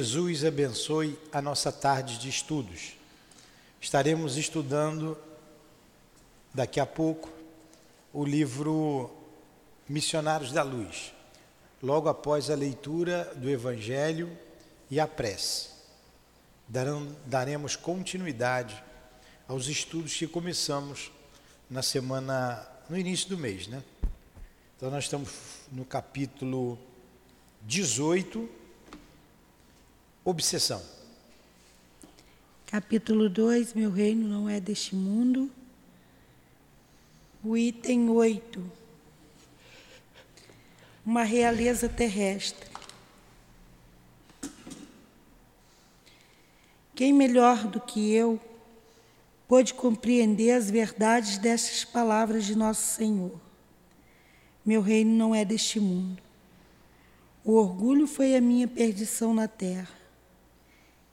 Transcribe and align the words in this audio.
Jesus 0.00 0.46
abençoe 0.46 1.18
a 1.30 1.42
nossa 1.42 1.70
tarde 1.70 2.18
de 2.18 2.30
estudos. 2.30 2.94
Estaremos 3.78 4.38
estudando 4.38 5.14
daqui 6.54 6.80
a 6.80 6.86
pouco 6.86 7.28
o 8.10 8.24
livro 8.24 9.10
Missionários 9.86 10.52
da 10.52 10.62
Luz, 10.62 11.12
logo 11.82 12.08
após 12.08 12.48
a 12.48 12.54
leitura 12.54 13.30
do 13.36 13.50
Evangelho 13.50 14.34
e 14.90 14.98
a 14.98 15.06
prece. 15.06 15.68
Daremos 17.26 17.76
continuidade 17.76 18.82
aos 19.46 19.66
estudos 19.66 20.16
que 20.16 20.26
começamos 20.26 21.12
na 21.68 21.82
semana, 21.82 22.66
no 22.88 22.96
início 22.96 23.28
do 23.28 23.36
mês, 23.36 23.66
né? 23.66 23.84
Então 24.78 24.90
nós 24.90 25.04
estamos 25.04 25.30
no 25.70 25.84
capítulo 25.84 26.78
18 27.60 28.59
Obsessão. 30.22 30.82
Capítulo 32.66 33.30
2: 33.30 33.72
Meu 33.72 33.90
reino 33.90 34.28
não 34.28 34.48
é 34.48 34.60
deste 34.60 34.94
mundo. 34.94 35.50
O 37.42 37.56
item 37.56 38.10
8. 38.10 38.62
Uma 41.06 41.22
realeza 41.22 41.88
terrestre. 41.88 42.68
Quem 46.94 47.14
melhor 47.14 47.66
do 47.66 47.80
que 47.80 48.12
eu 48.12 48.38
pôde 49.48 49.72
compreender 49.72 50.50
as 50.50 50.70
verdades 50.70 51.38
destas 51.38 51.82
palavras 51.82 52.44
de 52.44 52.54
Nosso 52.54 52.94
Senhor? 52.94 53.40
Meu 54.66 54.82
reino 54.82 55.12
não 55.12 55.34
é 55.34 55.46
deste 55.46 55.80
mundo. 55.80 56.22
O 57.42 57.54
orgulho 57.54 58.06
foi 58.06 58.36
a 58.36 58.40
minha 58.40 58.68
perdição 58.68 59.32
na 59.32 59.48
terra. 59.48 59.99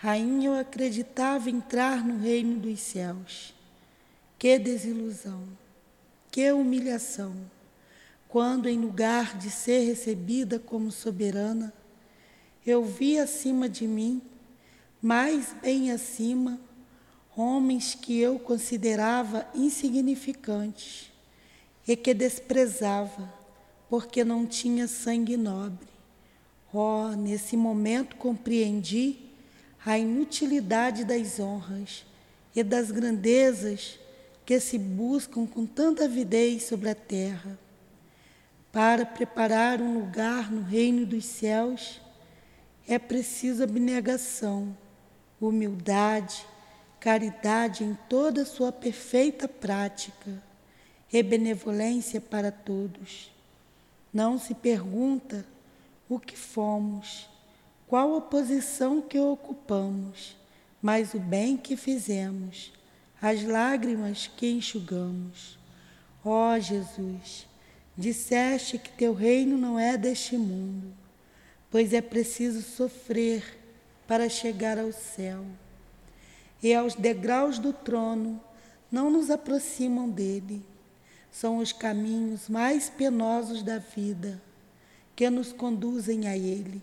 Rainha, 0.00 0.50
eu 0.50 0.54
acreditava 0.54 1.50
entrar 1.50 2.04
no 2.04 2.18
reino 2.18 2.60
dos 2.60 2.78
céus. 2.78 3.52
Que 4.38 4.56
desilusão, 4.56 5.42
que 6.30 6.52
humilhação, 6.52 7.34
quando, 8.28 8.68
em 8.68 8.78
lugar 8.78 9.36
de 9.36 9.50
ser 9.50 9.80
recebida 9.80 10.56
como 10.56 10.92
soberana, 10.92 11.74
eu 12.64 12.84
vi 12.84 13.18
acima 13.18 13.68
de 13.68 13.88
mim, 13.88 14.22
mais 15.02 15.52
bem 15.60 15.90
acima, 15.90 16.60
homens 17.36 17.96
que 17.96 18.20
eu 18.20 18.38
considerava 18.38 19.48
insignificantes 19.52 21.10
e 21.88 21.96
que 21.96 22.14
desprezava, 22.14 23.34
porque 23.90 24.22
não 24.22 24.46
tinha 24.46 24.86
sangue 24.86 25.36
nobre. 25.36 25.88
Oh, 26.72 27.08
nesse 27.16 27.56
momento 27.56 28.14
compreendi 28.14 29.27
a 29.84 29.98
inutilidade 29.98 31.04
das 31.04 31.38
honras 31.38 32.04
e 32.54 32.62
das 32.62 32.90
grandezas 32.90 33.98
que 34.44 34.58
se 34.58 34.78
buscam 34.78 35.46
com 35.46 35.66
tanta 35.66 36.04
avidez 36.04 36.64
sobre 36.64 36.88
a 36.88 36.94
terra. 36.94 37.58
Para 38.72 39.04
preparar 39.04 39.80
um 39.80 39.98
lugar 39.98 40.50
no 40.50 40.62
reino 40.62 41.06
dos 41.06 41.24
céus, 41.24 42.00
é 42.86 42.98
preciso 42.98 43.62
abnegação, 43.62 44.76
humildade, 45.40 46.46
caridade 46.98 47.84
em 47.84 47.96
toda 48.08 48.44
sua 48.44 48.72
perfeita 48.72 49.46
prática 49.46 50.42
e 51.12 51.22
benevolência 51.22 52.20
para 52.20 52.50
todos. 52.50 53.30
Não 54.12 54.38
se 54.38 54.54
pergunta 54.54 55.44
o 56.08 56.18
que 56.18 56.36
fomos, 56.36 57.28
qual 57.88 58.14
a 58.16 58.20
posição 58.20 59.00
que 59.00 59.18
ocupamos, 59.18 60.36
mas 60.80 61.14
o 61.14 61.18
bem 61.18 61.56
que 61.56 61.74
fizemos, 61.74 62.70
as 63.20 63.42
lágrimas 63.42 64.26
que 64.26 64.50
enxugamos. 64.50 65.58
Ó 66.22 66.54
oh, 66.54 66.60
Jesus, 66.60 67.46
disseste 67.96 68.78
que 68.78 68.92
teu 68.92 69.14
reino 69.14 69.56
não 69.56 69.78
é 69.78 69.96
deste 69.96 70.36
mundo, 70.36 70.92
pois 71.70 71.94
é 71.94 72.02
preciso 72.02 72.60
sofrer 72.60 73.58
para 74.06 74.28
chegar 74.28 74.78
ao 74.78 74.92
céu. 74.92 75.44
E 76.62 76.74
aos 76.74 76.94
degraus 76.94 77.58
do 77.58 77.72
trono 77.72 78.38
não 78.92 79.10
nos 79.10 79.30
aproximam 79.30 80.10
dele. 80.10 80.62
São 81.30 81.58
os 81.58 81.72
caminhos 81.72 82.48
mais 82.48 82.90
penosos 82.90 83.62
da 83.62 83.78
vida 83.78 84.42
que 85.16 85.30
nos 85.30 85.52
conduzem 85.52 86.28
a 86.28 86.36
ele. 86.36 86.82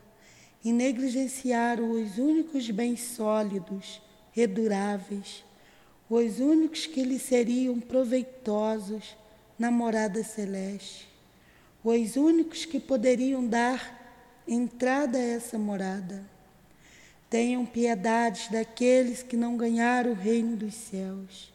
e 0.63 0.71
negligenciaram 0.71 1.91
os 1.91 2.17
únicos 2.17 2.69
bens 2.69 3.01
sólidos 3.01 4.01
e 4.35 4.45
duráveis, 4.45 5.43
os 6.09 6.39
únicos 6.39 6.85
que 6.85 7.03
lhe 7.03 7.17
seriam 7.17 7.79
proveitosos 7.79 9.15
na 9.57 9.71
morada 9.71 10.23
celeste, 10.23 11.07
os 11.83 12.15
únicos 12.15 12.65
que 12.65 12.79
poderiam 12.79 13.45
dar 13.45 13.99
entrada 14.47 15.17
a 15.17 15.21
essa 15.21 15.57
morada. 15.57 16.23
Tenham 17.29 17.65
piedade 17.65 18.49
daqueles 18.51 19.23
que 19.23 19.37
não 19.37 19.55
ganharam 19.55 20.11
o 20.11 20.15
reino 20.15 20.57
dos 20.57 20.73
céus 20.73 21.51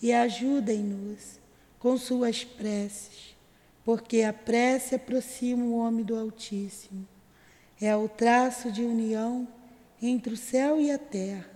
e 0.00 0.12
ajudem-nos 0.12 1.38
com 1.78 1.96
suas 1.98 2.44
preces, 2.44 3.36
porque 3.84 4.22
a 4.22 4.32
prece 4.32 4.94
aproxima 4.94 5.64
o 5.64 5.76
homem 5.76 6.02
do 6.02 6.16
Altíssimo 6.16 7.11
é 7.84 7.96
o 7.96 8.08
traço 8.08 8.70
de 8.70 8.82
união 8.82 9.48
entre 10.00 10.34
o 10.34 10.36
céu 10.36 10.80
e 10.80 10.88
a 10.88 10.98
terra. 10.98 11.50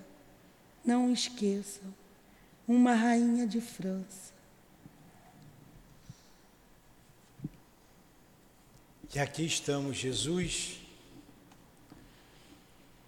Não 0.84 1.12
esqueçam, 1.12 1.94
uma 2.66 2.94
rainha 2.94 3.46
de 3.46 3.60
França. 3.60 4.34
E 9.14 9.20
aqui 9.20 9.46
estamos, 9.46 9.96
Jesus, 9.96 10.80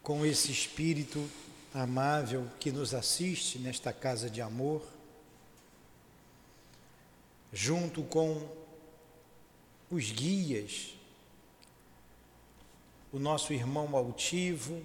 com 0.00 0.24
esse 0.24 0.52
Espírito 0.52 1.28
amável 1.74 2.48
que 2.60 2.70
nos 2.70 2.94
assiste 2.94 3.58
nesta 3.58 3.92
casa 3.92 4.30
de 4.30 4.40
amor, 4.40 4.86
junto 7.52 8.04
com 8.04 8.48
os 9.90 10.12
guias 10.12 10.97
o 13.12 13.18
nosso 13.18 13.52
irmão 13.52 13.96
altivo, 13.96 14.82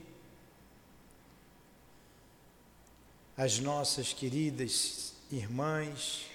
as 3.35 3.59
nossas 3.59 4.13
queridas 4.13 5.13
irmãs, 5.31 6.25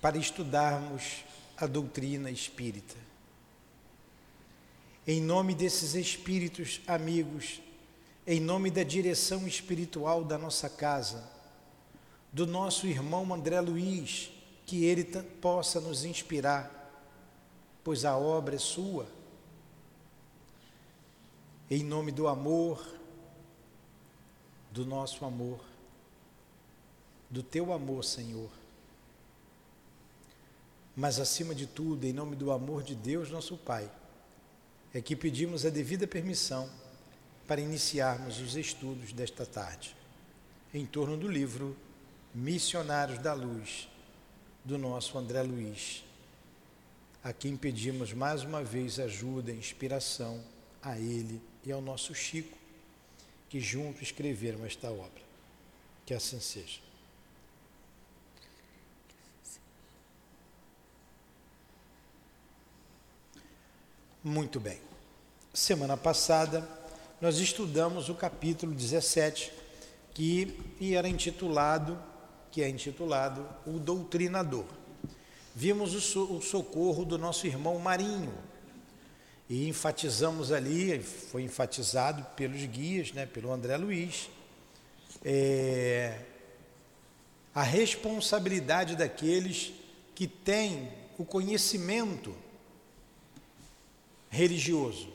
para 0.00 0.18
estudarmos 0.18 1.24
a 1.56 1.66
doutrina 1.66 2.30
espírita. 2.30 2.96
Em 5.06 5.20
nome 5.20 5.54
desses 5.54 5.94
espíritos 5.94 6.80
amigos, 6.86 7.60
em 8.26 8.40
nome 8.40 8.70
da 8.70 8.82
direção 8.82 9.46
espiritual 9.46 10.24
da 10.24 10.36
nossa 10.36 10.68
casa, 10.68 11.24
do 12.32 12.46
nosso 12.46 12.86
irmão 12.86 13.32
André 13.32 13.60
Luiz, 13.60 14.30
que 14.66 14.84
ele 14.84 15.04
possa 15.40 15.80
nos 15.80 16.04
inspirar 16.04 16.85
pois 17.86 18.04
a 18.04 18.16
obra 18.16 18.56
é 18.56 18.58
sua. 18.58 19.06
em 21.70 21.84
nome 21.84 22.10
do 22.10 22.26
amor, 22.26 22.84
do 24.72 24.84
nosso 24.84 25.24
amor, 25.24 25.60
do 27.30 27.44
teu 27.44 27.72
amor, 27.72 28.04
Senhor. 28.04 28.50
Mas 30.96 31.20
acima 31.20 31.54
de 31.54 31.64
tudo, 31.64 32.04
em 32.04 32.12
nome 32.12 32.34
do 32.34 32.50
amor 32.50 32.82
de 32.82 32.96
Deus, 32.96 33.30
nosso 33.30 33.56
Pai, 33.56 33.88
é 34.92 35.00
que 35.00 35.14
pedimos 35.14 35.64
a 35.64 35.70
devida 35.70 36.08
permissão 36.08 36.68
para 37.46 37.60
iniciarmos 37.60 38.40
os 38.40 38.56
estudos 38.56 39.12
desta 39.12 39.46
tarde, 39.46 39.94
em 40.74 40.84
torno 40.84 41.16
do 41.16 41.28
livro 41.28 41.76
Missionários 42.34 43.20
da 43.20 43.32
Luz, 43.32 43.88
do 44.64 44.76
nosso 44.76 45.16
André 45.16 45.44
Luiz, 45.44 46.04
a 47.26 47.32
quem 47.32 47.56
pedimos 47.56 48.12
mais 48.12 48.44
uma 48.44 48.62
vez 48.62 49.00
ajuda, 49.00 49.50
inspiração 49.50 50.40
a 50.80 50.96
ele 50.96 51.42
e 51.64 51.72
ao 51.72 51.80
nosso 51.80 52.14
Chico, 52.14 52.56
que 53.48 53.58
juntos 53.58 54.02
escreveram 54.02 54.64
esta 54.64 54.88
obra. 54.92 55.24
Que 56.06 56.14
assim 56.14 56.38
seja. 56.38 56.78
Muito 64.22 64.60
bem. 64.60 64.78
Semana 65.52 65.96
passada 65.96 66.64
nós 67.20 67.38
estudamos 67.38 68.08
o 68.08 68.14
capítulo 68.14 68.72
17, 68.72 69.52
que 70.14 70.56
era 70.80 71.08
intitulado, 71.08 72.00
que 72.52 72.62
é 72.62 72.68
intitulado 72.68 73.44
O 73.66 73.80
Doutrinador. 73.80 74.85
Vimos 75.58 76.14
o 76.14 76.42
socorro 76.42 77.02
do 77.02 77.16
nosso 77.16 77.46
irmão 77.46 77.78
Marinho. 77.78 78.34
E 79.48 79.66
enfatizamos 79.66 80.52
ali, 80.52 81.00
foi 81.00 81.44
enfatizado 81.44 82.22
pelos 82.36 82.62
guias, 82.66 83.10
né, 83.12 83.24
pelo 83.24 83.50
André 83.50 83.78
Luiz, 83.78 84.28
é, 85.24 86.20
a 87.54 87.62
responsabilidade 87.62 88.96
daqueles 88.96 89.72
que 90.14 90.26
têm 90.26 90.90
o 91.16 91.24
conhecimento 91.24 92.36
religioso. 94.28 95.08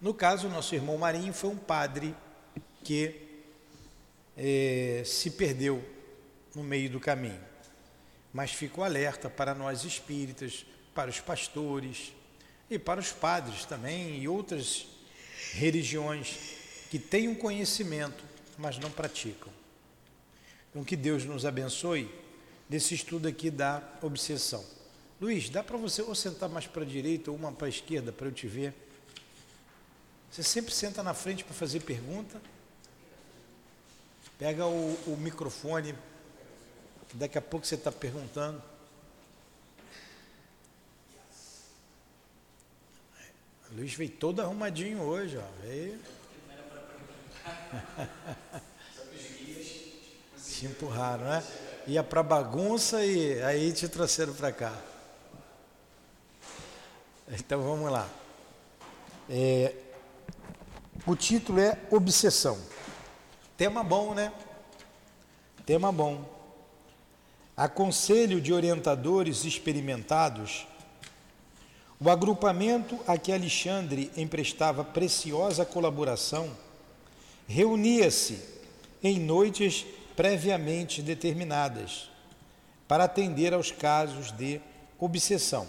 No 0.00 0.14
caso, 0.14 0.48
nosso 0.48 0.74
irmão 0.74 0.96
Marinho 0.96 1.34
foi 1.34 1.50
um 1.50 1.58
padre 1.58 2.14
que 2.82 3.20
é, 4.34 5.02
se 5.04 5.32
perdeu 5.32 5.84
no 6.54 6.64
meio 6.64 6.88
do 6.88 6.98
caminho, 6.98 7.47
mas 8.38 8.52
ficou 8.52 8.84
alerta 8.84 9.28
para 9.28 9.52
nós 9.52 9.82
espíritas, 9.82 10.64
para 10.94 11.10
os 11.10 11.18
pastores 11.18 12.12
e 12.70 12.78
para 12.78 13.00
os 13.00 13.10
padres 13.10 13.64
também 13.64 14.22
e 14.22 14.28
outras 14.28 14.86
religiões 15.54 16.38
que 16.88 17.00
têm 17.00 17.26
um 17.26 17.34
conhecimento, 17.34 18.22
mas 18.56 18.78
não 18.78 18.92
praticam. 18.92 19.52
Então, 20.70 20.84
que 20.84 20.94
Deus 20.94 21.24
nos 21.24 21.44
abençoe 21.44 22.08
nesse 22.70 22.94
estudo 22.94 23.26
aqui 23.26 23.50
da 23.50 23.82
obsessão. 24.02 24.64
Luiz, 25.20 25.50
dá 25.50 25.64
para 25.64 25.76
você 25.76 26.00
ou 26.00 26.14
sentar 26.14 26.48
mais 26.48 26.68
para 26.68 26.84
a 26.84 26.86
direita 26.86 27.32
ou 27.32 27.36
uma 27.36 27.50
para 27.50 27.66
a 27.66 27.70
esquerda 27.70 28.12
para 28.12 28.28
eu 28.28 28.32
te 28.32 28.46
ver? 28.46 28.72
Você 30.30 30.44
sempre 30.44 30.72
senta 30.72 31.02
na 31.02 31.12
frente 31.12 31.42
para 31.42 31.54
fazer 31.54 31.80
pergunta. 31.80 32.40
Pega 34.38 34.64
o, 34.64 34.94
o 35.08 35.16
microfone, 35.18 35.92
daqui 37.14 37.38
a 37.38 37.42
pouco 37.42 37.66
você 37.66 37.74
está 37.74 37.90
perguntando. 37.90 38.62
Luiz 43.72 43.94
veio 43.94 44.10
todo 44.10 44.40
arrumadinho 44.40 45.02
hoje, 45.02 45.36
ó. 45.38 45.44
Veio. 45.62 46.00
te 50.58 50.66
empurraram, 50.66 51.24
né? 51.24 51.44
Ia 51.86 52.02
para 52.02 52.22
bagunça 52.22 53.04
e 53.04 53.40
aí 53.42 53.72
te 53.72 53.88
trouxeram 53.88 54.34
para 54.34 54.50
cá. 54.50 54.74
Então 57.28 57.62
vamos 57.62 57.90
lá. 57.90 58.08
É, 59.30 59.74
o 61.06 61.14
título 61.14 61.60
é 61.60 61.78
Obsessão. 61.90 62.58
Tema 63.56 63.84
bom, 63.84 64.14
né? 64.14 64.32
Tema 65.64 65.92
bom. 65.92 66.37
Aconselho 67.58 68.40
de 68.40 68.52
orientadores 68.52 69.44
experimentados. 69.44 70.64
O 71.98 72.08
agrupamento 72.08 72.96
a 73.04 73.18
que 73.18 73.32
Alexandre 73.32 74.12
emprestava 74.16 74.84
preciosa 74.84 75.64
colaboração 75.64 76.56
reunia-se 77.48 78.40
em 79.02 79.18
noites 79.18 79.84
previamente 80.14 81.02
determinadas 81.02 82.08
para 82.86 83.02
atender 83.02 83.52
aos 83.52 83.72
casos 83.72 84.30
de 84.30 84.60
obsessão. 84.96 85.66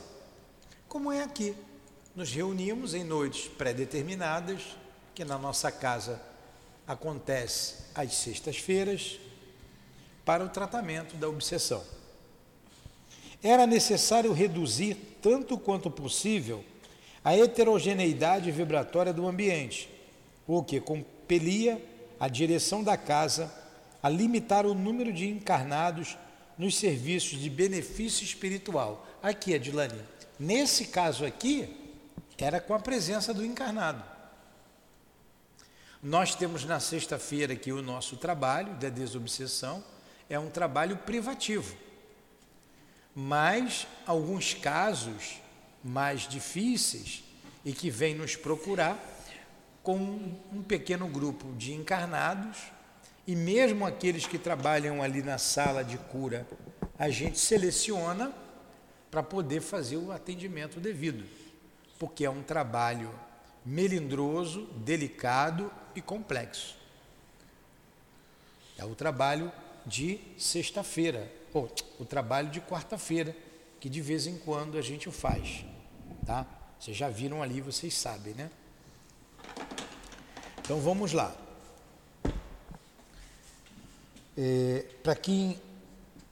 Como 0.88 1.12
é 1.12 1.24
aqui, 1.24 1.56
nos 2.15 2.31
reunimos 2.31 2.94
em 2.94 3.03
noites 3.03 3.47
pré-determinadas 3.47 4.62
que 5.15 5.25
na 5.25 5.39
nossa 5.39 5.71
casa 5.71 6.21
acontece 6.85 7.77
às 7.95 8.13
sextas-feiras, 8.13 9.19
para 10.29 10.45
o 10.45 10.49
tratamento 10.49 11.15
da 11.17 11.27
obsessão. 11.27 11.83
Era 13.41 13.65
necessário 13.65 14.31
reduzir, 14.31 14.93
tanto 15.23 15.57
quanto 15.57 15.89
possível, 15.89 16.63
a 17.25 17.35
heterogeneidade 17.35 18.51
vibratória 18.51 19.11
do 19.11 19.27
ambiente, 19.27 19.89
o 20.45 20.61
que 20.61 20.79
compelia 20.79 21.83
a 22.19 22.27
direção 22.27 22.83
da 22.83 22.95
casa 22.95 23.51
a 24.03 24.07
limitar 24.07 24.67
o 24.67 24.75
número 24.75 25.11
de 25.11 25.27
encarnados 25.27 26.15
nos 26.59 26.77
serviços 26.77 27.39
de 27.39 27.49
benefício 27.49 28.23
espiritual. 28.23 29.07
Aqui, 29.23 29.55
Adilane, 29.55 29.99
nesse 30.39 30.85
caso 30.85 31.25
aqui, 31.25 31.75
era 32.37 32.61
com 32.61 32.75
a 32.75 32.79
presença 32.79 33.33
do 33.33 33.43
encarnado. 33.43 34.03
Nós 36.03 36.35
temos 36.35 36.65
na 36.65 36.79
sexta-feira 36.79 37.53
aqui 37.53 37.71
o 37.71 37.81
nosso 37.81 38.15
trabalho 38.15 38.75
da 38.75 38.89
desobsessão, 38.89 39.83
é 40.29 40.37
um 40.37 40.49
trabalho 40.49 40.97
privativo. 40.97 41.75
Mas 43.15 43.87
alguns 44.05 44.53
casos 44.53 45.41
mais 45.83 46.27
difíceis 46.27 47.23
e 47.65 47.73
que 47.73 47.89
vêm 47.89 48.15
nos 48.15 48.35
procurar 48.35 48.97
com 49.81 49.95
um 50.53 50.61
pequeno 50.61 51.07
grupo 51.07 51.53
de 51.55 51.73
encarnados 51.73 52.57
e 53.25 53.35
mesmo 53.35 53.85
aqueles 53.85 54.25
que 54.25 54.37
trabalham 54.37 55.01
ali 55.01 55.21
na 55.21 55.37
sala 55.37 55.83
de 55.83 55.97
cura, 55.97 56.47
a 56.97 57.09
gente 57.09 57.39
seleciona 57.39 58.33
para 59.09 59.23
poder 59.23 59.61
fazer 59.61 59.97
o 59.97 60.11
atendimento 60.11 60.80
devido, 60.80 61.25
porque 61.97 62.25
é 62.25 62.30
um 62.30 62.44
trabalho 62.44 63.13
melindroso, 63.65 64.65
delicado 64.77 65.71
e 65.95 66.01
complexo. 66.01 66.75
É 68.77 68.85
o 68.85 68.95
trabalho 68.95 69.51
de 69.86 70.19
sexta-feira, 70.38 71.31
ou 71.54 71.71
o 72.00 72.06
trabalho 72.06 72.50
de 72.50 72.62
quarta-feira, 72.62 73.36
que 73.80 73.90
de 73.90 74.02
vez 74.02 74.28
em 74.28 74.38
quando 74.38 74.78
a 74.78 74.81
gente 74.81 75.09
faz, 75.12 75.66
tá? 76.26 76.45
Vocês 76.80 76.95
já 76.95 77.09
viram 77.09 77.42
ali, 77.42 77.62
vocês 77.62 77.94
sabem, 77.94 78.33
né? 78.33 78.50
Então 80.59 80.80
vamos 80.80 81.14
lá. 81.14 81.36
É, 84.38 84.86
Para 85.04 85.16
quem 85.16 85.59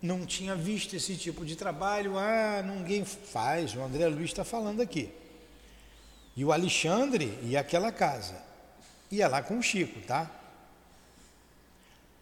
não 0.02 0.26
tinha 0.26 0.56
visto 0.56 0.96
esse 0.96 1.18
tipo 1.18 1.44
de 1.44 1.56
trabalho, 1.56 2.18
ah, 2.18 2.62
ninguém 2.64 3.04
faz, 3.04 3.76
o 3.76 3.82
André 3.82 4.08
Luiz 4.08 4.30
está 4.30 4.46
falando 4.46 4.82
aqui. 4.82 5.10
E 6.36 6.46
o 6.46 6.52
Alexandre 6.52 7.38
e 7.42 7.58
aquela 7.58 7.92
casa 7.92 8.40
ia 9.10 9.28
lá 9.28 9.42
com 9.42 9.58
o 9.58 9.64
Chico, 9.64 10.00
tá? 10.02 10.30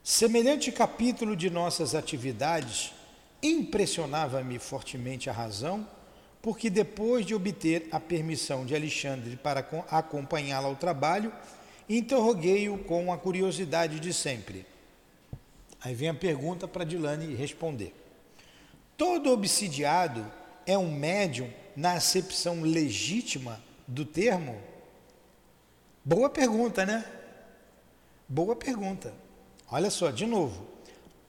Semelhante 0.08 0.72
capítulo 0.72 1.36
de 1.36 1.50
nossas 1.50 1.96
atividades 1.96 2.94
impressionava-me 3.42 4.60
fortemente 4.60 5.32
a 5.32 5.34
razão, 5.34 5.88
porque 6.44 6.70
depois 6.70 7.26
de 7.26 7.34
obter 7.34 7.88
a 7.92 8.00
permissão 8.00 8.68
de 8.68 8.76
Alexandre 8.76 9.36
para 9.36 9.68
acompanhá-la 9.90 10.68
ao 10.68 10.76
trabalho, 10.76 11.34
interroguei-o 11.90 12.78
com 12.84 13.12
a 13.12 13.18
curiosidade 13.18 14.00
de 14.00 14.14
sempre. 14.14 14.68
Aí 15.82 15.96
vem 15.96 16.10
a 16.10 16.14
pergunta 16.14 16.68
para 16.68 16.84
Dilane 16.84 17.34
responder. 17.34 17.92
Todo 18.96 19.32
obsidiado 19.32 20.32
é 20.68 20.78
um 20.78 20.92
médium 20.96 21.52
na 21.76 21.94
acepção 21.94 22.62
legítima 22.62 23.60
do 23.88 24.06
termo? 24.06 24.62
Boa 26.04 26.30
pergunta, 26.30 26.86
né? 26.86 27.04
Boa 28.30 28.56
pergunta. 28.56 29.25
Olha 29.70 29.90
só, 29.90 30.12
de 30.12 30.26
novo. 30.26 30.68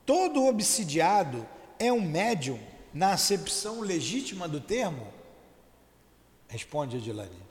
Todo 0.04 0.44
obsidiado 0.46 1.46
é 1.78 1.92
um 1.92 2.00
médium 2.00 2.60
na 2.92 3.12
acepção 3.12 3.80
legítima 3.80 4.48
do 4.48 4.60
termo? 4.60 5.12
Responde, 6.48 6.96
Adilane. 6.96 7.46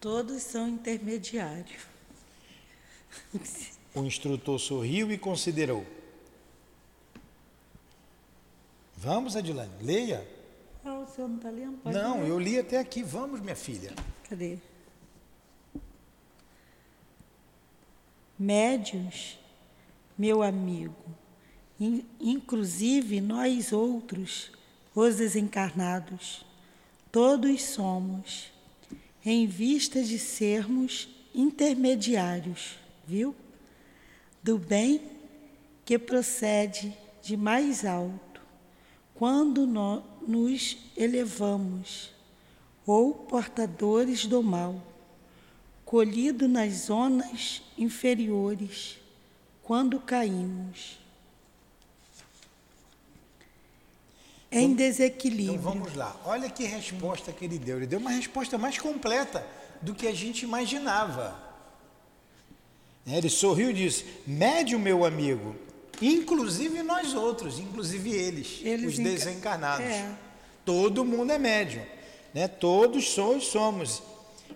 Todos 0.00 0.42
são 0.42 0.68
intermediários. 0.68 1.82
O 3.94 4.00
instrutor 4.04 4.58
sorriu 4.58 5.12
e 5.12 5.18
considerou. 5.18 5.86
Vamos, 8.96 9.36
Adilane, 9.36 9.72
leia. 9.82 10.26
Ah, 10.84 10.98
o 10.98 11.06
senhor 11.06 11.28
não 11.28 11.36
está 11.36 11.50
lendo? 11.50 11.78
Pode 11.78 11.96
não, 11.96 12.22
ler. 12.22 12.28
eu 12.28 12.38
li 12.38 12.58
até 12.58 12.78
aqui. 12.78 13.02
Vamos, 13.02 13.40
minha 13.40 13.54
filha. 13.54 13.92
Cadê? 14.28 14.58
Médios, 18.38 19.38
meu 20.22 20.40
amigo, 20.40 20.94
in- 21.80 22.04
inclusive 22.20 23.20
nós 23.20 23.72
outros, 23.72 24.52
os 24.94 25.16
desencarnados, 25.16 26.46
todos 27.10 27.60
somos, 27.64 28.52
em 29.24 29.48
vista 29.48 30.00
de 30.00 30.20
sermos 30.20 31.08
intermediários, 31.34 32.78
viu? 33.04 33.34
Do 34.40 34.58
bem 34.58 35.00
que 35.84 35.98
procede 35.98 36.96
de 37.20 37.36
mais 37.36 37.84
alto, 37.84 38.40
quando 39.16 39.66
nó- 39.66 40.02
nos 40.24 40.76
elevamos, 40.96 42.12
ou 42.86 43.12
portadores 43.12 44.24
do 44.24 44.40
mal, 44.40 44.80
colhido 45.84 46.46
nas 46.46 46.72
zonas 46.86 47.60
inferiores, 47.76 49.01
quando 49.72 49.98
caímos. 50.00 50.98
Em 54.50 54.74
desequilíbrio. 54.74 55.54
Então 55.58 55.62
vamos 55.62 55.94
lá. 55.94 56.14
Olha 56.26 56.50
que 56.50 56.64
resposta 56.64 57.32
que 57.32 57.46
ele 57.46 57.58
deu. 57.58 57.78
Ele 57.78 57.86
deu 57.86 57.98
uma 57.98 58.10
resposta 58.10 58.58
mais 58.58 58.76
completa 58.76 59.46
do 59.80 59.94
que 59.94 60.06
a 60.06 60.12
gente 60.14 60.42
imaginava. 60.42 61.34
Né, 63.06 63.16
Ele 63.16 63.30
sorriu 63.30 63.70
e 63.70 63.72
disse: 63.72 64.04
Médio, 64.26 64.78
meu 64.78 65.06
amigo, 65.06 65.56
inclusive 66.02 66.82
nós 66.82 67.14
outros, 67.14 67.58
inclusive 67.58 68.12
eles, 68.12 68.60
Eles 68.62 68.92
os 68.92 68.98
enca- 68.98 69.08
desencarnados. 69.08 69.86
É. 69.86 70.14
Todo 70.66 71.02
mundo 71.02 71.32
é 71.32 71.38
médium, 71.38 71.86
né? 72.34 72.46
Todos 72.46 73.08
somos, 73.08 73.46
somos. 73.46 74.02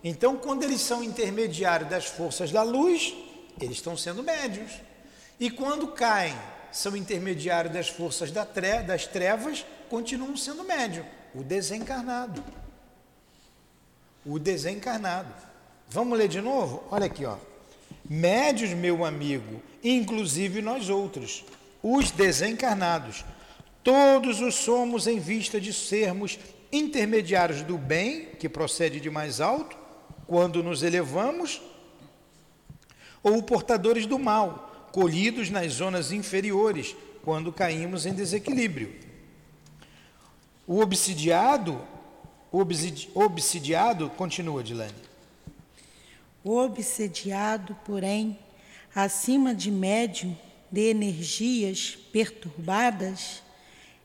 Então, 0.04 0.36
quando 0.36 0.62
eles 0.62 0.82
são 0.82 1.02
intermediários 1.02 1.88
das 1.88 2.04
forças 2.04 2.52
da 2.52 2.62
luz, 2.62 3.14
eles 3.58 3.78
estão 3.78 3.96
sendo 3.96 4.22
médios. 4.22 4.70
E 5.38 5.50
quando 5.50 5.88
caem, 5.88 6.36
são 6.72 6.96
intermediários 6.96 7.72
das 7.72 7.88
forças 7.88 8.30
das 8.30 9.06
trevas, 9.06 9.64
continuam 9.88 10.36
sendo 10.36 10.64
médium. 10.64 11.04
O 11.34 11.42
desencarnado. 11.42 12.42
O 14.24 14.38
desencarnado. 14.38 15.32
Vamos 15.88 16.18
ler 16.18 16.28
de 16.28 16.40
novo? 16.40 16.84
Olha 16.90 17.06
aqui, 17.06 17.24
ó. 17.24 17.36
Médios, 18.08 18.70
meu 18.70 19.04
amigo, 19.04 19.62
inclusive 19.82 20.62
nós 20.62 20.88
outros, 20.88 21.44
os 21.82 22.10
desencarnados, 22.10 23.24
todos 23.82 24.40
os 24.40 24.54
somos 24.54 25.06
em 25.06 25.18
vista 25.18 25.60
de 25.60 25.72
sermos 25.72 26.38
intermediários 26.72 27.62
do 27.62 27.78
bem, 27.78 28.26
que 28.38 28.48
procede 28.48 29.00
de 29.00 29.10
mais 29.10 29.40
alto, 29.40 29.76
quando 30.26 30.62
nos 30.62 30.82
elevamos, 30.82 31.60
ou 33.22 33.42
portadores 33.42 34.06
do 34.06 34.18
mal, 34.18 34.65
colhidos 34.96 35.50
nas 35.50 35.74
zonas 35.74 36.10
inferiores, 36.10 36.96
quando 37.22 37.52
caímos 37.52 38.06
em 38.06 38.14
desequilíbrio. 38.14 38.94
O 40.66 40.80
obsidiado, 40.80 41.78
o 42.50 42.58
obsidi- 42.60 43.10
obsidiado, 43.12 44.08
continua, 44.08 44.64
Dilane. 44.64 44.94
O 46.42 46.56
obsediado, 46.56 47.76
porém, 47.84 48.38
acima 48.94 49.54
de 49.54 49.70
médium 49.70 50.34
de 50.72 50.88
energias 50.88 51.98
perturbadas, 52.10 53.42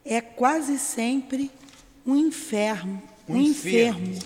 é 0.04 0.20
quase 0.20 0.78
sempre 0.78 1.50
um 2.06 2.18
inferno, 2.18 3.02
Um 3.30 3.36
um, 3.36 3.42
enfermo. 3.42 4.08
enfermo, 4.10 4.26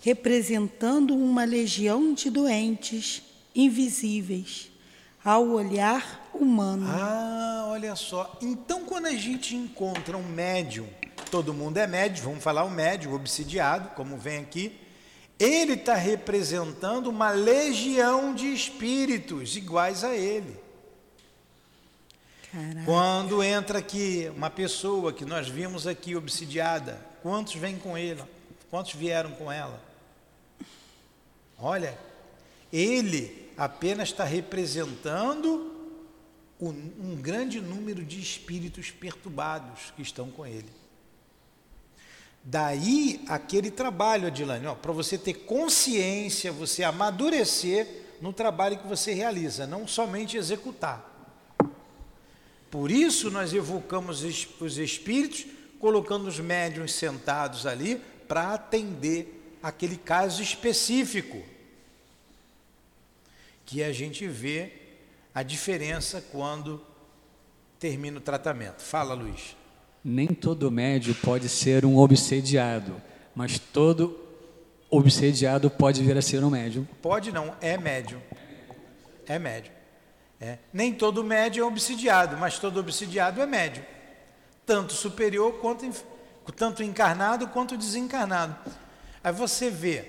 representando 0.00 1.12
uma 1.16 1.42
legião 1.42 2.14
de 2.14 2.30
doentes 2.30 3.20
invisíveis 3.52 4.70
ao 5.26 5.48
olhar 5.48 6.30
humano. 6.32 6.86
Ah, 6.88 7.66
olha 7.70 7.96
só. 7.96 8.38
Então, 8.40 8.84
quando 8.84 9.06
a 9.06 9.12
gente 9.16 9.56
encontra 9.56 10.16
um 10.16 10.22
médium, 10.22 10.88
todo 11.32 11.52
mundo 11.52 11.78
é 11.78 11.86
médium, 11.88 12.26
vamos 12.26 12.44
falar 12.44 12.62
o 12.62 12.70
médium, 12.70 13.10
o 13.10 13.16
obsidiado, 13.16 13.88
como 13.96 14.16
vem 14.16 14.38
aqui, 14.38 14.80
ele 15.36 15.72
está 15.72 15.96
representando 15.96 17.08
uma 17.08 17.30
legião 17.30 18.36
de 18.36 18.54
espíritos 18.54 19.56
iguais 19.56 20.04
a 20.04 20.14
ele. 20.14 20.56
Caraca. 22.52 22.84
Quando 22.84 23.42
entra 23.42 23.80
aqui 23.80 24.30
uma 24.36 24.48
pessoa 24.48 25.12
que 25.12 25.24
nós 25.24 25.48
vimos 25.48 25.88
aqui 25.88 26.14
obsidiada, 26.14 27.04
quantos 27.20 27.56
vêm 27.56 27.76
com 27.76 27.98
ele? 27.98 28.22
Quantos 28.70 28.94
vieram 28.94 29.32
com 29.32 29.50
ela? 29.50 29.82
Olha, 31.58 31.98
ele 32.72 33.45
apenas 33.56 34.10
está 34.10 34.24
representando 34.24 35.72
um, 36.60 37.16
grande 37.16 37.60
número 37.60 38.04
de 38.04 38.20
espíritos 38.20 38.90
perturbados 38.90 39.92
que 39.94 40.02
estão 40.02 40.30
com 40.30 40.46
ele. 40.46 40.70
Daí 42.42 43.24
aquele 43.28 43.70
trabalho, 43.70 44.28
Adilane, 44.28 44.66
para 44.80 44.92
você 44.92 45.18
ter 45.18 45.34
consciência, 45.34 46.52
você 46.52 46.84
amadurecer 46.84 48.04
no 48.20 48.32
trabalho 48.32 48.78
que 48.78 48.86
você 48.86 49.12
realiza, 49.12 49.66
não 49.66 49.86
somente 49.86 50.36
executar. 50.36 51.12
Por 52.70 52.90
isso 52.90 53.30
nós 53.30 53.52
evocamos 53.52 54.22
os 54.60 54.78
espíritos, 54.78 55.46
colocando 55.78 56.26
os 56.26 56.38
médiuns 56.38 56.92
sentados 56.92 57.66
ali 57.66 58.00
para 58.26 58.54
atender 58.54 59.56
aquele 59.62 59.96
caso 59.96 60.42
específico. 60.42 61.42
Que 63.66 63.82
a 63.82 63.92
gente 63.92 64.26
vê 64.26 64.72
a 65.34 65.42
diferença 65.42 66.24
quando 66.32 66.80
termina 67.78 68.16
o 68.18 68.20
tratamento. 68.20 68.80
Fala, 68.80 69.12
Luiz. 69.12 69.54
Nem 70.02 70.28
todo 70.28 70.70
médio 70.70 71.14
pode 71.16 71.48
ser 71.48 71.84
um 71.84 71.98
obsediado, 71.98 73.02
mas 73.34 73.58
todo 73.58 74.18
obsediado 74.88 75.68
pode 75.68 76.02
vir 76.02 76.16
a 76.16 76.22
ser 76.22 76.42
um 76.44 76.48
médium. 76.50 76.86
Pode 77.02 77.32
não, 77.32 77.54
é 77.60 77.76
médium. 77.76 78.20
É 79.26 79.38
médium. 79.38 79.74
É. 80.40 80.58
Nem 80.72 80.94
todo 80.94 81.24
médium 81.24 81.64
é 81.64 81.68
obsidiado, 81.68 82.36
mas 82.36 82.58
todo 82.58 82.78
obsidiado 82.78 83.40
é 83.42 83.46
médium. 83.46 83.84
Tanto 84.64 84.92
superior 84.92 85.54
quanto 85.60 85.90
tanto 86.54 86.84
encarnado 86.84 87.48
quanto 87.48 87.76
desencarnado. 87.76 88.56
Aí 89.24 89.32
você 89.32 89.68
vê, 89.68 90.04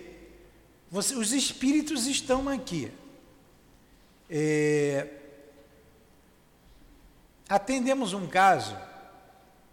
você- 0.92 1.16
os 1.16 1.34
espíritos 1.34 2.06
estão 2.06 2.48
aqui. 2.48 2.92
É, 4.30 5.08
atendemos 7.48 8.14
um 8.14 8.28
caso 8.28 8.78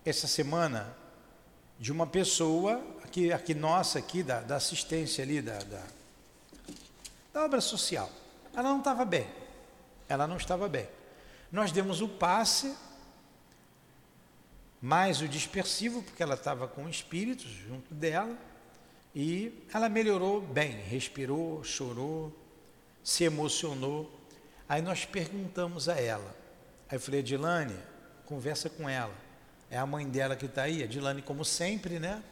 essa 0.04 0.26
semana 0.26 0.96
de 1.78 1.90
uma 1.90 2.06
pessoa 2.06 2.82
aqui, 3.02 3.32
aqui 3.32 3.54
nossa 3.54 3.99
aqui 3.99 4.23
da, 4.23 4.40
da 4.40 4.56
assistência 4.56 5.25
ali 5.25 5.42
da, 5.42 5.58
da 5.58 5.82
da 7.34 7.44
obra 7.44 7.61
social. 7.61 8.08
Ela 8.54 8.70
não 8.70 8.78
estava 8.78 9.04
bem. 9.04 9.26
Ela 10.08 10.26
não 10.28 10.37
estava 10.37 10.68
bem. 10.68 10.88
Nós 11.50 11.73
demos 11.73 12.00
o 12.00 12.08
passe, 12.08 12.75
mais 14.80 15.20
o 15.20 15.26
dispersivo, 15.26 16.00
porque 16.02 16.23
ela 16.23 16.34
estava 16.34 16.68
com 16.68 16.88
espíritos 16.88 17.50
junto 17.50 17.92
dela, 17.92 18.38
e 19.14 19.66
ela 19.73 19.88
melhorou 19.88 20.40
bem, 20.40 20.70
respirou, 20.70 21.64
chorou, 21.64 22.32
se 23.02 23.25
emocionou. 23.25 24.13
Aí 24.68 24.80
nós 24.80 25.04
perguntamos 25.04 25.88
a 25.88 26.00
ela. 26.00 26.35
Aí 26.88 26.97
eu 26.97 27.00
falei, 27.00 27.23
Dilane, 27.23 27.76
conversa 28.25 28.71
com 28.71 28.88
ela. 28.88 29.14
É 29.71 29.78
a 29.78 29.87
mãe 29.87 30.09
dela 30.09 30.37
que 30.37 30.47
está 30.47 30.62
aí, 30.62 30.83
a 30.83 30.87
Dilane, 30.87 31.23
como 31.23 31.44
sempre, 31.44 31.99
né? 31.99 32.23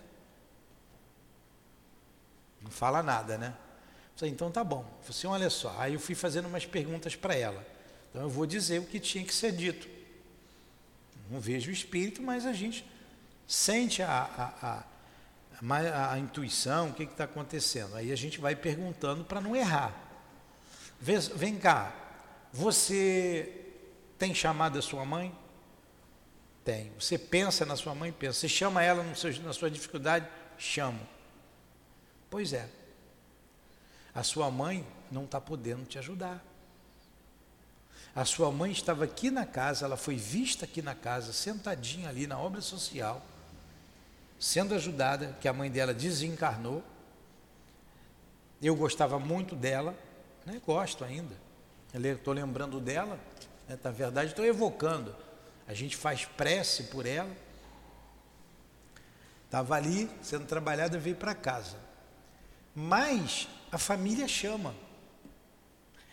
Não 2.63 2.71
fala 2.71 3.03
nada, 3.03 3.37
né? 3.37 3.55
Eu 4.13 4.19
Falei, 4.19 4.35
então 4.35 4.51
tá 4.51 4.63
bom. 4.63 4.81
Eu 4.81 4.85
Falei 4.85 5.11
assim, 5.11 5.27
olha 5.27 5.51
só. 5.51 5.75
Aí 5.79 5.95
eu 5.95 6.01
fui 6.01 6.15
fazendo 6.15 6.47
umas 6.47 6.65
perguntas 6.65 7.17
para 7.17 7.35
ela. 7.35 7.67
Então 8.11 8.23
eu 8.23 8.31
vou 8.31 8.47
dizer 8.47 8.79
o 8.79 8.87
que 8.87 9.01
tinha 9.01 9.25
que 9.25 9.35
ser 9.35 9.53
dito. 9.53 9.89
Não 11.31 11.41
vejo 11.41 11.71
o 11.71 11.73
espírito, 11.73 12.23
mas 12.23 12.47
a 12.47 12.53
gente 12.53 12.87
sente 13.47 14.03
a, 14.03 14.09
a, 14.63 14.85
a, 15.61 16.13
a 16.13 16.19
intuição, 16.19 16.91
o 16.91 16.93
que 16.93 17.05
está 17.05 17.25
acontecendo. 17.25 17.97
Aí 17.97 18.13
a 18.13 18.17
gente 18.17 18.39
vai 18.39 18.55
perguntando 18.55 19.25
para 19.25 19.41
não 19.41 19.57
errar. 19.57 19.95
Vem 21.01 21.59
cá, 21.59 21.93
você 22.53 23.65
tem 24.19 24.35
chamado 24.35 24.79
a 24.79 24.83
sua 24.83 25.05
mãe? 25.05 25.35
Tem. 26.65 26.93
Você 26.99 27.19
pensa 27.19 27.65
na 27.67 27.77
sua 27.77 27.95
mãe? 27.95 28.13
Pensa. 28.13 28.39
Você 28.41 28.49
chama 28.49 28.83
ela 28.83 29.03
no 29.03 29.17
seu- 29.17 29.37
na 29.43 29.53
sua 29.53 29.71
dificuldade? 29.71 30.29
Chamo. 30.59 31.01
Pois 32.31 32.53
é. 32.53 32.69
A 34.15 34.23
sua 34.23 34.51
mãe 34.51 34.87
não 35.11 35.25
está 35.25 35.41
podendo 35.41 35.85
te 35.87 35.99
ajudar. 35.99 36.45
A 38.15 38.25
sua 38.27 38.53
mãe 38.53 38.71
estava 38.71 39.05
aqui 39.05 39.31
na 39.31 39.47
casa, 39.47 39.87
ela 39.87 39.97
foi 39.97 40.17
vista 40.17 40.67
aqui 40.67 40.83
na 40.83 40.95
casa, 40.95 41.33
sentadinha 41.33 42.11
ali 42.11 42.27
na 42.27 42.39
obra 42.39 42.61
social, 42.61 43.23
sendo 44.39 44.75
ajudada, 44.75 45.35
que 45.41 45.49
a 45.49 45.53
mãe 45.53 45.71
dela 45.71 45.95
desencarnou. 45.95 46.85
Eu 48.61 48.77
gostava 48.77 49.19
muito 49.19 49.57
dela, 49.57 49.97
né? 50.45 50.61
gosto 50.65 51.05
ainda. 51.05 51.35
Estou 51.95 52.33
lembrando 52.33 52.81
dela, 52.81 53.19
né? 53.69 53.79
na 53.83 53.91
verdade 53.91 54.31
estou 54.31 54.45
evocando. 54.45 55.15
A 55.67 55.75
gente 55.75 55.97
faz 55.97 56.25
prece 56.25 56.85
por 56.85 57.07
ela. 57.07 57.31
Estava 59.45 59.75
ali 59.75 60.11
sendo 60.23 60.47
trabalhada, 60.47 60.99
veio 60.99 61.17
para 61.17 61.35
casa. 61.35 61.77
Mas 62.75 63.49
a 63.71 63.77
família 63.77 64.27
chama. 64.27 64.75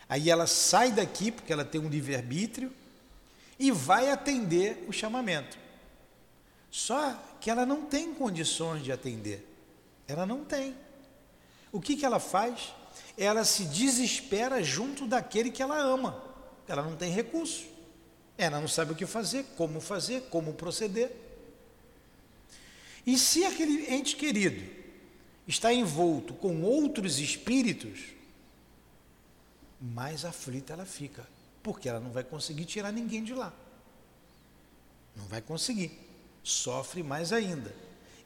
Aí 0.08 0.28
ela 0.28 0.46
sai 0.46 0.92
daqui, 0.92 1.30
porque 1.30 1.52
ela 1.52 1.64
tem 1.64 1.80
um 1.80 1.88
livre-arbítrio, 1.88 2.72
e 3.58 3.70
vai 3.70 4.10
atender 4.10 4.84
o 4.88 4.92
chamamento. 4.92 5.58
Só 6.70 7.14
que 7.40 7.50
ela 7.50 7.64
não 7.64 7.86
tem 7.86 8.12
condições 8.12 8.82
de 8.82 8.92
atender. 8.92 9.46
Ela 10.06 10.26
não 10.26 10.44
tem. 10.44 10.76
O 11.72 11.80
que, 11.80 11.96
que 11.96 12.04
ela 12.04 12.18
faz? 12.18 12.74
Ela 13.16 13.44
se 13.44 13.64
desespera 13.64 14.62
junto 14.62 15.06
daquele 15.06 15.50
que 15.50 15.62
ela 15.62 15.78
ama. 15.78 16.22
Ela 16.66 16.82
não 16.82 16.96
tem 16.96 17.10
recurso. 17.10 17.66
Ela 18.38 18.60
não 18.60 18.68
sabe 18.68 18.92
o 18.92 18.96
que 18.96 19.06
fazer, 19.06 19.44
como 19.56 19.80
fazer, 19.80 20.22
como 20.30 20.54
proceder. 20.54 21.14
E 23.06 23.18
se 23.18 23.44
aquele 23.44 23.92
ente 23.92 24.16
querido 24.16 24.62
está 25.46 25.72
envolto 25.72 26.32
com 26.34 26.62
outros 26.62 27.18
espíritos, 27.18 28.00
mais 29.80 30.24
aflita 30.24 30.72
ela 30.72 30.86
fica, 30.86 31.26
porque 31.62 31.88
ela 31.88 32.00
não 32.00 32.10
vai 32.10 32.22
conseguir 32.22 32.64
tirar 32.64 32.92
ninguém 32.92 33.24
de 33.24 33.34
lá. 33.34 33.52
Não 35.16 35.24
vai 35.26 35.42
conseguir. 35.42 35.98
Sofre 36.42 37.02
mais 37.02 37.32
ainda. 37.32 37.74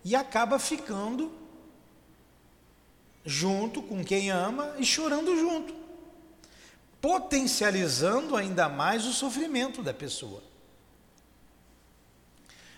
E 0.05 0.15
acaba 0.15 0.59
ficando 0.59 1.33
junto 3.25 3.83
com 3.83 4.05
quem 4.05 4.31
ama 4.31 4.75
e 4.79 4.85
chorando 4.85 5.37
junto, 5.39 5.75
potencializando 7.01 8.37
ainda 8.37 8.69
mais 8.69 9.07
o 9.07 9.13
sofrimento 9.13 9.83
da 9.83 9.95
pessoa. 9.95 10.43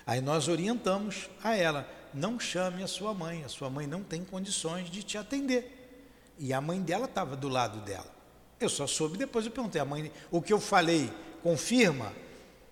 Aí 0.06 0.20
nós 0.20 0.46
orientamos 0.46 1.28
a 1.42 1.56
ela: 1.56 1.88
não 2.14 2.38
chame 2.38 2.82
a 2.82 2.86
sua 2.86 3.12
mãe, 3.12 3.42
a 3.44 3.48
sua 3.48 3.68
mãe 3.68 3.86
não 3.86 4.02
tem 4.02 4.24
condições 4.24 4.88
de 4.88 5.02
te 5.02 5.18
atender. 5.18 5.72
E 6.38 6.52
a 6.52 6.60
mãe 6.60 6.80
dela 6.80 7.06
estava 7.06 7.34
do 7.34 7.48
lado 7.48 7.80
dela. 7.80 8.14
Eu 8.60 8.68
só 8.68 8.86
soube 8.86 9.18
depois, 9.18 9.44
eu 9.44 9.52
perguntei, 9.52 9.80
a 9.80 9.84
mãe, 9.84 10.10
o 10.30 10.40
que 10.40 10.52
eu 10.52 10.60
falei 10.60 11.10
confirma? 11.42 12.12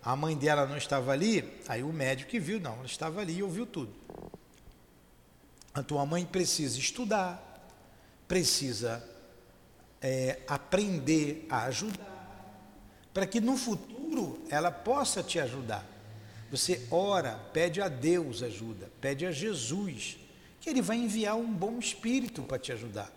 A 0.03 0.15
mãe 0.15 0.37
dela 0.37 0.67
não 0.67 0.77
estava 0.77 1.13
ali, 1.13 1.61
aí 1.67 1.83
o 1.83 1.93
médico 1.93 2.31
que 2.31 2.39
viu, 2.39 2.61
não, 2.61 2.75
ela 2.75 2.87
estava 2.87 3.21
ali 3.21 3.39
e 3.39 3.43
ouviu 3.43 3.67
tudo. 3.67 3.93
A 5.73 5.83
tua 5.83 6.05
mãe 6.07 6.25
precisa 6.25 6.79
estudar, 6.79 7.54
precisa 8.35 9.01
é, 10.03 10.41
aprender 10.49 11.47
a 11.49 11.67
ajudar, 11.67 12.51
para 13.13 13.29
que 13.29 13.41
no 13.41 13.57
futuro 13.57 14.43
ela 14.51 14.73
possa 14.73 15.23
te 15.23 15.39
ajudar. 15.39 15.87
Você 16.51 16.85
ora, 16.91 17.37
pede 17.53 17.81
a 17.81 17.87
Deus 17.87 18.43
ajuda, 18.43 18.91
pede 19.01 19.25
a 19.25 19.31
Jesus, 19.31 20.19
que 20.61 20.69
Ele 20.69 20.83
vai 20.83 20.97
enviar 20.97 21.37
um 21.37 21.47
bom 21.47 21.79
espírito 21.79 22.43
para 22.43 22.59
te 22.59 22.73
ajudar. 22.73 23.09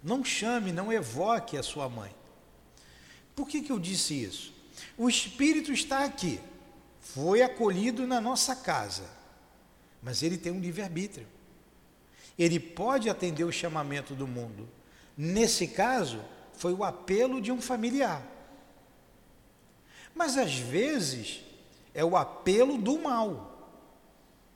Não 0.00 0.24
chame, 0.24 0.70
não 0.70 0.92
evoque 0.92 1.56
a 1.56 1.62
sua 1.64 1.88
mãe. 1.88 2.14
Por 3.34 3.48
que, 3.48 3.62
que 3.62 3.72
eu 3.72 3.80
disse 3.80 4.14
isso? 4.14 4.54
O 4.96 5.08
espírito 5.08 5.72
está 5.72 6.04
aqui, 6.04 6.38
foi 7.00 7.42
acolhido 7.42 8.06
na 8.06 8.20
nossa 8.20 8.54
casa, 8.54 9.10
mas 10.00 10.22
ele 10.22 10.38
tem 10.38 10.52
um 10.52 10.60
livre-arbítrio. 10.60 11.26
Ele 12.40 12.58
pode 12.58 13.10
atender 13.10 13.44
o 13.44 13.52
chamamento 13.52 14.14
do 14.14 14.26
mundo. 14.26 14.66
Nesse 15.14 15.66
caso, 15.66 16.24
foi 16.54 16.72
o 16.72 16.82
apelo 16.82 17.38
de 17.38 17.52
um 17.52 17.60
familiar. 17.60 18.26
Mas 20.14 20.38
às 20.38 20.54
vezes 20.54 21.42
é 21.92 22.02
o 22.02 22.16
apelo 22.16 22.78
do 22.78 22.98
mal. 22.98 23.76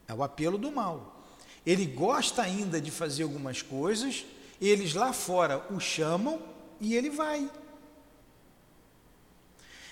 É 0.08 0.14
o 0.14 0.22
apelo 0.22 0.56
do 0.56 0.72
mal. 0.72 1.22
Ele 1.66 1.84
gosta 1.84 2.40
ainda 2.40 2.80
de 2.80 2.90
fazer 2.90 3.24
algumas 3.24 3.60
coisas, 3.60 4.24
eles 4.58 4.94
lá 4.94 5.12
fora 5.12 5.66
o 5.70 5.78
chamam 5.78 6.40
e 6.80 6.94
ele 6.94 7.10
vai. 7.10 7.50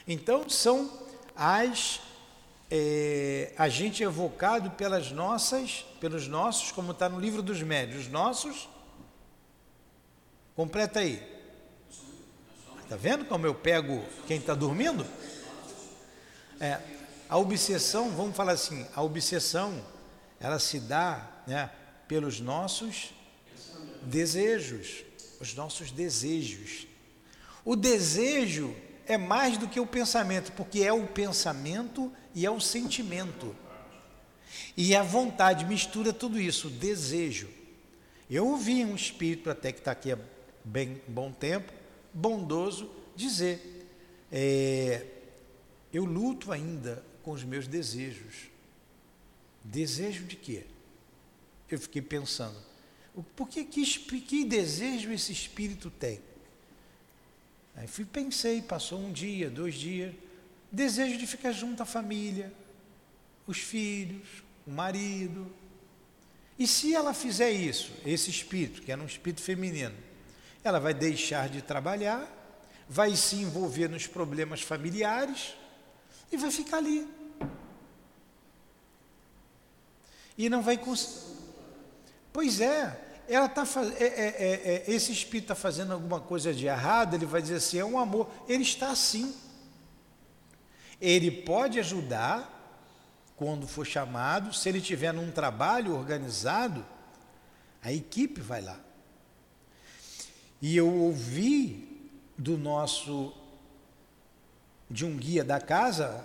Então 0.09 0.49
são 0.49 0.91
as 1.37 2.01
é, 2.75 3.53
a 3.59 3.69
gente 3.69 4.03
é 4.03 4.07
evocado 4.07 4.71
pelas 4.71 5.13
nossas, 5.13 5.85
pelos 6.01 6.27
nossos, 6.27 6.73
como 6.73 6.93
está 6.93 7.07
no 7.07 7.21
livro 7.21 7.43
dos 7.43 7.63
médios, 7.63 8.09
nossos. 8.09 8.67
Completa 10.57 11.01
aí. 11.01 11.23
Está 12.83 12.97
vendo 12.97 13.27
como 13.27 13.47
eu 13.47 13.55
pego 13.55 14.03
quem 14.27 14.39
está 14.39 14.55
dormindo? 14.55 15.07
É, 16.59 16.81
a 17.29 17.37
obsessão, 17.37 18.09
vamos 18.09 18.35
falar 18.35 18.53
assim, 18.53 18.87
a 18.97 19.03
obsessão, 19.03 19.85
ela 20.41 20.59
se 20.59 20.81
dá 20.81 21.29
né, 21.47 21.69
pelos 22.09 22.41
nossos 22.41 23.13
desejos, 24.01 25.05
os 25.39 25.55
nossos 25.55 25.91
desejos. 25.91 26.87
O 27.67 27.77
desejo 27.77 28.75
é 29.13 29.19
mais 29.19 29.59
do 29.59 29.69
que 29.69 29.81
o 29.81 29.87
pensamento, 29.87 30.53
porque 30.53 30.83
é 30.83 30.93
o 30.93 31.07
pensamento 31.07 32.13
e 32.35 32.47
é 32.47 32.51
o 32.51 32.61
sentimento. 32.61 33.55
E 34.77 34.95
a 34.95 35.03
vontade 35.03 35.65
mistura 35.65 36.13
tudo 36.13 36.41
isso, 36.41 36.69
o 36.69 36.71
desejo. 36.71 37.49
Eu 38.31 38.47
ouvi 38.47 38.85
um 38.85 38.95
espírito 38.95 39.51
até 39.51 39.73
que 39.73 39.79
está 39.79 39.93
aqui 39.93 40.13
há 40.13 40.19
bem 40.65 41.01
bom 41.07 41.31
tempo, 41.31 41.73
bondoso, 42.13 42.91
dizer: 43.15 43.87
é, 44.31 45.07
eu 45.93 46.05
luto 46.05 46.51
ainda 46.51 47.05
com 47.23 47.33
os 47.33 47.45
meus 47.45 47.67
desejos. 47.67 48.51
Desejo 49.65 50.25
de 50.25 50.37
quê? 50.37 50.65
Eu 51.71 51.79
fiquei 51.79 52.03
pensando, 52.03 52.57
por 53.37 53.49
que, 53.49 53.65
que, 53.65 53.85
que 54.21 54.45
desejo 54.45 55.13
esse 55.13 55.33
espírito 55.33 55.91
tem? 55.91 56.21
Aí 57.75 57.87
fui, 57.87 58.05
pensei, 58.05 58.61
passou 58.63 58.99
um 58.99 59.13
dia, 59.13 59.49
dois 59.51 59.75
dias, 59.75 60.15
desejo 60.71 61.19
de 61.19 61.27
ficar 61.27 61.53
junto 61.53 61.83
à 61.83 61.87
família, 61.87 62.53
os 63.47 63.59
filhos, 63.59 64.29
o 64.67 64.71
marido. 64.71 65.51
E 66.59 66.67
se 66.67 66.95
ela 66.95 67.15
fizer 67.15 67.51
isso, 67.51 67.93
esse 68.05 68.31
espírito, 68.31 68.83
que 68.83 68.93
era 68.93 69.01
um 69.01 69.07
espírito 69.07 69.43
feminino, 69.43 69.95
ela 70.63 70.79
vai 70.79 70.95
deixar 70.95 71.49
de 71.49 71.63
trabalhar, 71.63 72.29
vai 72.89 73.17
se 73.17 73.37
envolver 73.37 73.89
nos 73.89 74.07
problemas 74.07 74.61
familiares 74.61 75.55
e 76.31 76.37
vai 76.37 76.51
ficar 76.51 76.79
ali. 76.79 77.09
E 80.37 80.49
não 80.49 80.63
vai 80.63 80.79
conseguir 80.79 81.33
Pois 82.33 82.61
é, 82.61 82.99
ela 83.35 83.49
tá, 83.49 83.65
é, 83.99 84.05
é, 84.05 84.07
é, 84.07 84.85
é, 84.87 84.91
esse 84.91 85.13
espírito 85.13 85.45
está 85.45 85.55
fazendo 85.55 85.93
alguma 85.93 86.21
coisa 86.21 86.53
de 86.53 86.67
errado, 86.67 87.15
ele 87.15 87.27
vai 87.27 87.41
dizer 87.43 87.57
assim, 87.57 87.79
é 87.79 87.85
um 87.85 87.99
amor. 87.99 88.31
Ele 88.49 88.63
está 88.63 88.91
assim. 88.91 89.35
Ele 91.01 91.31
pode 91.31 91.79
ajudar 91.79 92.49
quando 93.37 93.67
for 93.67 93.87
chamado, 93.87 94.53
se 94.53 94.69
ele 94.69 94.81
tiver 94.81 95.13
num 95.13 95.31
trabalho 95.31 95.97
organizado, 95.97 96.85
a 97.83 97.93
equipe 97.93 98.41
vai 98.41 98.61
lá. 98.61 98.79
E 100.61 100.77
eu 100.77 100.93
ouvi 100.93 102.11
do 102.39 102.57
nosso, 102.57 103.33
de 104.89 105.05
um 105.05 105.17
guia 105.17 105.43
da 105.43 105.61
casa, 105.61 106.25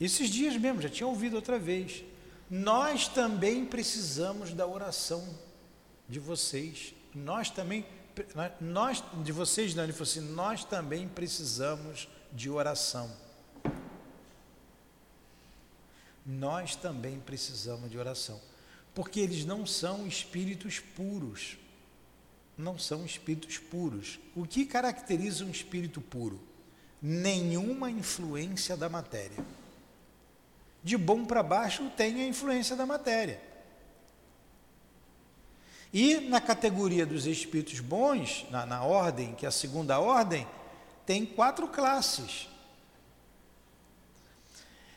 esses 0.00 0.28
dias 0.28 0.56
mesmo, 0.56 0.82
já 0.82 0.88
tinha 0.88 1.06
ouvido 1.06 1.36
outra 1.36 1.58
vez 1.58 2.02
nós 2.52 3.08
também 3.08 3.64
precisamos 3.64 4.52
da 4.52 4.66
oração 4.66 5.26
de 6.12 6.20
vocês. 6.20 6.94
Nós 7.14 7.50
também, 7.50 7.84
nós, 8.60 9.02
de 9.24 9.32
vocês, 9.32 9.74
não, 9.74 9.82
ele 9.82 9.92
falou 9.92 10.04
assim, 10.04 10.20
nós 10.20 10.64
também 10.64 11.08
precisamos 11.08 12.08
de 12.30 12.50
oração. 12.50 13.10
Nós 16.24 16.76
também 16.76 17.18
precisamos 17.18 17.90
de 17.90 17.98
oração. 17.98 18.38
Porque 18.94 19.18
eles 19.18 19.44
não 19.46 19.66
são 19.66 20.06
espíritos 20.06 20.78
puros. 20.78 21.56
Não 22.56 22.78
são 22.78 23.04
espíritos 23.06 23.56
puros. 23.56 24.20
O 24.36 24.46
que 24.46 24.66
caracteriza 24.66 25.44
um 25.44 25.50
espírito 25.50 26.00
puro? 26.00 26.38
Nenhuma 27.00 27.90
influência 27.90 28.76
da 28.76 28.88
matéria 28.88 29.42
de 30.82 30.96
bom 30.96 31.24
para 31.24 31.42
baixo 31.42 31.88
tem 31.96 32.22
a 32.22 32.26
influência 32.26 32.74
da 32.74 32.84
matéria. 32.84 33.40
E 35.92 36.20
na 36.20 36.40
categoria 36.40 37.04
dos 37.04 37.26
espíritos 37.26 37.80
bons, 37.80 38.46
na, 38.50 38.64
na 38.64 38.82
ordem, 38.82 39.34
que 39.34 39.44
é 39.44 39.48
a 39.48 39.52
segunda 39.52 39.98
ordem, 39.98 40.46
tem 41.04 41.26
quatro 41.26 41.68
classes. 41.68 42.48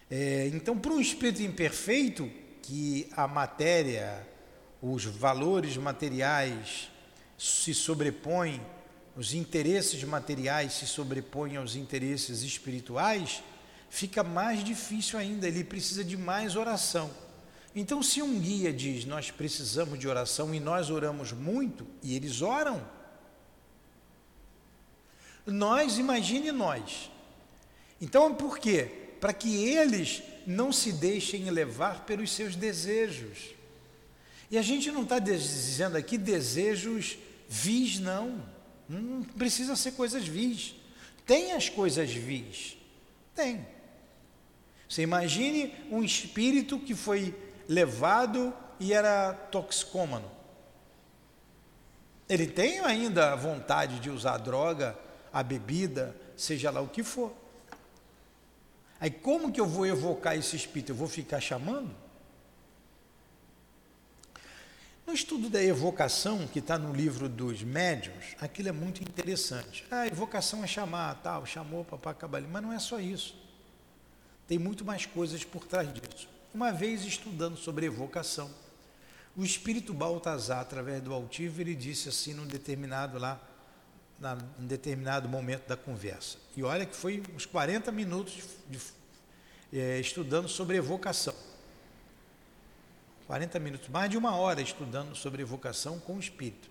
É, 0.10 0.50
então, 0.54 0.78
para 0.78 0.94
um 0.94 1.02
espírito 1.02 1.42
imperfeito, 1.42 2.32
que 2.62 3.08
a 3.16 3.28
matéria, 3.28 4.26
os 4.82 5.04
valores 5.06 5.78
materiais 5.78 6.90
se 7.38 7.74
sobrepõem, 7.74 8.62
os 9.16 9.34
interesses 9.34 10.04
materiais 10.04 10.74
se 10.74 10.88
sobrepõem 10.88 11.58
aos 11.58 11.76
interesses 11.76 12.42
espirituais, 12.42 13.44
fica 13.90 14.24
mais 14.24 14.64
difícil 14.64 15.20
ainda, 15.20 15.48
ele 15.48 15.64
precisa 15.64 16.04
de 16.04 16.18
mais 16.18 16.56
oração. 16.56 17.12
Então, 17.76 18.02
se 18.02 18.22
um 18.22 18.40
guia 18.40 18.72
diz 18.72 19.04
nós 19.04 19.30
precisamos 19.30 20.00
de 20.00 20.08
oração 20.08 20.56
e 20.56 20.60
nós 20.62 20.90
oramos 20.90 21.34
muito, 21.34 21.86
e 22.02 22.16
eles 22.16 22.42
oram, 22.42 22.82
nós, 25.46 25.98
imagine 26.00 26.52
nós. 26.52 27.12
Então, 28.02 28.34
por 28.34 28.58
quê? 28.58 28.90
Para 29.20 29.34
que 29.34 29.56
eles 29.56 30.24
não 30.48 30.72
se 30.72 30.92
deixem 30.92 31.50
levar 31.50 32.06
pelos 32.06 32.32
seus 32.32 32.56
desejos. 32.56 33.54
E 34.50 34.58
a 34.58 34.62
gente 34.62 34.92
não 34.92 35.04
está 35.04 35.20
dizendo 35.20 35.98
aqui 35.98 36.18
desejos 36.18 37.18
vis, 37.48 38.00
não. 38.00 38.44
Não 38.88 39.24
precisa 39.24 39.76
ser 39.76 39.92
coisas 39.92 40.28
vis. 40.28 40.76
Tem 41.26 41.54
as 41.54 41.70
coisas 41.70 42.12
vis. 42.12 42.78
Tem. 43.36 43.68
Você 44.88 45.02
imagine 45.02 45.74
um 45.90 46.04
espírito 46.04 46.80
que 46.80 46.94
foi 46.94 47.34
levado 47.68 48.54
e 48.80 48.94
era 48.94 49.34
toxicômano. 49.34 50.30
Ele 52.28 52.48
tem 52.48 52.80
ainda 52.80 53.34
a 53.34 53.36
vontade 53.36 54.00
de 54.00 54.10
usar 54.10 54.34
a 54.34 54.38
droga, 54.38 54.98
a 55.32 55.44
bebida, 55.44 56.16
seja 56.36 56.72
lá 56.72 56.82
o 56.82 56.88
que 56.88 57.04
for. 57.04 57.32
Aí 59.00 59.12
como 59.12 59.52
que 59.52 59.60
eu 59.60 59.68
vou 59.68 59.86
evocar 59.86 60.36
esse 60.36 60.56
espírito? 60.56 60.92
Eu 60.92 60.96
vou 60.96 61.08
ficar 61.08 61.40
chamando? 61.40 61.94
No 65.06 65.14
estudo 65.14 65.50
da 65.50 65.62
evocação, 65.62 66.48
que 66.48 66.58
está 66.58 66.80
no 66.80 66.92
livro 66.92 67.30
dos 67.30 67.62
médiuns, 67.62 68.36
aquilo 68.42 68.70
é 68.70 68.72
muito 68.72 69.04
interessante. 69.04 69.86
Ah, 69.92 70.02
a 70.02 70.08
evocação 70.08 70.64
é 70.64 70.68
chamar, 70.68 71.14
tal, 71.22 71.46
chamou 71.46 71.86
papacabali, 71.86 72.48
mas 72.48 72.64
não 72.64 72.74
é 72.74 72.80
só 72.80 73.00
isso. 73.00 73.36
Tem 74.48 74.58
muito 74.58 74.84
mais 74.84 75.06
coisas 75.06 75.44
por 75.44 75.64
trás 75.66 75.94
disso. 75.94 76.28
Uma 76.56 76.72
vez 76.72 77.04
estudando 77.04 77.58
sobre 77.58 77.86
evocação, 77.86 78.50
o 79.36 79.44
espírito 79.44 79.94
Baltazar, 79.94 80.62
através 80.62 81.02
do 81.02 81.14
altivo, 81.14 81.60
ele 81.60 81.76
disse 81.76 82.08
assim 82.08 82.34
num 82.34 82.48
determinado 82.48 83.20
lá, 83.20 83.42
na, 84.18 84.38
em 84.58 84.66
determinado 84.66 85.28
momento 85.28 85.68
da 85.68 85.76
conversa. 85.76 86.38
E 86.56 86.64
olha 86.64 86.86
que 86.86 86.96
foi 86.96 87.22
uns 87.36 87.46
40 87.46 87.92
minutos 87.92 88.36
de, 88.70 88.78
de, 88.78 89.78
é, 89.78 90.00
estudando 90.00 90.48
sobre 90.48 90.78
evocação. 90.78 91.36
40 93.28 93.60
minutos, 93.60 93.90
mais 93.90 94.10
de 94.10 94.16
uma 94.16 94.38
hora 94.38 94.62
estudando 94.62 95.14
sobre 95.14 95.42
evocação 95.42 96.00
com 96.00 96.16
o 96.16 96.20
espírito. 96.22 96.70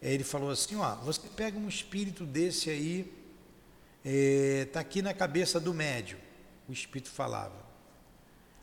Ele 0.00 0.24
falou 0.24 0.48
assim: 0.48 0.76
ó, 0.76 0.94
você 0.94 1.20
pega 1.36 1.58
um 1.58 1.68
espírito 1.68 2.24
desse 2.24 2.70
aí, 2.70 3.00
está 4.02 4.06
é, 4.06 4.64
tá 4.72 4.80
aqui 4.80 5.02
na 5.02 5.12
cabeça 5.12 5.60
do 5.60 5.74
médium. 5.74 6.18
O 6.66 6.72
espírito 6.72 7.10
falava. 7.10 7.68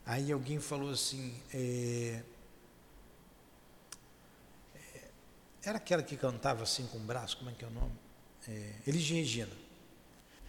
Aí 0.08 0.32
alguém 0.32 0.58
falou 0.60 0.90
assim: 0.90 1.36
é, 1.54 2.24
Era 5.68 5.80
aquela 5.80 6.02
que 6.02 6.16
cantava 6.16 6.64
assim 6.64 6.88
com 6.88 6.98
o 6.98 7.02
braço, 7.02 7.36
como 7.36 7.50
é 7.50 7.54
que 7.54 7.66
é 7.66 7.68
o 7.68 7.72
nome? 7.72 7.92
É, 8.48 8.72
Elis 8.88 9.10
Regina. 9.10 9.52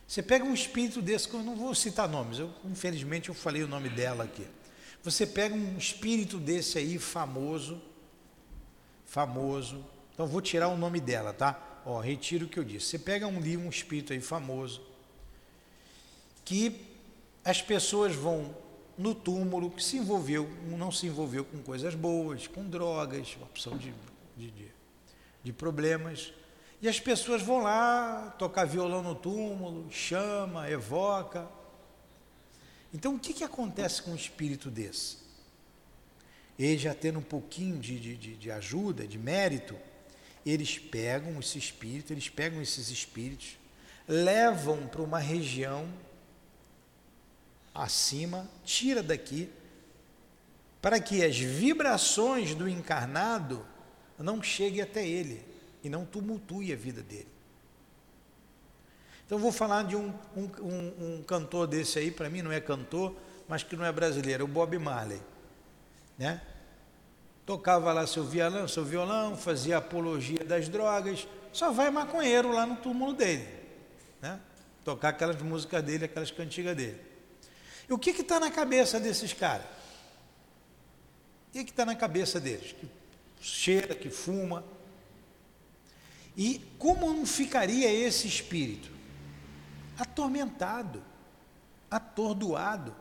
Você 0.07 0.23
pega 0.23 0.45
um 0.45 0.55
espírito 0.55 1.03
desse, 1.03 1.29
que 1.29 1.35
eu 1.35 1.43
não 1.43 1.57
vou 1.57 1.75
citar 1.75 2.09
nomes, 2.09 2.39
eu, 2.39 2.55
infelizmente 2.65 3.29
eu 3.29 3.35
falei 3.35 3.65
o 3.65 3.67
nome 3.67 3.89
dela 3.89 4.23
aqui. 4.23 4.47
Você 5.03 5.27
pega 5.27 5.57
um 5.57 5.77
espírito 5.77 6.39
desse 6.39 6.79
aí, 6.79 7.01
famoso, 7.01 7.83
famoso, 9.07 9.85
então 10.15 10.25
vou 10.29 10.41
tirar 10.41 10.69
o 10.69 10.77
nome 10.77 11.01
dela, 11.01 11.33
tá? 11.33 11.81
Ó, 11.85 11.99
retiro 11.99 12.47
o 12.47 12.49
que 12.49 12.61
eu 12.61 12.65
disse. 12.65 12.87
Você 12.87 12.99
pega 12.99 13.27
um 13.27 13.41
livro, 13.41 13.67
um 13.67 13.71
espírito 13.71 14.13
aí 14.13 14.21
famoso, 14.21 14.81
que 16.45 16.81
as 17.45 17.61
pessoas 17.61 18.15
vão 18.15 18.55
no 18.99 19.15
túmulo, 19.15 19.71
que 19.71 19.83
se 19.83 19.97
envolveu, 19.97 20.51
não 20.77 20.91
se 20.91 21.07
envolveu 21.07 21.45
com 21.45 21.59
coisas 21.59 21.95
boas, 21.95 22.47
com 22.47 22.69
drogas, 22.69 23.37
opção 23.41 23.77
de, 23.79 23.95
de, 24.37 24.51
de 24.51 24.79
de 25.43 25.53
problemas. 25.53 26.33
E 26.81 26.89
as 26.89 27.01
pessoas 27.01 27.43
vão 27.43 27.63
lá 27.63 28.35
tocar 28.39 28.65
violão 28.65 29.03
no 29.03 29.15
túmulo, 29.15 29.91
chama, 29.91 30.71
evoca. 30.71 31.49
Então 32.93 33.15
o 33.15 33.19
que, 33.19 33.33
que 33.33 33.45
acontece 33.45 34.03
com 34.03 34.13
um 34.13 34.17
espírito 34.17 34.71
desse? 34.71 35.19
Ele 36.59 36.79
já 36.79 36.95
tendo 36.95 37.19
um 37.19 37.23
pouquinho 37.23 37.79
de, 37.79 37.99
de, 37.99 38.37
de 38.37 38.51
ajuda, 38.51 39.07
de 39.07 39.19
mérito, 39.19 39.77
eles 40.45 40.79
pegam 40.79 41.39
esse 41.41 41.59
espírito, 41.59 42.13
eles 42.13 42.29
pegam 42.29 42.61
esses 42.61 42.91
espíritos, 42.91 43.57
levam 44.07 44.87
para 44.87 45.03
uma 45.03 45.19
região 45.19 45.89
acima, 47.79 48.49
tira 48.65 49.03
daqui, 49.03 49.49
para 50.83 51.01
que 51.01 51.25
as 51.25 51.39
vibrações 51.39 52.55
do 52.55 52.69
encarnado 52.69 53.65
não 54.19 54.43
chegue 54.43 54.81
até 54.81 55.07
ele 55.07 55.45
e 55.83 55.89
não 55.89 56.05
tumultue 56.05 56.73
a 56.73 56.77
vida 56.77 57.03
dele. 57.03 57.29
Então, 59.25 59.39
vou 59.39 59.53
falar 59.53 59.85
de 59.85 59.95
um, 59.95 60.13
um, 60.37 60.51
um, 60.61 61.19
um 61.19 61.23
cantor 61.23 61.67
desse 61.67 61.99
aí, 61.99 62.11
para 62.11 62.31
mim 62.31 62.43
não 62.43 62.51
é 62.51 62.61
cantor, 62.61 63.15
mas 63.47 63.63
que 63.63 63.77
não 63.77 63.85
é 63.85 63.93
brasileiro, 63.93 64.45
o 64.45 64.49
Bob 64.49 64.77
Marley. 64.79 65.21
Né? 66.17 66.41
Tocava 67.45 67.93
lá 67.93 68.07
seu 68.07 68.25
violão, 68.25 68.67
seu 68.67 68.85
violão, 68.85 69.37
fazia 69.37 69.79
apologia 69.79 70.45
das 70.45 70.69
drogas, 70.69 71.29
só 71.53 71.71
vai 71.71 71.91
maconheiro 71.91 72.53
lá 72.53 72.67
no 72.67 72.77
túmulo 72.77 73.13
dele. 73.13 73.47
Né? 74.21 74.41
Tocar 74.85 75.11
aquelas 75.11 75.41
músicas 75.43 75.83
dele, 75.83 76.07
aquelas 76.07 76.31
cantigas 76.31 76.77
dele. 76.77 77.08
E 77.89 77.93
o 77.93 77.99
que 77.99 78.11
está 78.11 78.39
na 78.39 78.51
cabeça 78.51 79.01
desses 79.01 79.33
caras? 79.33 79.67
O 81.49 81.53
que 81.53 81.71
está 81.71 81.87
na 81.87 81.95
cabeça 81.95 82.39
deles? 82.39 82.73
Que 82.73 82.89
cheira, 83.41 83.95
que 83.95 84.11
fuma. 84.11 84.65
E 86.37 86.61
como 86.79 87.13
não 87.13 87.25
ficaria 87.25 87.91
esse 87.91 88.29
espírito? 88.29 88.91
Atormentado, 89.99 91.03
atordoado. 91.91 92.95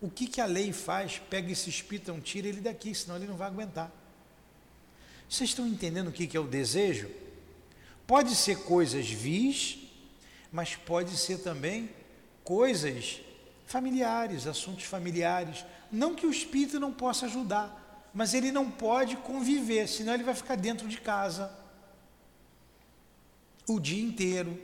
O 0.00 0.10
que, 0.10 0.26
que 0.26 0.40
a 0.40 0.46
lei 0.46 0.72
faz? 0.72 1.18
Pega 1.30 1.52
esse 1.52 1.70
espírito, 1.70 2.18
tira 2.20 2.48
ele 2.48 2.60
daqui, 2.60 2.94
senão 2.94 3.16
ele 3.16 3.26
não 3.26 3.36
vai 3.36 3.46
aguentar. 3.46 3.92
Vocês 5.28 5.50
estão 5.50 5.66
entendendo 5.66 6.08
o 6.08 6.12
que, 6.12 6.26
que 6.26 6.36
é 6.36 6.40
o 6.40 6.46
desejo? 6.46 7.08
Pode 8.06 8.34
ser 8.34 8.58
coisas 8.64 9.08
vis, 9.08 9.78
mas 10.50 10.74
pode 10.74 11.16
ser 11.16 11.38
também 11.38 11.88
coisas 12.42 13.20
familiares, 13.72 14.46
assuntos 14.46 14.84
familiares. 14.84 15.64
Não 15.90 16.14
que 16.14 16.26
o 16.26 16.30
espírito 16.30 16.78
não 16.78 16.92
possa 16.92 17.24
ajudar, 17.24 18.10
mas 18.12 18.34
ele 18.34 18.52
não 18.52 18.70
pode 18.70 19.16
conviver, 19.16 19.88
senão 19.88 20.12
ele 20.12 20.22
vai 20.22 20.34
ficar 20.34 20.56
dentro 20.56 20.86
de 20.86 21.00
casa 21.00 21.50
o 23.66 23.80
dia 23.80 24.02
inteiro 24.02 24.60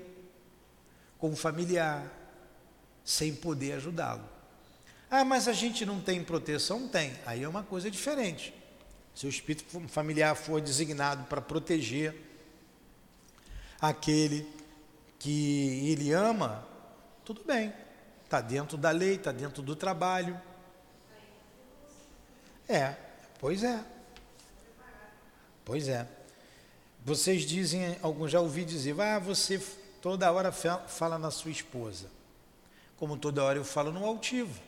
com 1.17 1.31
o 1.31 1.37
familiar, 1.37 2.05
sem 3.03 3.35
poder 3.35 3.73
ajudá-lo. 3.73 4.29
Ah, 5.11 5.25
mas 5.25 5.49
a 5.49 5.55
gente 5.55 5.87
não 5.87 6.01
tem 6.01 6.23
proteção? 6.23 6.87
Tem. 6.87 7.15
Aí 7.25 7.43
é 7.43 7.49
uma 7.49 7.63
coisa 7.63 7.91
diferente. 7.91 8.53
Se 9.15 9.27
o 9.27 9.29
espírito 9.29 9.65
familiar 9.89 10.37
for 10.37 10.61
designado 10.61 11.25
para 11.25 11.41
proteger 11.41 12.15
aquele 13.81 14.47
que 15.19 15.91
ele 15.91 16.13
ama, 16.13 16.67
tudo 17.25 17.43
bem. 17.45 17.73
Está 18.29 18.41
dentro 18.41 18.77
da 18.77 18.91
lei, 18.91 19.15
está 19.15 19.33
dentro 19.33 19.63
do 19.63 19.75
trabalho. 19.75 20.39
É, 22.69 22.95
Pois 23.39 23.63
é. 23.63 23.85
Pois 25.65 25.89
é. 25.89 26.07
Vocês 27.05 27.43
dizem, 27.43 27.97
alguns 28.03 28.31
já 28.31 28.41
ouvi 28.41 28.65
dizer, 28.65 29.01
ah, 29.01 29.19
você 29.19 29.63
toda 30.03 30.31
hora 30.31 30.51
fala 30.53 31.19
na 31.19 31.31
sua 31.31 31.51
esposa. 31.51 32.11
Como 32.97 33.17
toda 33.17 33.45
hora 33.45 33.59
eu 33.59 33.65
falo 33.65 33.93
no 33.93 34.05
altivo. 34.05 34.61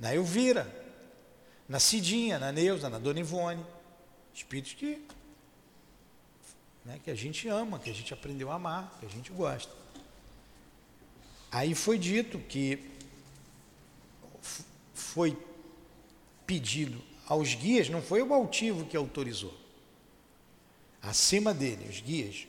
Na 0.00 0.14
Elvira, 0.14 0.66
na 1.68 1.78
Cidinha, 1.78 2.38
na 2.38 2.50
Neuza, 2.50 2.88
na 2.88 2.98
Dona 2.98 3.20
Ivone. 3.20 3.64
Espíritos 4.34 4.74
que, 4.74 5.02
né, 6.84 7.00
que 7.02 7.10
a 7.10 7.14
gente 7.14 7.48
ama, 7.48 7.78
que 7.78 7.90
a 7.90 7.94
gente 7.94 8.12
aprendeu 8.12 8.50
a 8.50 8.54
amar, 8.54 8.96
que 9.00 9.06
a 9.06 9.08
gente 9.08 9.30
gosta. 9.32 9.72
Aí 11.50 11.74
foi 11.74 11.98
dito 11.98 12.38
que 12.38 12.78
foi 14.94 15.36
pedido 16.46 17.00
aos 17.26 17.54
guias, 17.54 17.88
não 17.88 18.02
foi 18.02 18.22
o 18.22 18.32
altivo 18.32 18.86
que 18.86 18.96
autorizou. 18.96 19.54
Acima 21.02 21.54
dele, 21.54 21.88
os 21.88 22.00
guias, 22.00 22.46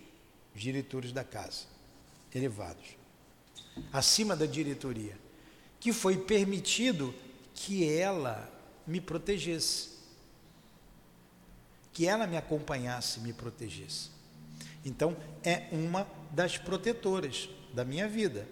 os 0.55 0.61
diretores 0.61 1.11
da 1.11 1.23
casa, 1.23 1.65
elevados. 2.33 2.85
Acima 3.93 4.35
da 4.35 4.45
diretoria, 4.45 5.17
que 5.79 5.93
foi 5.93 6.17
permitido 6.17 7.13
que 7.53 7.87
ela 7.87 8.51
me 8.85 8.99
protegesse. 8.99 9.97
Que 11.93 12.07
ela 12.07 12.27
me 12.27 12.37
acompanhasse, 12.37 13.19
me 13.19 13.33
protegesse. 13.33 14.09
Então, 14.85 15.17
é 15.43 15.67
uma 15.71 16.07
das 16.31 16.57
protetoras 16.57 17.49
da 17.73 17.83
minha 17.83 18.07
vida. 18.07 18.47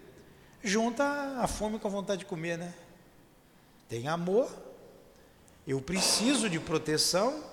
Junta 0.65 1.03
a 1.39 1.47
fome 1.47 1.77
com 1.77 1.87
a 1.87 1.91
vontade 1.91 2.21
de 2.21 2.25
comer, 2.25 2.57
né? 2.57 2.73
Tem 3.87 4.07
amor, 4.07 4.51
eu 5.67 5.79
preciso 5.79 6.49
de 6.49 6.59
proteção, 6.59 7.43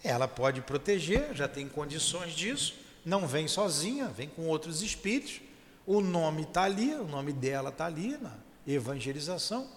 ela 0.00 0.28
pode 0.28 0.60
proteger, 0.60 1.34
já 1.34 1.48
tem 1.48 1.68
condições 1.68 2.32
disso, 2.32 2.78
não 3.04 3.26
vem 3.26 3.48
sozinha, 3.48 4.06
vem 4.06 4.28
com 4.28 4.46
outros 4.46 4.80
espíritos. 4.80 5.40
O 5.84 6.00
nome 6.00 6.42
está 6.42 6.62
ali, 6.62 6.94
o 6.94 7.04
nome 7.04 7.32
dela 7.32 7.70
está 7.70 7.86
ali 7.86 8.16
na 8.16 8.38
evangelização. 8.64 9.68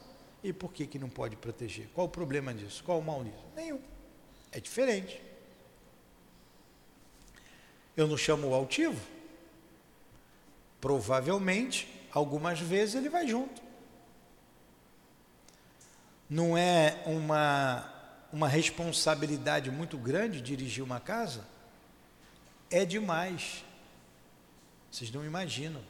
E 0.43 0.53
por 0.53 0.71
que, 0.71 0.85
que 0.85 0.99
não 0.99 1.09
pode 1.09 1.35
proteger? 1.35 1.87
Qual 1.91 2.05
o 2.05 2.09
problema 2.09 2.53
disso? 2.53 2.83
Qual 2.83 2.99
o 2.99 3.03
mal 3.03 3.23
disso? 3.23 3.45
Nenhum. 3.55 3.81
É 4.51 4.59
diferente. 4.59 5.19
Eu 7.97 8.05
não 8.05 8.15
chamo 8.15 8.49
o 8.49 8.53
altivo? 8.53 9.01
Provavelmente, 10.79 12.02
algumas 12.13 12.59
vezes 12.59 12.95
ele 12.95 13.09
vai 13.09 13.27
junto. 13.27 13.61
Não 16.29 16.57
é 16.57 17.01
uma, 17.05 17.91
uma 18.31 18.47
responsabilidade 18.47 19.69
muito 19.71 19.97
grande 19.97 20.41
dirigir 20.41 20.83
uma 20.83 20.99
casa? 20.99 21.45
É 22.69 22.85
demais. 22.85 23.63
Vocês 24.91 25.11
não 25.11 25.25
imaginam 25.25 25.81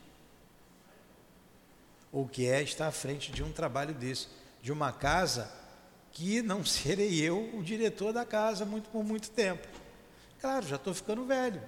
o 2.12 2.28
que 2.28 2.48
é 2.48 2.62
estar 2.62 2.88
à 2.88 2.92
frente 2.92 3.32
de 3.32 3.44
um 3.44 3.52
trabalho 3.52 3.94
desse, 3.94 4.28
de 4.62 4.72
uma 4.72 4.92
casa 4.92 5.52
que 6.12 6.42
não 6.42 6.64
serei 6.66 7.22
eu 7.22 7.58
o 7.58 7.64
diretor 7.64 8.14
da 8.14 8.26
casa 8.26 8.66
muito 8.66 8.90
por 8.90 9.04
muito 9.04 9.30
tempo. 9.30 9.68
Claro, 10.40 10.66
já 10.66 10.76
estou 10.76 10.94
ficando 10.94 11.26
velho. 11.26 11.62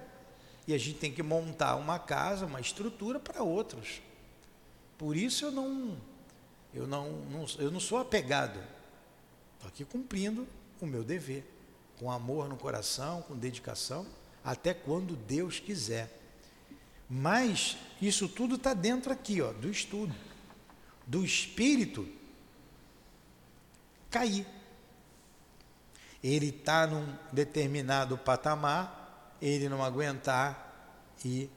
E 0.66 0.74
a 0.74 0.78
gente 0.78 0.98
tem 0.98 1.12
que 1.12 1.22
montar 1.22 1.76
uma 1.76 1.98
casa, 1.98 2.44
uma 2.46 2.60
estrutura 2.60 3.20
para 3.20 3.42
outros. 3.42 4.02
Por 4.98 5.16
isso 5.16 5.44
eu 5.44 5.52
não, 5.52 5.96
eu 6.72 6.86
não, 6.86 7.10
não, 7.30 7.46
eu 7.58 7.70
não 7.70 7.80
sou 7.80 7.98
apegado. 7.98 8.58
Estou 9.54 9.68
aqui 9.68 9.84
cumprindo 9.84 10.46
o 10.80 10.86
meu 10.86 11.02
dever, 11.02 11.44
com 11.98 12.10
amor 12.10 12.48
no 12.48 12.56
coração, 12.56 13.22
com 13.22 13.36
dedicação, 13.36 14.06
até 14.44 14.72
quando 14.72 15.16
Deus 15.16 15.58
quiser. 15.58 16.12
Mas 17.08 17.76
isso 18.00 18.28
tudo 18.28 18.56
está 18.56 18.74
dentro 18.74 19.12
aqui, 19.12 19.40
ó, 19.40 19.52
do 19.52 19.70
estudo, 19.70 20.14
do 21.06 21.24
espírito 21.24 22.08
cair. 24.10 24.46
Ele 26.22 26.48
está 26.48 26.86
num 26.86 27.14
determinado 27.32 28.18
patamar, 28.18 29.36
ele 29.40 29.68
não 29.68 29.84
aguentar 29.84 31.14
e 31.24 31.48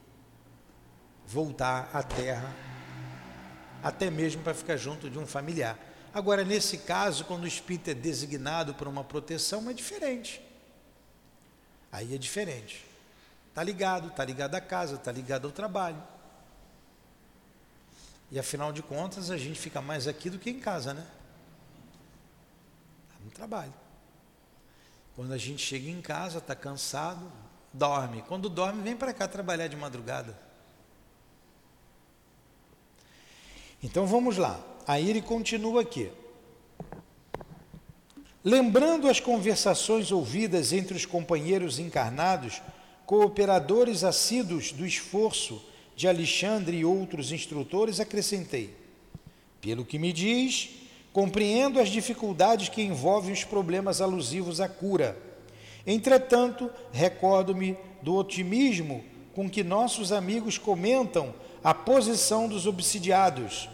voltar 1.26 1.90
à 1.94 2.04
terra, 2.04 2.54
até 3.84 4.10
mesmo 4.10 4.42
para 4.42 4.54
ficar 4.54 4.78
junto 4.78 5.10
de 5.10 5.18
um 5.18 5.26
familiar. 5.26 5.78
Agora, 6.14 6.44
nesse 6.44 6.80
caso, 6.80 7.26
quando 7.26 7.44
o 7.44 7.48
espírito 7.48 7.92
é 7.92 7.94
designado 7.94 8.74
para 8.74 8.90
uma 8.90 9.04
proteção, 9.04 9.70
é 9.70 9.74
diferente. 9.74 10.42
Aí 11.92 12.14
é 12.16 12.18
diferente. 12.18 12.86
Está 13.50 13.64
ligado, 13.64 14.08
está 14.08 14.24
ligado 14.24 14.56
à 14.56 14.62
casa, 14.62 14.96
está 14.96 15.12
ligado 15.12 15.46
ao 15.46 15.52
trabalho. 15.52 16.02
E 18.32 18.40
afinal 18.40 18.72
de 18.72 18.82
contas, 18.82 19.32
a 19.32 19.38
gente 19.38 19.60
fica 19.60 19.82
mais 19.82 20.08
aqui 20.08 20.30
do 20.30 20.38
que 20.38 20.50
em 20.50 20.60
casa, 20.60 20.94
né? 20.94 21.06
Está 23.08 23.24
no 23.24 23.32
trabalho. 23.32 23.74
Quando 25.16 25.34
a 25.34 25.38
gente 25.38 25.66
chega 25.66 25.90
em 25.90 26.02
casa, 26.02 26.38
está 26.38 26.56
cansado, 26.56 27.32
dorme. 27.74 28.22
Quando 28.24 28.50
dorme, 28.50 28.82
vem 28.82 28.96
para 28.96 29.14
cá 29.14 29.28
trabalhar 29.28 29.68
de 29.68 29.76
madrugada. 29.76 30.49
Então 33.82 34.06
vamos 34.06 34.38
lá. 34.38 34.60
Aí 34.88 35.10
ele 35.10 35.22
continua 35.22 35.82
aqui. 35.82 36.10
Lembrando 38.44 39.08
as 39.08 39.20
conversações 39.20 40.12
ouvidas 40.12 40.72
entre 40.72 40.96
os 40.96 41.06
companheiros 41.06 41.78
encarnados, 41.80 42.62
cooperadores 43.06 44.04
assíduos 44.04 44.72
do 44.72 44.86
esforço 44.86 45.62
de 45.96 46.08
Alexandre 46.08 46.78
e 46.78 46.86
outros 46.86 47.32
instrutores, 47.32 48.00
acrescentei: 48.00 48.74
Pelo 49.62 49.84
que 49.86 50.00
me 50.00 50.14
diz, 50.14 50.70
compreendo 51.12 51.80
as 51.80 51.90
dificuldades 51.90 52.70
que 52.70 52.82
envolvem 52.82 53.34
os 53.34 53.44
problemas 53.44 54.00
alusivos 54.02 54.62
à 54.62 54.70
cura 54.70 55.30
Entretanto, 55.86 56.70
recordo-me 56.92 57.78
do 58.02 58.16
otimismo 58.16 59.04
com 59.34 59.50
que 59.50 59.64
nossos 59.64 60.12
amigos 60.12 60.58
comentam 60.58 61.34
a 61.64 61.74
posição 61.74 62.48
dos 62.48 62.66
obsidiados, 62.66 63.70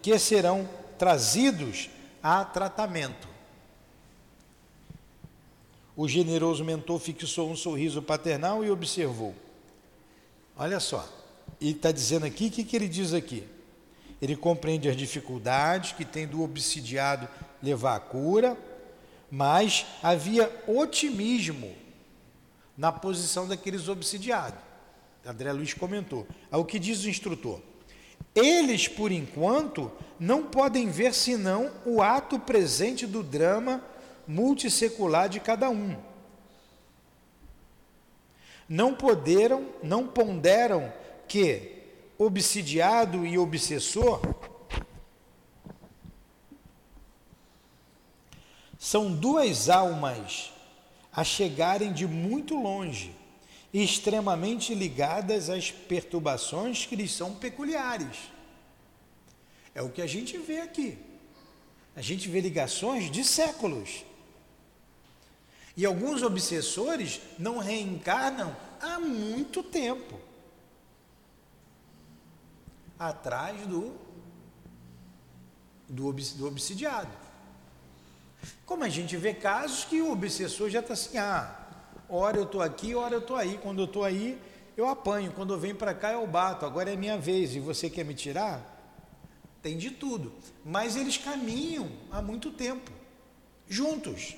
que 0.00 0.16
serão 0.18 0.68
trazidos 0.98 1.90
a 2.22 2.44
tratamento. 2.44 3.28
O 5.96 6.06
generoso 6.06 6.64
mentor 6.64 7.00
fixou 7.00 7.50
um 7.50 7.56
sorriso 7.56 8.02
paternal 8.02 8.64
e 8.64 8.70
observou. 8.70 9.34
Olha 10.56 10.78
só, 10.78 11.08
ele 11.60 11.72
está 11.72 11.90
dizendo 11.90 12.26
aqui, 12.26 12.46
o 12.46 12.50
que, 12.50 12.64
que 12.64 12.76
ele 12.76 12.88
diz 12.88 13.14
aqui? 13.14 13.46
Ele 14.20 14.36
compreende 14.36 14.88
as 14.88 14.96
dificuldades 14.96 15.92
que 15.92 16.04
tem 16.04 16.26
do 16.26 16.42
obsidiado 16.42 17.28
levar 17.62 17.96
à 17.96 18.00
cura, 18.00 18.56
mas 19.30 19.86
havia 20.02 20.50
otimismo 20.66 21.74
na 22.76 22.92
posição 22.92 23.48
daqueles 23.48 23.88
obsidiados. 23.88 24.65
André 25.26 25.52
Luiz 25.52 25.74
comentou. 25.74 26.26
Ao 26.50 26.64
que 26.64 26.78
diz 26.78 27.04
o 27.04 27.08
instrutor? 27.08 27.60
Eles, 28.34 28.86
por 28.86 29.10
enquanto, 29.10 29.90
não 30.20 30.44
podem 30.44 30.88
ver 30.88 31.12
senão 31.14 31.70
o 31.84 32.00
ato 32.00 32.38
presente 32.38 33.06
do 33.06 33.22
drama 33.22 33.82
multissecular 34.26 35.28
de 35.28 35.40
cada 35.40 35.68
um. 35.70 35.96
Não 38.68 38.94
poderam, 38.94 39.68
não 39.82 40.06
ponderam 40.06 40.92
que 41.28 41.72
obsidiado 42.18 43.26
e 43.26 43.38
obsessor 43.38 44.20
São 48.86 49.12
duas 49.12 49.68
almas 49.68 50.52
a 51.12 51.24
chegarem 51.24 51.92
de 51.92 52.06
muito 52.06 52.54
longe 52.54 53.12
extremamente 53.82 54.74
ligadas 54.74 55.50
às 55.50 55.70
perturbações 55.70 56.86
que 56.86 56.96
lhes 56.96 57.12
são 57.12 57.34
peculiares. 57.34 58.30
É 59.74 59.82
o 59.82 59.90
que 59.90 60.00
a 60.00 60.06
gente 60.06 60.38
vê 60.38 60.60
aqui. 60.60 60.98
A 61.94 62.00
gente 62.00 62.28
vê 62.28 62.40
ligações 62.40 63.10
de 63.10 63.24
séculos. 63.24 64.04
E 65.76 65.84
alguns 65.84 66.22
obsessores 66.22 67.20
não 67.38 67.58
reencarnam 67.58 68.56
há 68.80 68.98
muito 68.98 69.62
tempo 69.62 70.18
atrás 72.98 73.66
do, 73.66 73.94
do, 75.86 76.12
do 76.12 76.46
obsidiado. 76.46 77.12
Como 78.64 78.84
a 78.84 78.88
gente 78.88 79.16
vê 79.16 79.34
casos 79.34 79.84
que 79.84 80.00
o 80.00 80.12
obsessor 80.12 80.70
já 80.70 80.80
está 80.80 80.94
assim, 80.94 81.18
ah, 81.18 81.65
hora 82.08 82.36
eu 82.36 82.44
estou 82.44 82.62
aqui, 82.62 82.94
hora 82.94 83.14
eu 83.14 83.20
estou 83.20 83.36
aí. 83.36 83.58
Quando 83.62 83.80
eu 83.80 83.84
estou 83.84 84.04
aí, 84.04 84.38
eu 84.76 84.88
apanho. 84.88 85.32
Quando 85.32 85.54
eu 85.54 85.58
venho 85.58 85.76
para 85.76 85.94
cá, 85.94 86.12
eu 86.12 86.26
bato. 86.26 86.64
Agora 86.64 86.92
é 86.92 86.96
minha 86.96 87.18
vez 87.18 87.54
e 87.54 87.60
você 87.60 87.90
quer 87.90 88.04
me 88.04 88.14
tirar? 88.14 88.74
Tem 89.62 89.76
de 89.76 89.90
tudo. 89.90 90.32
Mas 90.64 90.96
eles 90.96 91.16
caminham 91.16 91.88
há 92.10 92.22
muito 92.22 92.50
tempo, 92.50 92.90
juntos. 93.68 94.36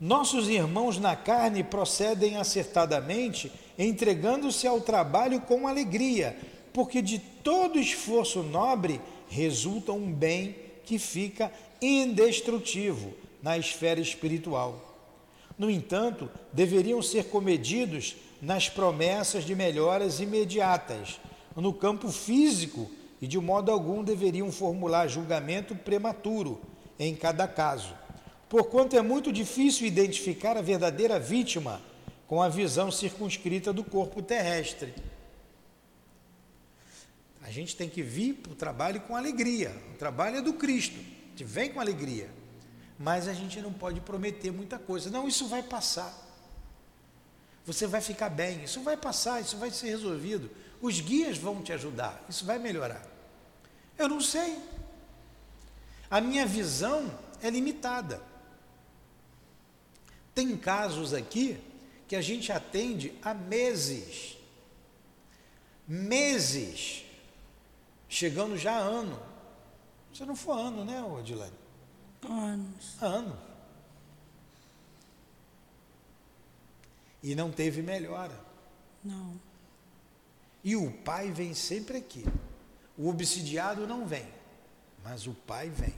Nossos 0.00 0.48
irmãos 0.48 0.98
na 0.98 1.16
carne 1.16 1.64
procedem 1.64 2.36
acertadamente, 2.36 3.52
entregando-se 3.76 4.66
ao 4.66 4.80
trabalho 4.80 5.40
com 5.40 5.66
alegria, 5.66 6.38
porque 6.72 7.02
de 7.02 7.18
todo 7.18 7.80
esforço 7.80 8.44
nobre 8.44 9.00
resulta 9.28 9.92
um 9.92 10.12
bem 10.12 10.54
que 10.84 11.00
fica 11.00 11.52
indestrutível 11.82 13.12
na 13.42 13.56
esfera 13.58 14.00
espiritual. 14.00 14.84
No 15.58 15.70
entanto, 15.70 16.30
deveriam 16.52 17.02
ser 17.02 17.24
comedidos 17.24 18.16
nas 18.40 18.68
promessas 18.68 19.44
de 19.44 19.54
melhoras 19.54 20.20
imediatas. 20.20 21.20
No 21.56 21.72
campo 21.72 22.10
físico, 22.10 22.88
e 23.20 23.26
de 23.26 23.38
modo 23.38 23.72
algum 23.72 24.04
deveriam 24.04 24.52
formular 24.52 25.08
julgamento 25.08 25.74
prematuro 25.74 26.60
em 26.98 27.14
cada 27.14 27.46
caso. 27.48 27.94
porquanto 28.48 28.96
é 28.96 29.02
muito 29.02 29.30
difícil 29.30 29.86
identificar 29.86 30.56
a 30.56 30.62
verdadeira 30.62 31.18
vítima 31.18 31.82
com 32.26 32.40
a 32.40 32.48
visão 32.48 32.90
circunscrita 32.90 33.74
do 33.74 33.84
corpo 33.84 34.22
terrestre. 34.22 34.94
A 37.42 37.50
gente 37.50 37.76
tem 37.76 37.88
que 37.88 38.02
vir 38.02 38.34
para 38.34 38.52
o 38.52 38.54
trabalho 38.54 39.00
com 39.02 39.14
alegria. 39.14 39.74
O 39.94 39.98
trabalho 39.98 40.38
é 40.38 40.42
do 40.42 40.54
Cristo. 40.54 40.98
A 40.98 41.28
gente 41.30 41.44
vem 41.44 41.70
com 41.70 41.80
alegria. 41.80 42.30
Mas 42.98 43.28
a 43.28 43.32
gente 43.32 43.60
não 43.60 43.72
pode 43.72 44.00
prometer 44.00 44.50
muita 44.50 44.78
coisa. 44.78 45.08
Não, 45.10 45.28
isso 45.28 45.46
vai 45.46 45.62
passar. 45.62 46.12
Você 47.64 47.86
vai 47.86 48.00
ficar 48.00 48.28
bem. 48.28 48.64
Isso 48.64 48.80
vai 48.82 48.96
passar, 48.96 49.40
isso 49.40 49.56
vai 49.56 49.70
ser 49.70 49.88
resolvido. 49.88 50.50
Os 50.80 51.00
guias 51.00 51.38
vão 51.38 51.62
te 51.62 51.72
ajudar. 51.72 52.24
Isso 52.28 52.44
vai 52.44 52.58
melhorar. 52.58 53.06
Eu 53.96 54.08
não 54.08 54.20
sei. 54.20 54.58
A 56.10 56.20
minha 56.20 56.46
visão 56.46 57.16
é 57.42 57.50
limitada. 57.50 58.22
Tem 60.34 60.56
casos 60.56 61.12
aqui 61.12 61.60
que 62.06 62.16
a 62.16 62.20
gente 62.20 62.50
atende 62.50 63.16
há 63.22 63.34
meses. 63.34 64.36
Meses 65.86 67.04
chegando 68.08 68.56
já 68.56 68.72
a 68.72 68.78
ano. 68.78 69.20
Se 70.14 70.24
não 70.24 70.34
for 70.34 70.58
ano, 70.58 70.84
né, 70.84 71.02
Odilane? 71.02 71.57
Anos. 72.22 73.02
Ano. 73.02 73.38
E 77.22 77.34
não 77.34 77.50
teve 77.50 77.82
melhora. 77.82 78.38
Não. 79.04 79.38
E 80.62 80.76
o 80.76 80.90
pai 80.90 81.30
vem 81.30 81.54
sempre 81.54 81.98
aqui. 81.98 82.24
O 82.96 83.08
obsidiado 83.08 83.86
não 83.86 84.06
vem, 84.06 84.26
mas 85.04 85.26
o 85.26 85.32
pai 85.32 85.70
vem. 85.70 85.94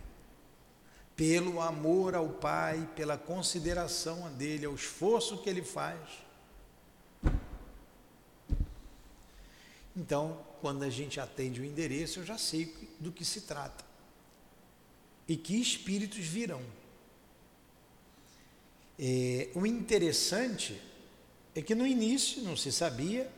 Pelo 1.17 1.61
amor 1.61 2.15
ao 2.15 2.29
pai, 2.29 2.89
pela 2.95 3.17
consideração 3.19 4.31
dele, 4.35 4.67
ao 4.67 4.75
esforço 4.75 5.39
que 5.39 5.49
ele 5.49 5.63
faz. 5.63 5.99
Então, 9.97 10.39
quando 10.61 10.83
a 10.83 10.91
gente 10.91 11.21
atende 11.21 11.61
o 11.61 11.65
endereço, 11.65 12.21
eu 12.21 12.25
já 12.25 12.39
sei 12.39 12.75
do 12.99 13.11
que 13.11 13.25
se 13.25 13.43
trata. 13.43 13.89
E 15.31 15.37
que 15.37 15.61
espíritos 15.61 16.19
virão. 16.19 16.61
É, 18.99 19.49
o 19.55 19.64
interessante 19.64 20.83
é 21.55 21.62
que 21.62 21.75
no 21.75 21.87
início 21.87 22.43
não 22.43 22.57
se 22.57 22.73
sabia, 22.73 23.31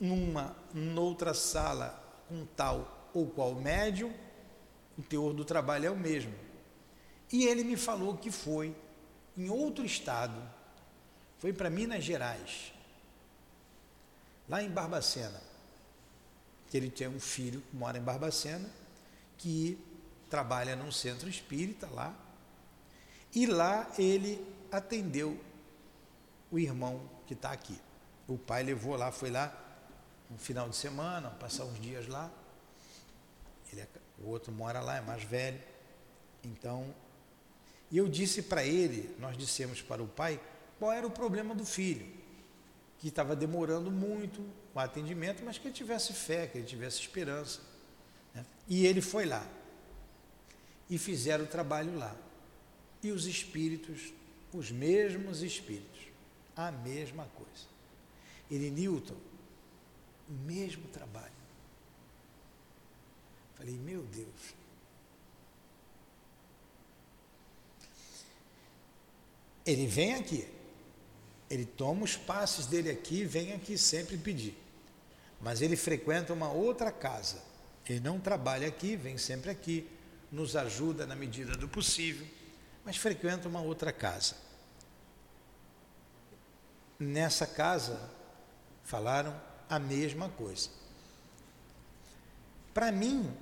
numa 0.00 0.56
noutra 0.72 1.34
sala 1.34 2.02
com 2.26 2.46
tal 2.56 3.10
ou 3.12 3.26
qual 3.26 3.54
médium, 3.54 4.10
o 4.98 5.02
teor 5.02 5.34
do 5.34 5.44
trabalho 5.44 5.86
é 5.86 5.90
o 5.90 5.96
mesmo. 5.96 6.32
E 7.30 7.44
ele 7.44 7.62
me 7.62 7.76
falou 7.76 8.16
que 8.16 8.30
foi 8.30 8.74
em 9.36 9.50
outro 9.50 9.84
estado, 9.84 10.40
foi 11.38 11.52
para 11.52 11.68
Minas 11.68 12.02
Gerais, 12.02 12.72
lá 14.48 14.62
em 14.62 14.70
Barbacena 14.70 15.50
que 16.70 16.76
ele 16.76 16.88
tem 16.88 17.08
um 17.08 17.18
filho 17.18 17.60
que 17.68 17.76
mora 17.76 17.98
em 17.98 18.00
Barbacena, 18.00 18.70
que 19.36 19.76
trabalha 20.30 20.76
num 20.76 20.92
centro 20.92 21.28
espírita 21.28 21.88
lá, 21.88 22.14
e 23.34 23.46
lá 23.46 23.90
ele 23.98 24.44
atendeu 24.70 25.38
o 26.50 26.58
irmão 26.58 27.00
que 27.26 27.34
está 27.34 27.52
aqui. 27.52 27.78
O 28.26 28.38
pai 28.38 28.62
levou 28.62 28.96
lá, 28.96 29.10
foi 29.10 29.30
lá 29.30 29.52
um 30.30 30.38
final 30.38 30.68
de 30.68 30.76
semana, 30.76 31.30
passar 31.30 31.64
uns 31.64 31.80
dias 31.80 32.06
lá. 32.06 32.30
Ele, 33.72 33.80
é, 33.80 33.88
o 34.20 34.28
outro 34.28 34.52
mora 34.52 34.80
lá, 34.80 34.96
é 34.96 35.00
mais 35.00 35.22
velho. 35.22 35.60
Então, 36.44 36.94
e 37.90 37.98
eu 37.98 38.08
disse 38.08 38.42
para 38.42 38.64
ele, 38.64 39.14
nós 39.18 39.36
dissemos 39.36 39.82
para 39.82 40.02
o 40.02 40.06
pai, 40.06 40.40
qual 40.78 40.92
era 40.92 41.06
o 41.06 41.10
problema 41.10 41.54
do 41.54 41.64
filho, 41.64 42.06
que 42.98 43.08
estava 43.08 43.34
demorando 43.34 43.90
muito, 43.90 44.40
o 44.74 44.78
atendimento, 44.78 45.42
mas 45.44 45.58
que 45.58 45.68
ele 45.68 45.74
tivesse 45.74 46.12
fé, 46.12 46.46
que 46.46 46.58
ele 46.58 46.66
tivesse 46.66 47.00
esperança. 47.00 47.60
Né? 48.34 48.44
E 48.68 48.86
ele 48.86 49.00
foi 49.00 49.26
lá. 49.26 49.44
E 50.90 50.98
fizeram 50.98 51.44
o 51.44 51.48
trabalho 51.48 51.96
lá. 51.96 52.14
E 53.02 53.10
os 53.10 53.24
espíritos, 53.24 54.12
os 54.52 54.70
mesmos 54.70 55.42
espíritos, 55.42 56.00
a 56.54 56.70
mesma 56.70 57.24
coisa. 57.36 57.70
Ele, 58.50 58.70
Newton, 58.70 59.16
o 60.28 60.32
mesmo 60.32 60.86
trabalho. 60.88 61.32
Falei, 63.54 63.74
meu 63.74 64.02
Deus. 64.02 64.60
Ele 69.64 69.86
vem 69.86 70.14
aqui, 70.14 70.48
ele 71.48 71.64
toma 71.64 72.02
os 72.04 72.16
passes 72.16 72.66
dele 72.66 72.90
aqui, 72.90 73.24
vem 73.24 73.52
aqui 73.52 73.78
sempre 73.78 74.16
pedir. 74.16 74.56
Mas 75.40 75.60
ele 75.60 75.76
frequenta 75.76 76.32
uma 76.32 76.50
outra 76.50 76.90
casa. 76.90 77.42
Ele 77.88 78.00
não 78.00 78.18
trabalha 78.18 78.66
aqui, 78.66 78.96
vem 78.96 79.18
sempre 79.18 79.50
aqui, 79.50 79.86
nos 80.30 80.54
ajuda 80.56 81.06
na 81.06 81.16
medida 81.16 81.56
do 81.56 81.68
possível, 81.68 82.26
mas 82.84 82.96
frequenta 82.96 83.48
uma 83.48 83.60
outra 83.60 83.92
casa. 83.92 84.36
Nessa 86.98 87.46
casa 87.46 88.10
falaram 88.84 89.38
a 89.68 89.78
mesma 89.78 90.28
coisa. 90.28 90.68
Para 92.72 92.92
mim, 92.92 93.34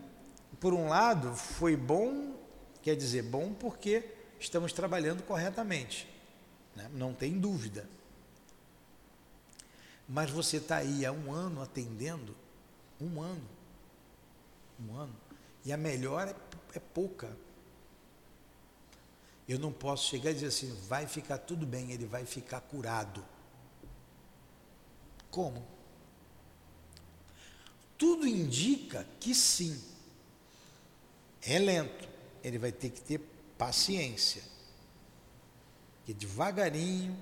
por 0.60 0.72
um 0.72 0.88
lado, 0.88 1.34
foi 1.34 1.76
bom, 1.76 2.36
quer 2.82 2.96
dizer, 2.96 3.22
bom 3.22 3.52
porque 3.52 4.04
estamos 4.40 4.72
trabalhando 4.72 5.22
corretamente, 5.22 6.08
né? 6.74 6.88
não 6.94 7.12
tem 7.12 7.38
dúvida. 7.38 7.88
Mas 10.08 10.30
você 10.30 10.56
está 10.56 10.76
aí 10.78 11.04
há 11.04 11.12
um 11.12 11.30
ano 11.30 11.60
atendendo, 11.60 12.34
um 12.98 13.20
ano, 13.20 13.48
um 14.80 14.96
ano, 14.96 15.14
e 15.64 15.72
a 15.72 15.76
melhora 15.76 16.36
é, 16.74 16.78
é 16.78 16.80
pouca. 16.80 17.36
Eu 19.48 19.58
não 19.58 19.72
posso 19.72 20.08
chegar 20.08 20.30
e 20.30 20.34
dizer 20.34 20.46
assim, 20.46 20.74
vai 20.88 21.06
ficar 21.06 21.38
tudo 21.38 21.66
bem, 21.66 21.90
ele 21.90 22.06
vai 22.06 22.26
ficar 22.26 22.60
curado. 22.60 23.24
Como? 25.30 25.66
Tudo 27.96 28.26
indica 28.26 29.06
que 29.18 29.34
sim. 29.34 29.82
É 31.42 31.58
lento. 31.58 32.08
Ele 32.42 32.58
vai 32.58 32.70
ter 32.70 32.90
que 32.90 33.00
ter 33.00 33.20
paciência. 33.56 34.42
Que 36.04 36.12
devagarinho 36.12 37.16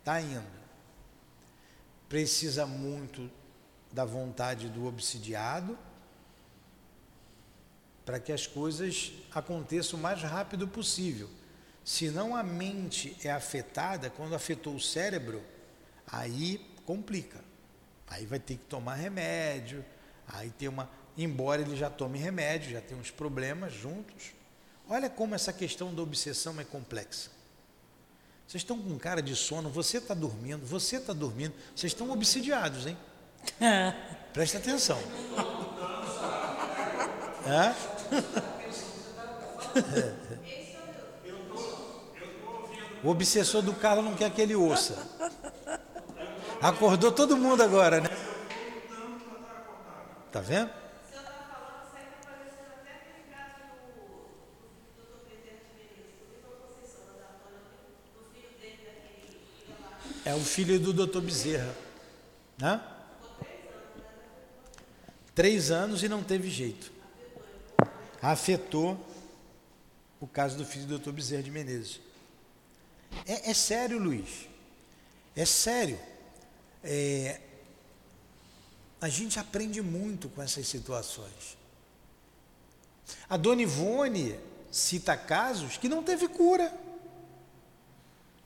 está 0.00 0.20
indo 0.20 0.60
precisa 2.10 2.66
muito 2.66 3.30
da 3.92 4.04
vontade 4.04 4.68
do 4.68 4.84
obsidiado 4.86 5.78
para 8.10 8.18
que 8.18 8.32
as 8.32 8.44
coisas 8.44 9.12
aconteçam 9.30 9.96
o 9.96 10.02
mais 10.02 10.20
rápido 10.20 10.66
possível. 10.66 11.30
Se 11.84 12.10
não 12.10 12.34
a 12.34 12.42
mente 12.42 13.16
é 13.22 13.30
afetada, 13.30 14.10
quando 14.10 14.34
afetou 14.34 14.74
o 14.74 14.80
cérebro, 14.80 15.40
aí 16.08 16.60
complica. 16.84 17.38
Aí 18.08 18.26
vai 18.26 18.40
ter 18.40 18.56
que 18.56 18.64
tomar 18.64 18.96
remédio, 18.96 19.84
aí 20.26 20.50
tem 20.50 20.66
uma. 20.66 20.90
Embora 21.16 21.62
ele 21.62 21.76
já 21.76 21.88
tome 21.88 22.18
remédio, 22.18 22.72
já 22.72 22.80
tem 22.80 22.98
uns 22.98 23.12
problemas 23.12 23.72
juntos. 23.72 24.32
Olha 24.88 25.08
como 25.08 25.36
essa 25.36 25.52
questão 25.52 25.94
da 25.94 26.02
obsessão 26.02 26.58
é 26.60 26.64
complexa. 26.64 27.30
Vocês 28.44 28.62
estão 28.62 28.76
com 28.76 28.98
cara 28.98 29.22
de 29.22 29.36
sono, 29.36 29.70
você 29.70 29.98
está 29.98 30.14
dormindo, 30.14 30.66
você 30.66 30.96
está 30.96 31.12
dormindo, 31.12 31.54
vocês 31.76 31.92
estão 31.92 32.10
obsidiados, 32.10 32.88
hein? 32.88 32.98
Presta 34.34 34.58
atenção. 34.58 34.98
É? 37.46 37.74
O 43.02 43.08
obsessor 43.08 43.62
do 43.62 43.72
Carlos 43.72 44.04
não 44.04 44.14
quer 44.14 44.30
que 44.30 44.42
ele 44.42 44.54
ouça. 44.54 44.94
Acordou 46.60 47.10
todo 47.10 47.36
mundo 47.36 47.62
agora, 47.62 48.00
né? 48.00 48.10
Tá 50.30 50.40
vendo? 50.40 50.70
É 60.22 60.34
o 60.34 60.40
filho 60.40 60.78
do 60.78 60.92
doutor 60.92 61.22
Bezerra. 61.22 61.74
Né? 62.58 62.80
Três 65.34 65.70
anos 65.70 66.02
e 66.02 66.08
não 66.08 66.22
teve 66.22 66.50
jeito. 66.50 66.99
Afetou 68.22 68.98
o 70.20 70.26
caso 70.26 70.56
do 70.56 70.64
filho 70.64 70.84
do 70.84 70.90
doutor 70.90 71.12
Bezerra 71.12 71.42
de 71.42 71.50
Menezes. 71.50 72.00
É, 73.26 73.50
é 73.50 73.54
sério, 73.54 73.98
Luiz. 73.98 74.48
É 75.34 75.44
sério. 75.44 75.98
É, 76.84 77.40
a 79.00 79.08
gente 79.08 79.38
aprende 79.38 79.80
muito 79.80 80.28
com 80.28 80.42
essas 80.42 80.66
situações. 80.68 81.56
A 83.28 83.36
dona 83.36 83.62
Ivone 83.62 84.38
cita 84.70 85.16
casos 85.16 85.76
que 85.76 85.88
não 85.88 86.02
teve 86.02 86.28
cura, 86.28 86.72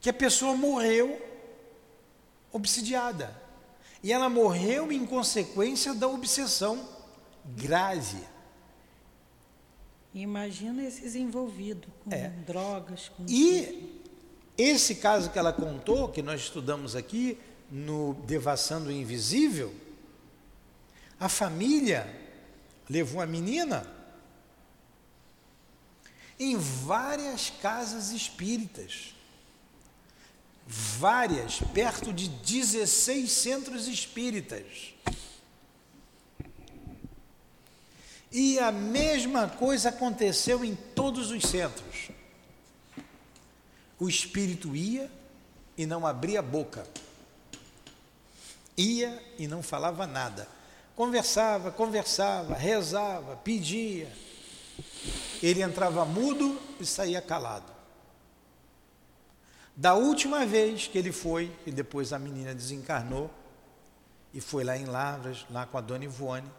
que 0.00 0.08
a 0.08 0.14
pessoa 0.14 0.54
morreu 0.54 1.20
obsidiada. 2.52 3.42
E 4.02 4.12
ela 4.12 4.28
morreu 4.28 4.92
em 4.92 5.04
consequência 5.04 5.94
da 5.94 6.06
obsessão 6.06 6.88
grave. 7.44 8.22
Imagina 10.14 10.84
esses 10.84 11.16
envolvidos 11.16 11.88
com 12.04 12.12
É. 12.14 12.28
drogas, 12.46 13.08
com 13.08 13.26
E 13.28 14.00
esse 14.56 14.94
caso 14.96 15.30
que 15.30 15.38
ela 15.38 15.52
contou, 15.52 16.08
que 16.08 16.22
nós 16.22 16.42
estudamos 16.42 16.94
aqui 16.94 17.36
no 17.68 18.14
Devassando 18.26 18.88
o 18.88 18.92
Invisível, 18.92 19.74
a 21.18 21.28
família 21.28 22.06
levou 22.88 23.20
a 23.20 23.26
menina 23.26 23.90
em 26.38 26.56
várias 26.56 27.50
casas 27.50 28.10
espíritas. 28.10 29.14
Várias, 30.66 31.58
perto 31.74 32.12
de 32.12 32.28
16 32.28 33.30
centros 33.30 33.86
espíritas. 33.86 34.94
E 38.36 38.58
a 38.58 38.72
mesma 38.72 39.48
coisa 39.48 39.90
aconteceu 39.90 40.64
em 40.64 40.74
todos 40.74 41.30
os 41.30 41.44
centros. 41.44 42.10
O 43.96 44.08
espírito 44.08 44.74
ia 44.74 45.08
e 45.78 45.86
não 45.86 46.04
abria 46.04 46.40
a 46.40 46.42
boca. 46.42 46.84
Ia 48.76 49.22
e 49.38 49.46
não 49.46 49.62
falava 49.62 50.04
nada. 50.04 50.48
Conversava, 50.96 51.70
conversava, 51.70 52.56
rezava, 52.56 53.36
pedia. 53.36 54.12
Ele 55.40 55.62
entrava 55.62 56.04
mudo 56.04 56.60
e 56.80 56.84
saía 56.84 57.22
calado. 57.22 57.72
Da 59.76 59.94
última 59.94 60.44
vez 60.44 60.88
que 60.88 60.98
ele 60.98 61.12
foi, 61.12 61.52
e 61.64 61.70
depois 61.70 62.12
a 62.12 62.18
menina 62.18 62.52
desencarnou, 62.52 63.30
e 64.32 64.40
foi 64.40 64.64
lá 64.64 64.76
em 64.76 64.86
Lavras, 64.86 65.46
lá 65.48 65.66
com 65.66 65.78
a 65.78 65.80
dona 65.80 66.04
Ivone, 66.04 66.50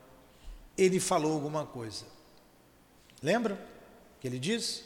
ele 0.78 1.00
falou 1.00 1.34
alguma 1.34 1.66
coisa. 1.66 2.06
Lembram 3.22 3.58
que 4.20 4.28
ele 4.28 4.40
disse? 4.40 4.84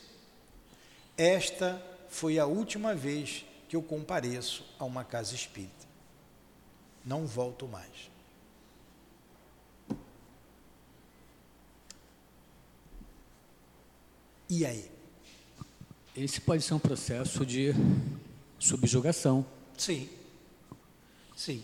Esta 1.17 1.81
foi 2.09 2.39
a 2.39 2.45
última 2.45 2.95
vez 2.95 3.45
que 3.67 3.75
eu 3.75 3.83
compareço 3.83 4.65
a 4.79 4.85
uma 4.85 5.03
casa 5.03 5.35
espírita. 5.35 5.87
Não 7.05 7.25
volto 7.25 7.67
mais. 7.67 8.09
E 14.49 14.65
aí? 14.65 14.89
Esse 16.15 16.41
pode 16.41 16.63
ser 16.63 16.73
um 16.73 16.79
processo 16.79 17.45
de 17.45 17.73
subjugação. 18.57 19.45
Sim. 19.77 20.09
Sim. 21.35 21.63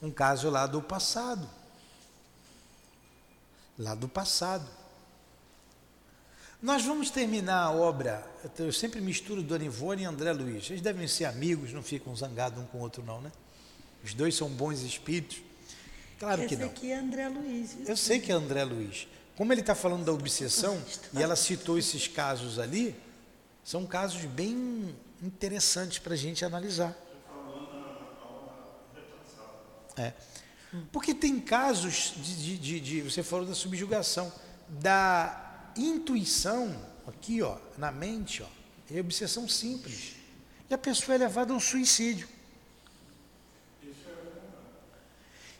Um 0.00 0.10
caso 0.10 0.48
lá 0.48 0.66
do 0.66 0.80
passado. 0.80 1.48
Lá 3.78 3.94
do 3.94 4.08
passado. 4.08 4.66
Nós 6.62 6.84
vamos 6.84 7.10
terminar 7.10 7.62
a 7.62 7.70
obra. 7.70 8.26
Eu 8.58 8.72
sempre 8.72 9.00
misturo 9.00 9.42
Dona 9.42 9.64
Ivone 9.64 10.02
e 10.02 10.04
André 10.04 10.32
Luiz. 10.32 10.70
Eles 10.70 10.80
devem 10.82 11.06
ser 11.06 11.26
amigos, 11.26 11.72
não 11.72 11.82
ficam 11.82 12.14
zangados 12.16 12.58
um 12.58 12.66
com 12.66 12.78
o 12.78 12.80
outro, 12.80 13.04
não, 13.04 13.20
né? 13.20 13.30
Os 14.02 14.14
dois 14.14 14.34
são 14.34 14.48
bons 14.48 14.80
espíritos. 14.82 15.42
Claro 16.18 16.46
que 16.46 16.54
Esse 16.54 16.56
não. 16.56 16.66
aqui 16.68 16.90
é 16.90 16.98
André 16.98 17.28
Luiz. 17.28 17.76
Eu 17.86 17.96
sei 17.96 18.18
que 18.18 18.32
é 18.32 18.34
André 18.34 18.64
Luiz. 18.64 19.06
Como 19.36 19.52
ele 19.52 19.60
está 19.60 19.74
falando 19.74 20.04
da 20.04 20.12
obsessão, 20.12 20.80
e 21.12 21.22
ela 21.22 21.36
citou 21.36 21.78
esses 21.78 22.08
casos 22.08 22.58
ali, 22.58 22.96
são 23.62 23.84
casos 23.84 24.24
bem 24.24 24.94
interessantes 25.22 25.98
para 25.98 26.14
a 26.14 26.16
gente 26.16 26.44
analisar. 26.44 26.96
É. 29.96 30.12
Porque 30.92 31.14
tem 31.14 31.40
casos 31.40 32.12
de, 32.16 32.36
de- 32.36 32.58
de- 32.58 32.80
de- 32.80 33.02
Você 33.02 33.22
falou 33.22 33.46
da 33.46 33.54
subjugação, 33.54 34.32
da 34.68 35.70
intuição, 35.76 36.74
aqui, 37.06 37.40
ó, 37.42 37.56
na 37.78 37.90
mente, 37.92 38.42
ó, 38.42 38.46
é 38.90 39.00
obsessão 39.00 39.48
simples. 39.48 40.14
E 40.68 40.74
a 40.74 40.78
pessoa 40.78 41.14
é 41.14 41.18
levada 41.18 41.52
ao 41.52 41.60
suicídio. 41.60 42.28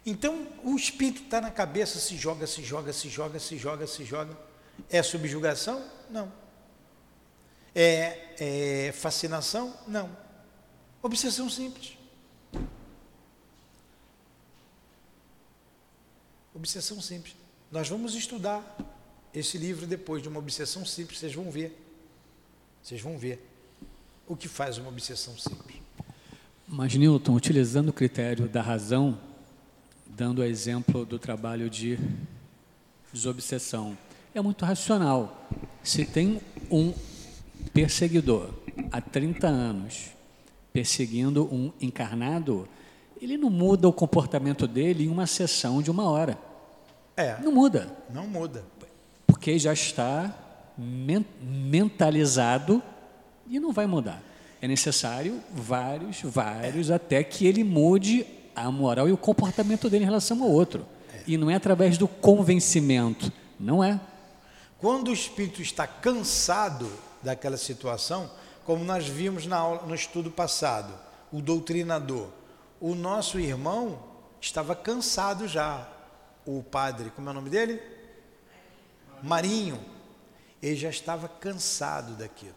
Então, 0.05 0.47
o 0.63 0.77
espírito 0.77 1.23
está 1.25 1.41
na 1.41 1.51
cabeça, 1.51 1.99
se 1.99 2.17
joga, 2.17 2.47
se 2.47 2.63
joga, 2.63 2.93
se 2.93 3.09
joga, 3.09 3.39
se 3.41 3.57
joga, 3.59 3.87
se 3.87 4.05
joga. 4.05 4.37
É 4.89 5.03
subjugação? 5.03 5.85
Não. 6.11 6.33
É, 7.75 8.35
é 8.89 8.93
fascinação? 8.93 9.75
Não. 9.87 10.17
Obsessão 11.03 11.51
simples. 11.51 11.97
Obsessão 16.57 17.03
simples. 17.03 17.37
Nós 17.71 17.87
vamos 17.87 18.15
estudar 18.15 18.79
esse 19.35 19.59
livro 19.59 19.87
depois 19.87 20.23
de 20.23 20.29
uma 20.31 20.39
obsessão 20.39 20.87
simples, 20.87 21.19
vocês 21.19 21.35
vão 21.35 21.51
ver. 21.51 21.79
Vocês 22.83 22.99
vão 22.99 23.19
ver 23.19 23.47
o 24.27 24.35
que 24.35 24.49
faz 24.49 24.79
uma 24.79 24.89
obsessão 24.89 25.37
simples. 25.37 25.77
Mas, 26.67 26.95
Newton, 26.95 27.35
utilizando 27.35 27.91
o 27.91 27.93
critério 27.93 28.49
da 28.49 28.63
razão, 28.63 29.21
dando 30.07 30.39
o 30.39 30.45
exemplo 30.45 31.05
do 31.05 31.19
trabalho 31.19 31.69
de 31.69 31.99
desobsessão, 33.13 33.97
é 34.35 34.41
muito 34.41 34.65
racional. 34.65 35.47
Se 35.83 36.07
tem 36.07 36.41
um 36.71 36.95
perseguidor 37.75 38.55
há 38.91 39.03
30 39.03 39.47
anos 39.47 40.07
perseguindo 40.73 41.45
um 41.55 41.71
encarnado, 41.79 42.67
ele 43.21 43.37
não 43.37 43.51
muda 43.51 43.89
o 43.89 43.93
comportamento 43.93 44.67
dele 44.67 45.05
em 45.05 45.09
uma 45.09 45.27
sessão 45.27 45.81
de 45.83 45.91
uma 45.91 46.09
hora. 46.11 46.39
É, 47.17 47.37
Não 47.41 47.51
muda, 47.51 47.89
não 48.11 48.27
muda. 48.27 48.63
porque 49.27 49.59
já 49.59 49.73
está 49.73 50.35
men- 50.77 51.25
mentalizado 51.41 52.83
e 53.49 53.59
não 53.59 53.73
vai 53.73 53.87
mudar. 53.87 54.23
É 54.61 54.69
necessário 54.69 55.41
vários, 55.53 56.21
vários, 56.23 56.91
até 56.91 57.23
que 57.23 57.47
ele 57.47 57.63
mude 57.65 58.27
a 58.55 58.71
moral 58.71 59.09
e 59.09 59.13
o 59.13 59.17
comportamento 59.17 59.89
dele 59.89 60.05
em 60.05 60.07
relação 60.07 60.43
ao 60.43 60.51
outro. 60.51 60.85
E 61.27 61.37
não 61.37 61.51
é 61.51 61.55
através 61.55 61.97
do 61.99 62.07
convencimento, 62.09 63.33
não 63.59 63.83
é. 63.83 63.99
Quando 64.79 65.09
o 65.09 65.13
espírito 65.13 65.61
está 65.63 65.87
cansado 65.87 66.91
daquela 67.23 67.57
situação, 67.57 68.31
como 68.65 68.85
nós 68.85 69.07
vimos 69.07 69.47
na 69.47 69.57
aula, 69.57 69.83
no 69.87 69.95
estudo 69.95 70.31
passado, 70.31 70.93
o 71.33 71.41
doutrinador, 71.41 72.29
o 72.81 72.95
nosso 72.95 73.39
irmão 73.39 74.03
estava 74.41 74.75
cansado 74.75 75.47
já. 75.49 75.89
O 76.45 76.63
padre, 76.63 77.11
como 77.11 77.29
é 77.29 77.33
o 77.33 77.35
nome 77.35 77.51
dele? 77.51 77.83
Marinho. 79.23 79.83
Ele 80.63 80.77
já 80.77 80.89
estava 80.89 81.29
cansado 81.29 82.15
daquilo. 82.15 82.55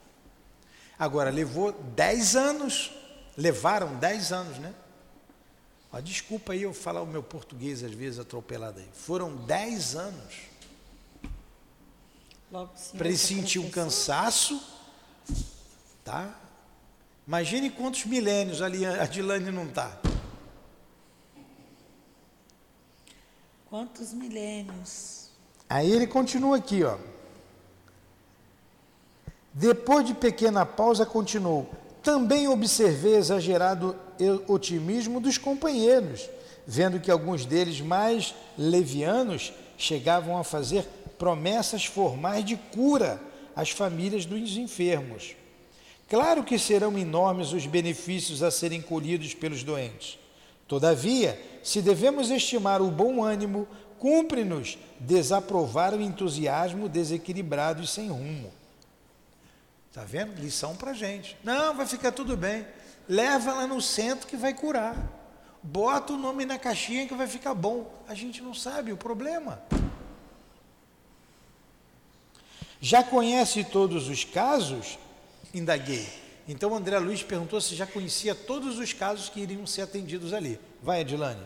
Agora, 0.97 1.29
levou 1.29 1.71
10 1.71 2.35
anos, 2.35 2.91
levaram 3.37 3.95
10 3.95 4.31
anos, 4.31 4.57
né? 4.57 4.73
Ó, 5.91 5.99
desculpa 5.99 6.53
aí 6.53 6.63
eu 6.63 6.73
falar 6.73 7.01
o 7.01 7.07
meu 7.07 7.23
português 7.23 7.83
às 7.83 7.91
vezes 7.91 8.19
atropelado 8.19 8.79
aí. 8.79 8.87
Foram 8.93 9.35
10 9.35 9.95
anos 9.95 10.49
para 12.97 13.07
ele 13.07 13.17
sentir 13.17 13.59
um 13.59 13.69
cansaço, 13.69 14.61
tá? 16.03 16.35
Imagine 17.29 17.69
quantos 17.69 18.05
milênios 18.05 18.59
ali 18.59 18.83
a 18.83 19.05
Dilane 19.05 19.51
não 19.51 19.65
está. 19.65 19.99
Quantos 23.69 24.11
milênios? 24.13 25.29
Aí 25.69 25.91
ele 25.91 26.07
continua 26.07 26.57
aqui, 26.57 26.83
ó. 26.83 26.97
Depois 29.53 30.07
de 30.07 30.15
pequena 30.15 30.65
pausa, 30.65 31.05
continuou. 31.05 31.69
Também 32.01 32.47
observei 32.47 33.17
exagerado 33.17 33.95
otimismo 34.47 35.19
dos 35.19 35.37
companheiros, 35.37 36.27
vendo 36.65 36.99
que 36.99 37.11
alguns 37.11 37.45
deles 37.45 37.79
mais 37.79 38.33
levianos 38.57 39.53
chegavam 39.77 40.35
a 40.35 40.43
fazer 40.43 40.83
promessas 41.19 41.85
formais 41.85 42.43
de 42.43 42.57
cura 42.57 43.21
às 43.55 43.69
famílias 43.69 44.25
dos 44.25 44.57
enfermos. 44.57 45.35
Claro 46.09 46.43
que 46.43 46.57
serão 46.57 46.97
enormes 46.97 47.53
os 47.53 47.67
benefícios 47.67 48.41
a 48.41 48.49
serem 48.49 48.81
colhidos 48.81 49.35
pelos 49.35 49.63
doentes. 49.63 50.17
Todavia, 50.67 51.39
se 51.63 51.81
devemos 51.81 52.31
estimar 52.31 52.81
o 52.81 52.89
bom 52.89 53.23
ânimo, 53.23 53.67
cumpre-nos 53.99 54.77
desaprovar 54.99 55.93
o 55.93 56.01
entusiasmo 56.01 56.89
desequilibrado 56.89 57.83
e 57.83 57.87
sem 57.87 58.09
rumo. 58.09 58.51
Está 59.89 60.03
vendo? 60.03 60.39
Lição 60.41 60.75
para 60.75 60.93
gente. 60.93 61.37
Não, 61.43 61.75
vai 61.75 61.85
ficar 61.85 62.11
tudo 62.11 62.35
bem. 62.35 62.65
Leva 63.07 63.53
lá 63.53 63.67
no 63.67 63.81
centro 63.81 64.27
que 64.27 64.37
vai 64.37 64.53
curar. 64.53 64.95
Bota 65.61 66.13
o 66.13 66.17
nome 66.17 66.45
na 66.45 66.57
caixinha 66.57 67.07
que 67.07 67.13
vai 67.13 67.27
ficar 67.27 67.53
bom. 67.53 67.91
A 68.07 68.15
gente 68.15 68.41
não 68.41 68.53
sabe 68.53 68.91
o 68.91 68.97
problema. 68.97 69.61
Já 72.79 73.03
conhece 73.03 73.63
todos 73.63 74.07
os 74.07 74.23
casos? 74.23 74.97
Indaguei. 75.53 76.07
Então 76.47 76.75
André 76.75 76.97
Luiz 76.97 77.21
perguntou 77.21 77.61
se 77.61 77.75
já 77.75 77.85
conhecia 77.85 78.33
todos 78.33 78.79
os 78.79 78.91
casos 78.91 79.29
que 79.29 79.39
iriam 79.39 79.67
ser 79.67 79.83
atendidos 79.83 80.33
ali. 80.33 80.59
Vai, 80.81 81.01
Adilane. 81.01 81.45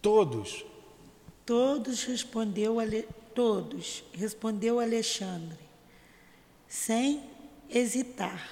Todos. 0.00 0.64
Todos 1.44 2.04
respondeu 2.04 2.80
Ale... 2.80 3.06
todos 3.34 4.04
respondeu 4.12 4.80
Alexandre, 4.80 5.58
sem 6.68 7.22
hesitar. 7.68 8.50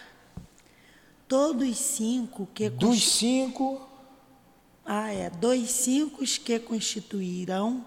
Todos 1.27 1.79
cinco 1.79 2.47
que 2.55 2.69
dos 2.69 3.13
cinco 3.13 3.89
ah 4.85 5.11
é 5.13 5.31
dois 5.31 5.71
cinco 5.71 6.25
que 6.25 6.59
constituirão 6.59 7.85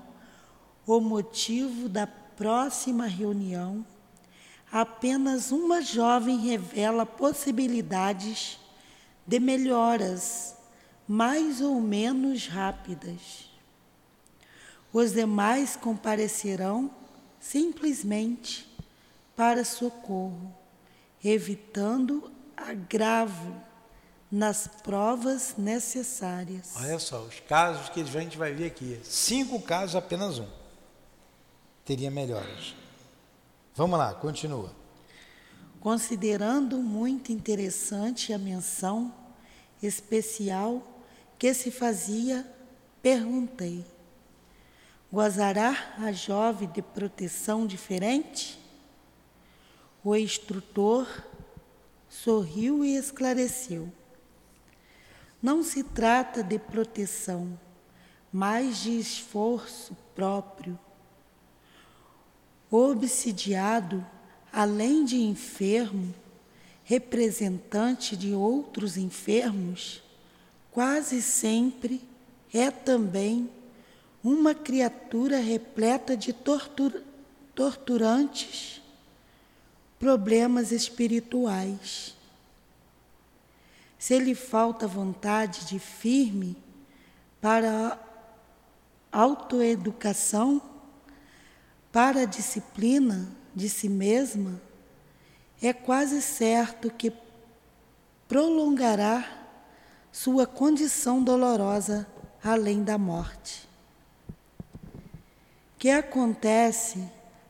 o 0.88 1.00
motivo 1.00 1.88
da 1.88 2.08
próxima 2.08 3.06
reunião. 3.06 3.86
Apenas 4.76 5.54
uma 5.54 5.82
jovem 5.82 6.38
revela 6.38 7.06
possibilidades 7.06 8.60
de 9.26 9.40
melhoras 9.40 10.54
mais 11.08 11.62
ou 11.62 11.80
menos 11.80 12.48
rápidas. 12.48 13.50
Os 14.92 15.14
demais 15.14 15.78
comparecerão 15.78 16.92
simplesmente 17.40 18.70
para 19.34 19.64
socorro, 19.64 20.54
evitando 21.24 22.30
agravo 22.58 23.56
nas 24.30 24.68
provas 24.84 25.56
necessárias. 25.58 26.74
Olha 26.76 27.00
só, 27.00 27.22
os 27.22 27.40
casos 27.40 27.88
que 27.88 28.02
a 28.02 28.04
gente 28.04 28.38
vai 28.38 28.52
ver 28.52 28.66
aqui. 28.66 29.00
Cinco 29.06 29.62
casos, 29.62 29.96
apenas 29.96 30.38
um. 30.38 30.50
Teria 31.86 32.12
melhoras. 32.12 32.76
Vamos 33.76 34.00
lá, 34.00 34.14
continua. 34.14 34.72
Considerando 35.82 36.78
muito 36.78 37.34
interessante 37.34 38.32
a 38.32 38.38
menção 38.38 39.14
especial 39.84 40.82
que 41.38 41.54
se 41.54 41.70
fazia, 41.72 42.50
perguntei: 43.02 43.86
Gozará 45.12 45.94
a 45.98 46.14
jovem 46.14 46.70
de 46.70 46.82
proteção 46.82 47.68
diferente? 47.68 48.58
O 50.02 50.16
instrutor 50.16 51.06
sorriu 52.08 52.86
e 52.86 52.96
esclareceu: 52.96 53.92
Não 55.44 55.62
se 55.62 55.84
trata 55.84 56.42
de 56.42 56.58
proteção, 56.58 57.60
mas 58.32 58.78
de 58.78 58.98
esforço 58.98 59.98
próprio. 60.16 60.80
Obsidiado, 62.78 64.06
além 64.52 65.06
de 65.06 65.16
enfermo, 65.16 66.14
representante 66.84 68.18
de 68.18 68.34
outros 68.34 68.98
enfermos, 68.98 70.04
quase 70.74 71.22
sempre 71.22 72.02
é 72.54 72.70
também 72.70 73.50
uma 74.22 74.54
criatura 74.54 75.40
repleta 75.40 76.18
de 76.18 76.34
tortur 76.34 77.02
torturantes 77.56 78.82
problemas 79.98 80.74
espirituais. 80.74 82.14
Se 83.98 84.20
lhe 84.20 84.36
falta 84.36 84.86
vontade 84.86 85.66
de 85.66 85.80
firme 85.80 86.58
para 87.40 87.98
autoeducação, 89.14 90.75
para 91.96 92.24
a 92.24 92.26
disciplina 92.26 93.26
de 93.56 93.70
si 93.70 93.88
mesma, 93.88 94.62
é 95.62 95.72
quase 95.72 96.22
certo 96.22 96.92
que 96.92 97.10
prolongará 98.28 99.48
sua 100.12 100.46
condição 100.46 101.24
dolorosa 101.24 102.06
além 102.44 102.84
da 102.84 102.98
morte 102.98 103.66
que 105.80 105.90
acontece 105.90 107.02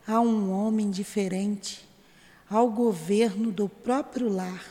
a 0.07 0.19
um 0.19 0.51
homem 0.51 0.91
diferente 0.91 1.89
ao 2.47 2.69
governo 2.69 3.51
do 3.51 3.67
próprio 3.67 4.29
lar. 4.29 4.63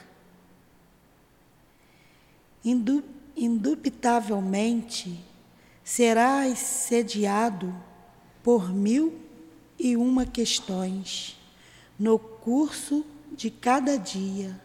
indubitavelmente 3.36 5.20
será 5.82 6.42
assediado 6.42 7.74
por 8.40 8.72
mil 8.72 9.23
e 9.78 9.96
uma 9.96 10.24
questões 10.26 11.38
no 11.98 12.18
curso 12.18 13.04
de 13.32 13.50
cada 13.50 13.96
dia 13.96 14.60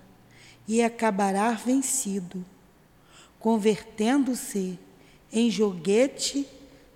e 0.68 0.82
acabará 0.82 1.51
vencido, 1.51 2.45
convertendo-se 3.39 4.78
em 5.32 5.49
joguete 5.49 6.47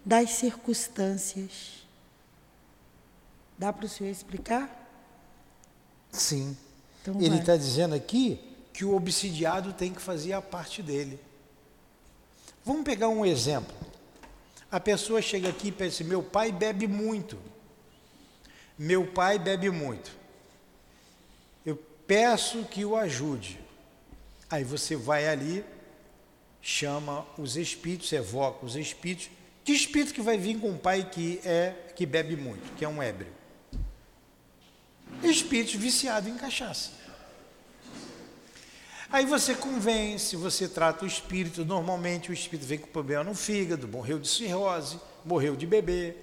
das 0.06 0.32
circunstâncias 0.32 1.84
Dá 3.58 3.72
para 3.72 3.86
o 3.86 3.90
senhor 3.90 4.10
explicar? 4.10 4.70
Sim. 6.12 6.58
Então, 7.02 7.22
Ele 7.22 7.38
está 7.38 7.56
dizendo 7.56 7.96
aqui 7.96 8.40
que 8.74 8.84
o 8.84 8.96
obsidiado 8.96 9.72
tem 9.74 9.94
que 9.94 10.02
fazer 10.02 10.34
a 10.34 10.42
parte 10.42 10.82
dele. 10.82 11.20
Vamos 12.66 12.84
pegar 12.84 13.10
um 13.10 13.26
exemplo. 13.26 13.76
A 14.72 14.80
pessoa 14.80 15.22
chega 15.22 15.50
aqui 15.50 15.68
e 15.68 15.72
pensa: 15.72 16.04
meu 16.04 16.24
pai 16.24 16.52
bebe 16.52 16.88
muito. 16.88 17.38
Meu 18.78 19.06
pai 19.06 19.38
bebe 19.38 19.70
muito. 19.70 20.12
Eu 21.66 21.76
peço 22.08 22.64
que 22.66 22.84
o 22.84 22.96
ajude. 22.96 23.60
Aí 24.50 24.64
você 24.64 24.96
vai 24.96 25.28
ali, 25.28 25.64
chama 26.62 27.26
os 27.38 27.58
espíritos, 27.58 28.12
evoca 28.12 28.66
os 28.66 28.76
espíritos. 28.76 29.30
Que 29.64 29.72
espírito 29.72 30.14
que 30.14 30.22
vai 30.22 30.38
vir 30.38 30.60
com 30.60 30.72
um 30.72 30.78
pai 30.78 31.10
que 31.10 31.40
é 31.46 31.74
que 31.96 32.06
bebe 32.06 32.36
muito, 32.36 32.76
que 32.76 32.84
é 32.84 32.90
um 32.90 33.02
ébrio? 33.02 33.32
espírito 35.22 35.78
viciado 35.78 36.28
em 36.28 36.38
cachaça. 36.38 36.92
Aí 39.10 39.26
você 39.26 39.54
convence, 39.54 40.36
você 40.36 40.68
trata 40.68 41.06
o 41.06 41.08
espírito. 41.08 41.64
Normalmente 41.64 42.32
o 42.32 42.34
espírito 42.34 42.66
vem 42.66 42.80
com 42.80 42.88
problema 42.88 43.24
no 43.24 43.36
fígado, 43.36 43.88
morreu 43.88 44.18
de 44.18 44.28
cirrose, 44.28 45.00
morreu 45.24 45.56
de 45.56 45.68
bebê, 45.68 46.16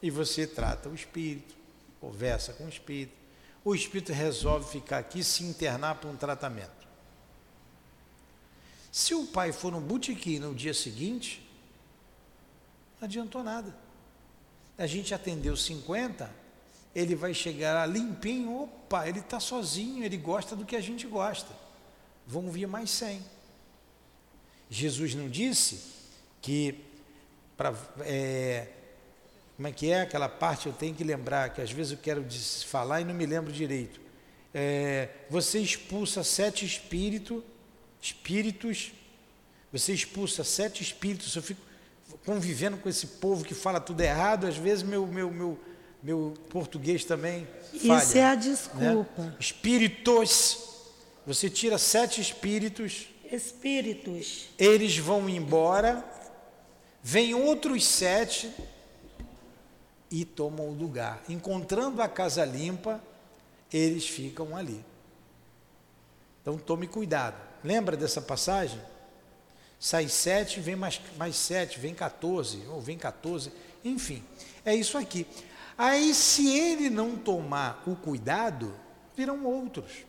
e 0.00 0.08
você 0.08 0.46
trata 0.46 0.88
o 0.88 0.94
espírito, 0.94 1.56
conversa 2.00 2.52
com 2.52 2.64
o 2.64 2.68
espírito. 2.68 3.16
O 3.64 3.74
espírito 3.74 4.12
resolve 4.12 4.70
ficar 4.70 4.98
aqui 4.98 5.22
se 5.22 5.44
internar 5.44 5.96
para 5.96 6.08
um 6.08 6.16
tratamento. 6.16 6.88
Se 8.90 9.14
o 9.14 9.26
pai 9.26 9.52
for 9.52 9.70
no 9.70 9.80
botequim 9.80 10.38
no 10.38 10.54
dia 10.54 10.72
seguinte, 10.72 11.46
não 12.98 13.06
adiantou 13.06 13.42
nada. 13.42 13.74
A 14.76 14.86
gente 14.86 15.12
atendeu 15.12 15.56
50, 15.56 16.30
ele 16.94 17.14
vai 17.14 17.34
chegar 17.34 17.86
limpinho, 17.88 18.62
opa, 18.62 19.08
ele 19.08 19.20
está 19.20 19.38
sozinho, 19.38 20.04
ele 20.04 20.16
gosta 20.16 20.56
do 20.56 20.64
que 20.64 20.76
a 20.76 20.80
gente 20.80 21.06
gosta. 21.06 21.52
Vão 22.26 22.50
vir 22.50 22.66
mais 22.66 22.90
cem. 22.90 23.22
Jesus 24.70 25.14
não 25.14 25.28
disse 25.28 25.82
que 26.40 26.84
para 27.56 27.74
é, 28.00 28.68
como 29.58 29.66
é 29.66 29.72
que 29.72 29.90
é 29.90 30.02
aquela 30.02 30.28
parte 30.28 30.68
eu 30.68 30.72
tenho 30.72 30.94
que 30.94 31.02
lembrar 31.02 31.52
que 31.52 31.60
às 31.60 31.72
vezes 31.72 31.90
eu 31.90 31.98
quero 31.98 32.24
falar 32.64 33.00
e 33.00 33.04
não 33.04 33.12
me 33.12 33.26
lembro 33.26 33.52
direito. 33.52 34.00
É, 34.54 35.08
você 35.28 35.58
expulsa 35.58 36.22
sete 36.22 36.64
espíritos, 36.64 37.42
espíritos, 38.00 38.92
você 39.72 39.92
expulsa 39.92 40.44
sete 40.44 40.80
espíritos. 40.80 41.34
Eu 41.34 41.42
fico 41.42 41.60
convivendo 42.24 42.76
com 42.76 42.88
esse 42.88 43.04
povo 43.04 43.44
que 43.44 43.52
fala 43.52 43.80
tudo 43.80 44.00
errado, 44.00 44.46
às 44.46 44.56
vezes 44.56 44.84
meu 44.84 45.04
meu 45.08 45.28
meu 45.28 45.58
meu 46.00 46.34
português 46.50 47.04
também 47.04 47.44
falha. 47.84 48.04
Isso 48.04 48.16
é 48.16 48.24
a 48.26 48.36
desculpa. 48.36 49.22
Né? 49.22 49.36
Espíritos. 49.40 50.66
Você 51.26 51.50
tira 51.50 51.78
sete 51.78 52.20
espíritos. 52.20 53.08
Espíritos. 53.28 54.50
Eles 54.56 54.96
vão 54.98 55.28
embora. 55.28 56.04
Vem 57.02 57.34
outros 57.34 57.84
sete 57.84 58.48
e 60.10 60.24
tomam 60.24 60.68
o 60.68 60.74
lugar. 60.74 61.22
Encontrando 61.28 62.00
a 62.02 62.08
casa 62.08 62.44
limpa, 62.44 63.00
eles 63.72 64.08
ficam 64.08 64.56
ali. 64.56 64.84
Então 66.40 66.56
tome 66.56 66.86
cuidado. 66.86 67.36
Lembra 67.62 67.96
dessa 67.96 68.20
passagem? 68.20 68.80
Sai 69.78 70.08
sete, 70.08 70.60
vem 70.60 70.76
mais, 70.76 71.00
mais 71.16 71.36
sete, 71.36 71.78
vem 71.78 71.94
14, 71.94 72.66
ou 72.68 72.80
vem 72.80 72.98
14, 72.98 73.52
enfim. 73.84 74.24
É 74.64 74.74
isso 74.74 74.98
aqui. 74.98 75.26
Aí, 75.76 76.12
se 76.12 76.58
ele 76.58 76.90
não 76.90 77.16
tomar 77.16 77.84
o 77.86 77.94
cuidado, 77.94 78.74
virão 79.16 79.44
outros. 79.44 80.04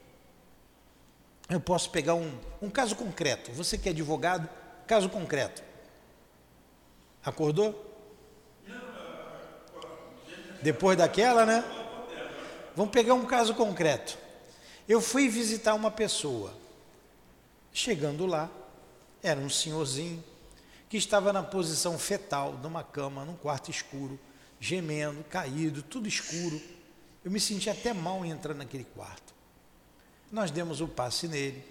Eu 1.47 1.59
posso 1.59 1.91
pegar 1.91 2.15
um, 2.15 2.31
um 2.59 2.69
caso 2.69 2.95
concreto. 2.95 3.51
Você 3.51 3.77
que 3.77 3.87
é 3.87 3.91
advogado, 3.91 4.49
caso 4.87 5.09
concreto. 5.09 5.63
Acordou? 7.23 7.88
Depois 10.61 10.97
daquela, 10.97 11.45
né? 11.45 11.63
Vamos 12.75 12.91
pegar 12.91 13.13
um 13.13 13.25
caso 13.25 13.53
concreto. 13.55 14.17
Eu 14.87 15.01
fui 15.01 15.27
visitar 15.27 15.73
uma 15.73 15.91
pessoa. 15.91 16.53
Chegando 17.71 18.25
lá, 18.25 18.49
era 19.21 19.39
um 19.39 19.49
senhorzinho 19.49 20.23
que 20.89 20.97
estava 20.97 21.31
na 21.31 21.43
posição 21.43 21.99
fetal, 21.99 22.53
numa 22.63 22.83
cama, 22.83 23.23
num 23.23 23.35
quarto 23.35 23.69
escuro, 23.69 24.19
gemendo, 24.59 25.23
caído, 25.25 25.83
tudo 25.83 26.07
escuro. 26.07 26.59
Eu 27.23 27.29
me 27.29 27.39
senti 27.39 27.69
até 27.69 27.93
mal 27.93 28.25
em 28.25 28.31
entrar 28.31 28.55
naquele 28.55 28.85
quarto. 28.85 29.33
Nós 30.31 30.49
demos 30.49 30.81
o 30.81 30.87
passe 30.87 31.27
nele. 31.27 31.63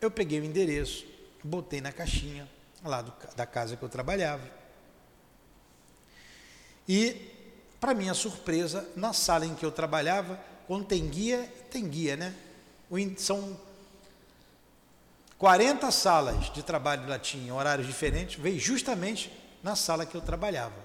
Eu 0.00 0.10
peguei 0.10 0.40
o 0.40 0.44
endereço, 0.44 1.06
botei 1.42 1.80
na 1.80 1.92
caixinha 1.92 2.48
lá 2.84 3.02
do, 3.02 3.12
da 3.34 3.46
casa 3.46 3.76
que 3.76 3.82
eu 3.82 3.88
trabalhava. 3.88 4.48
E, 6.88 7.30
para 7.80 7.94
minha 7.94 8.14
surpresa, 8.14 8.86
na 8.96 9.12
sala 9.12 9.46
em 9.46 9.54
que 9.54 9.64
eu 9.64 9.70
trabalhava, 9.70 10.40
quando 10.66 10.84
tem 10.84 11.06
guia, 11.06 11.50
tem 11.70 11.86
guia, 11.88 12.16
né? 12.16 12.34
São 13.16 13.58
40 15.38 15.90
salas 15.90 16.52
de 16.52 16.62
trabalho 16.62 17.08
lá 17.08 17.18
tinha 17.18 17.54
horários 17.54 17.86
diferentes, 17.86 18.40
veio 18.40 18.58
justamente 18.58 19.30
na 19.62 19.76
sala 19.76 20.06
que 20.06 20.16
eu 20.16 20.20
trabalhava. 20.20 20.76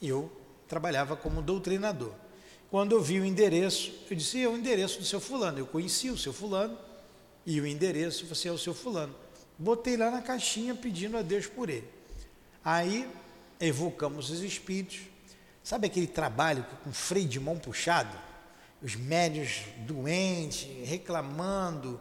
Eu 0.00 0.30
trabalhava 0.66 1.16
como 1.16 1.42
doutrinador. 1.42 2.12
Quando 2.70 2.92
eu 2.92 3.02
vi 3.02 3.20
o 3.20 3.24
endereço, 3.24 3.92
eu 4.10 4.16
disse: 4.16 4.42
é 4.42 4.48
o 4.48 4.56
endereço 4.56 4.98
do 4.98 5.04
seu 5.04 5.20
fulano. 5.20 5.58
Eu 5.58 5.66
conheci 5.66 6.10
o 6.10 6.18
seu 6.18 6.32
fulano 6.32 6.76
e 7.44 7.60
o 7.60 7.66
endereço, 7.66 8.26
você 8.26 8.48
é 8.48 8.52
o 8.52 8.58
seu 8.58 8.74
fulano. 8.74 9.14
Botei 9.58 9.96
lá 9.96 10.10
na 10.10 10.22
caixinha 10.22 10.74
pedindo 10.74 11.16
a 11.16 11.22
Deus 11.22 11.46
por 11.46 11.68
ele. 11.68 11.88
Aí 12.64 13.08
evocamos 13.60 14.30
os 14.30 14.40
espíritos. 14.40 15.00
Sabe 15.64 15.86
aquele 15.86 16.06
trabalho 16.06 16.62
com 16.84 16.92
freio 16.92 17.26
de 17.26 17.40
mão 17.40 17.58
puxado? 17.58 18.14
Os 18.82 18.94
médios 18.94 19.62
doentes, 19.78 20.68
reclamando, 20.86 21.98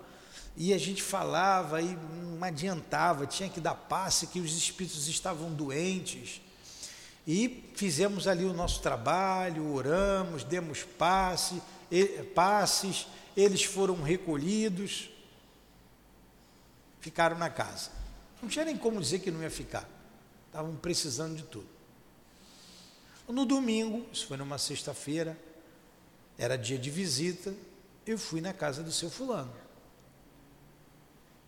e 0.58 0.74
a 0.74 0.78
gente 0.78 1.02
falava 1.02 1.82
e 1.82 1.96
não 1.96 2.44
adiantava, 2.44 3.26
tinha 3.26 3.48
que 3.48 3.62
dar 3.62 3.74
passe 3.74 4.28
que 4.28 4.42
os 4.42 4.56
espíritos 4.58 5.08
estavam 5.08 5.54
doentes. 5.54 6.42
E 7.26 7.72
fizemos 7.76 8.28
ali 8.28 8.44
o 8.44 8.54
nosso 8.54 8.82
trabalho, 8.82 9.74
oramos, 9.74 10.44
demos 10.44 10.84
passe, 10.84 11.62
passes, 12.36 13.08
eles 13.36 13.64
foram 13.64 14.02
recolhidos, 14.02 15.10
ficaram 17.00 17.38
na 17.38 17.50
casa. 17.50 17.92
Não 18.42 18.50
tinha 18.50 18.66
nem 18.66 18.76
como 18.76 19.00
dizer 19.00 19.20
que 19.20 19.32
não 19.32 19.42
ia 19.42 19.50
ficar, 19.50 19.88
estavam 20.48 20.76
precisando 20.76 21.38
de 21.38 21.44
tudo. 21.44 21.73
No 23.28 23.46
domingo, 23.46 24.06
isso 24.12 24.28
foi 24.28 24.38
numa 24.38 24.58
sexta-feira, 24.58 25.38
era 26.38 26.58
dia 26.58 26.78
de 26.78 26.90
visita, 26.90 27.54
eu 28.06 28.18
fui 28.18 28.42
na 28.42 28.54
casa 28.54 28.84
do 28.84 28.92
seu 28.92 29.10
fulano. 29.10 29.54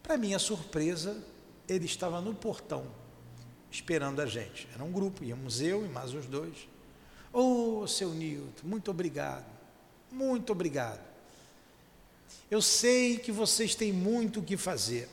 Para 0.02 0.18
minha 0.18 0.40
surpresa, 0.40 1.22
ele 1.68 1.86
estava 1.86 2.22
no 2.22 2.34
portão 2.34 2.86
esperando 3.76 4.22
a 4.22 4.26
gente. 4.26 4.68
Era 4.74 4.84
um 4.84 4.92
grupo, 4.92 5.24
íamos 5.24 5.62
eu 5.62 5.86
e 5.86 5.90
mais 5.90 6.14
os 6.14 6.26
dois. 6.26 6.68
Ô, 7.34 7.82
oh, 7.82 7.88
seu 7.88 8.14
Nilton, 8.14 8.66
muito 8.66 8.90
obrigado, 8.90 9.46
muito 10.10 10.52
obrigado. 10.52 11.04
Eu 12.50 12.62
sei 12.62 13.18
que 13.18 13.32
vocês 13.32 13.76
têm 13.76 13.92
muito 13.92 14.40
o 14.40 14.44
que 14.44 14.56
fazer, 14.56 15.10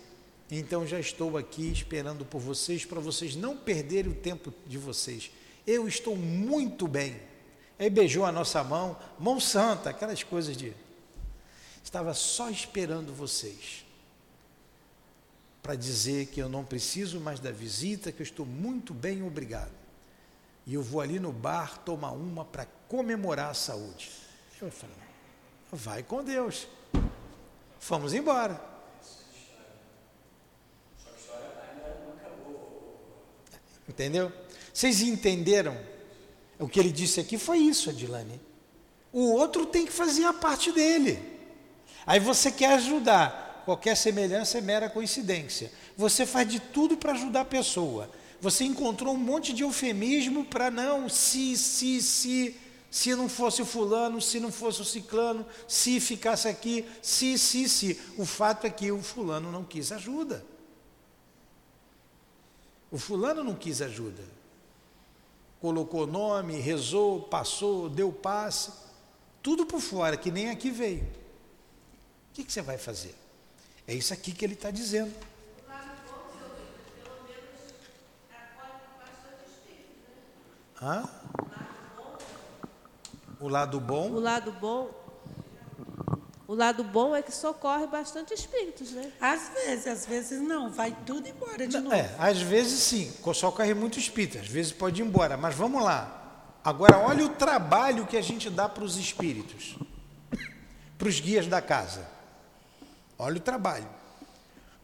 então 0.50 0.86
já 0.86 1.00
estou 1.00 1.36
aqui 1.36 1.72
esperando 1.72 2.24
por 2.24 2.40
vocês, 2.40 2.84
para 2.84 3.00
vocês 3.00 3.34
não 3.34 3.56
perderem 3.56 4.12
o 4.12 4.14
tempo 4.14 4.52
de 4.66 4.78
vocês. 4.78 5.30
Eu 5.66 5.86
estou 5.86 6.16
muito 6.16 6.88
bem. 6.88 7.20
Aí 7.78 7.90
beijou 7.90 8.24
a 8.24 8.32
nossa 8.32 8.62
mão, 8.62 8.96
mão 9.18 9.40
santa, 9.40 9.90
aquelas 9.90 10.22
coisas 10.22 10.56
de. 10.56 10.74
Estava 11.82 12.14
só 12.14 12.48
esperando 12.48 13.12
vocês 13.12 13.84
para 15.62 15.74
dizer 15.76 16.26
que 16.26 16.40
eu 16.40 16.48
não 16.48 16.64
preciso 16.64 17.20
mais 17.20 17.38
da 17.38 17.50
visita, 17.50 18.10
que 18.10 18.20
eu 18.20 18.24
estou 18.24 18.44
muito 18.44 18.92
bem, 18.92 19.22
obrigado. 19.22 19.70
E 20.66 20.74
eu 20.74 20.82
vou 20.82 21.00
ali 21.00 21.20
no 21.20 21.32
bar 21.32 21.78
tomar 21.78 22.10
uma 22.10 22.44
para 22.44 22.66
comemorar 22.88 23.50
a 23.50 23.54
saúde. 23.54 24.10
Eu 24.60 24.70
falei, 24.70 24.96
vai 25.70 26.02
com 26.02 26.22
Deus. 26.22 26.66
Fomos 27.78 28.12
embora. 28.12 28.60
Entendeu? 33.88 34.32
Vocês 34.72 35.02
entenderam? 35.02 35.76
O 36.58 36.68
que 36.68 36.78
ele 36.78 36.92
disse 36.92 37.20
aqui 37.20 37.36
foi 37.36 37.58
isso, 37.58 37.90
Adilane. 37.90 38.40
O 39.12 39.32
outro 39.32 39.66
tem 39.66 39.84
que 39.84 39.92
fazer 39.92 40.24
a 40.24 40.32
parte 40.32 40.72
dele. 40.72 41.18
Aí 42.06 42.18
você 42.18 42.50
quer 42.50 42.74
ajudar 42.74 43.42
qualquer 43.64 43.96
semelhança 43.96 44.58
é 44.58 44.60
mera 44.60 44.88
coincidência. 44.88 45.72
Você 45.96 46.26
faz 46.26 46.48
de 46.48 46.60
tudo 46.60 46.96
para 46.96 47.12
ajudar 47.12 47.42
a 47.42 47.44
pessoa. 47.44 48.10
Você 48.40 48.64
encontrou 48.64 49.14
um 49.14 49.18
monte 49.18 49.52
de 49.52 49.62
eufemismo 49.62 50.44
para 50.44 50.70
não, 50.70 51.08
se, 51.08 51.56
se, 51.56 52.02
se, 52.02 52.56
se 52.90 53.14
não 53.14 53.28
fosse 53.28 53.62
o 53.62 53.66
fulano, 53.66 54.20
se 54.20 54.40
não 54.40 54.50
fosse 54.50 54.82
o 54.82 54.84
ciclano, 54.84 55.46
se 55.68 56.00
ficasse 56.00 56.48
aqui, 56.48 56.84
se, 57.00 57.38
se, 57.38 57.68
se. 57.68 58.00
O 58.16 58.24
fato 58.24 58.66
é 58.66 58.70
que 58.70 58.90
o 58.90 59.00
fulano 59.00 59.52
não 59.52 59.62
quis 59.62 59.92
ajuda. 59.92 60.44
O 62.90 62.98
fulano 62.98 63.44
não 63.44 63.54
quis 63.54 63.80
ajuda. 63.80 64.22
Colocou 65.62 66.08
nome, 66.08 66.58
rezou, 66.58 67.22
passou, 67.22 67.88
deu 67.88 68.12
passe, 68.12 68.72
tudo 69.40 69.64
por 69.64 69.80
fora, 69.80 70.16
que 70.16 70.28
nem 70.28 70.50
aqui 70.50 70.72
veio. 70.72 71.04
O 71.04 72.34
que, 72.34 72.42
que 72.42 72.52
você 72.52 72.60
vai 72.60 72.76
fazer? 72.76 73.14
É 73.86 73.94
isso 73.94 74.12
aqui 74.12 74.32
que 74.32 74.44
ele 74.44 74.54
está 74.54 74.72
dizendo. 74.72 75.14
Hã? 80.82 81.08
O 83.38 83.46
lado 83.46 83.78
bom? 83.78 84.10
O 84.10 84.18
lado 84.18 84.50
bom. 84.50 84.90
O 86.52 86.54
lado 86.54 86.84
bom 86.84 87.16
é 87.16 87.22
que 87.22 87.34
socorre 87.34 87.86
bastante 87.86 88.34
espíritos, 88.34 88.90
né? 88.90 89.10
Às 89.18 89.48
vezes, 89.54 89.86
às 89.86 90.04
vezes 90.04 90.38
não, 90.38 90.68
vai 90.68 90.94
tudo 91.06 91.26
embora 91.26 91.66
de 91.66 91.78
novo. 91.78 91.96
É, 91.96 92.14
às 92.18 92.42
vezes 92.42 92.78
sim, 92.78 93.10
socorre 93.32 93.72
muito 93.72 93.98
espírito, 93.98 94.36
às 94.36 94.48
vezes 94.48 94.70
pode 94.70 95.00
ir 95.00 95.04
embora, 95.06 95.34
mas 95.38 95.54
vamos 95.54 95.82
lá. 95.82 96.52
Agora, 96.62 96.98
olha 96.98 97.24
o 97.24 97.30
trabalho 97.30 98.06
que 98.06 98.18
a 98.18 98.20
gente 98.20 98.50
dá 98.50 98.68
para 98.68 98.84
os 98.84 98.98
espíritos, 98.98 99.78
para 100.98 101.08
os 101.08 101.20
guias 101.20 101.46
da 101.46 101.62
casa. 101.62 102.06
Olha 103.18 103.38
o 103.38 103.40
trabalho. 103.40 103.88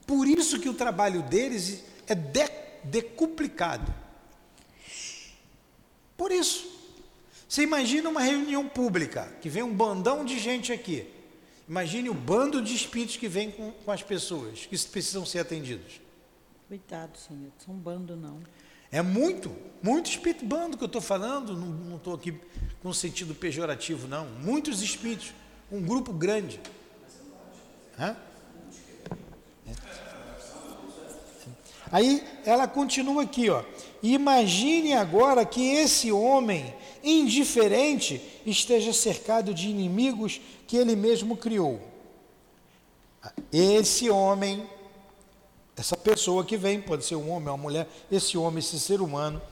Por 0.07 0.27
isso 0.27 0.59
que 0.59 0.71
o 0.71 0.75
trabalho 0.75 1.21
deles 1.21 1.85
é 2.07 2.15
de, 2.15 2.49
decuplicado. 2.83 3.95
Por 6.17 6.33
isso. 6.33 6.67
Você 7.47 7.61
imagina 7.61 8.09
uma 8.09 8.23
reunião 8.23 8.67
pública, 8.67 9.31
que 9.43 9.51
vem 9.51 9.63
um 9.63 9.75
bandão 9.75 10.25
de 10.25 10.39
gente 10.39 10.73
aqui. 10.73 11.18
Imagine 11.69 12.09
o 12.09 12.15
bando 12.15 12.63
de 12.63 12.75
espíritos 12.75 13.17
que 13.17 13.29
vem 13.29 13.51
com, 13.51 13.71
com 13.73 13.91
as 13.91 14.03
pessoas, 14.03 14.67
que 14.67 14.79
precisam 14.89 15.27
ser 15.27 15.41
atendidos. 15.41 16.01
Coitado, 16.67 17.19
senhor, 17.19 17.51
são 17.59 17.75
bando 17.75 18.17
não. 18.17 18.41
É 18.91 19.03
muito, 19.03 19.55
muito 19.83 20.11
espírito 20.11 20.47
bando 20.47 20.79
que 20.79 20.85
eu 20.85 20.87
estou 20.87 21.03
falando, 21.03 21.55
não 21.55 21.97
estou 21.97 22.15
aqui 22.15 22.35
com 22.83 22.93
sentido 22.93 23.35
pejorativo, 23.35 24.09
não. 24.09 24.27
Muitos 24.27 24.81
espíritos, 24.81 25.35
um 25.71 25.83
grupo 25.83 26.11
grande. 26.13 26.59
Hã? 27.99 28.17
Aí 31.91 32.23
ela 32.45 32.67
continua 32.67 33.23
aqui, 33.23 33.51
ó. 33.51 33.63
Imagine 34.03 34.95
agora 34.95 35.45
que 35.45 35.63
esse 35.63 36.13
homem 36.13 36.75
indiferente 37.03 38.21
esteja 38.47 38.93
cercado 38.93 39.55
de 39.55 39.69
inimigos 39.69 40.41
que 40.69 40.77
ele 40.77 40.95
mesmo 40.95 41.37
criou. 41.37 41.81
Esse 43.53 44.09
homem, 44.09 44.65
essa 45.77 45.97
pessoa 45.97 46.45
que 46.45 46.57
vem, 46.57 46.81
pode 46.81 47.05
ser 47.05 47.17
um 47.17 47.31
homem 47.31 47.49
ou 47.49 47.55
uma 47.55 47.57
mulher, 47.57 47.89
esse 48.13 48.39
homem, 48.39 48.61
esse 48.61 48.79
ser 48.79 49.01
humano, 49.01 49.43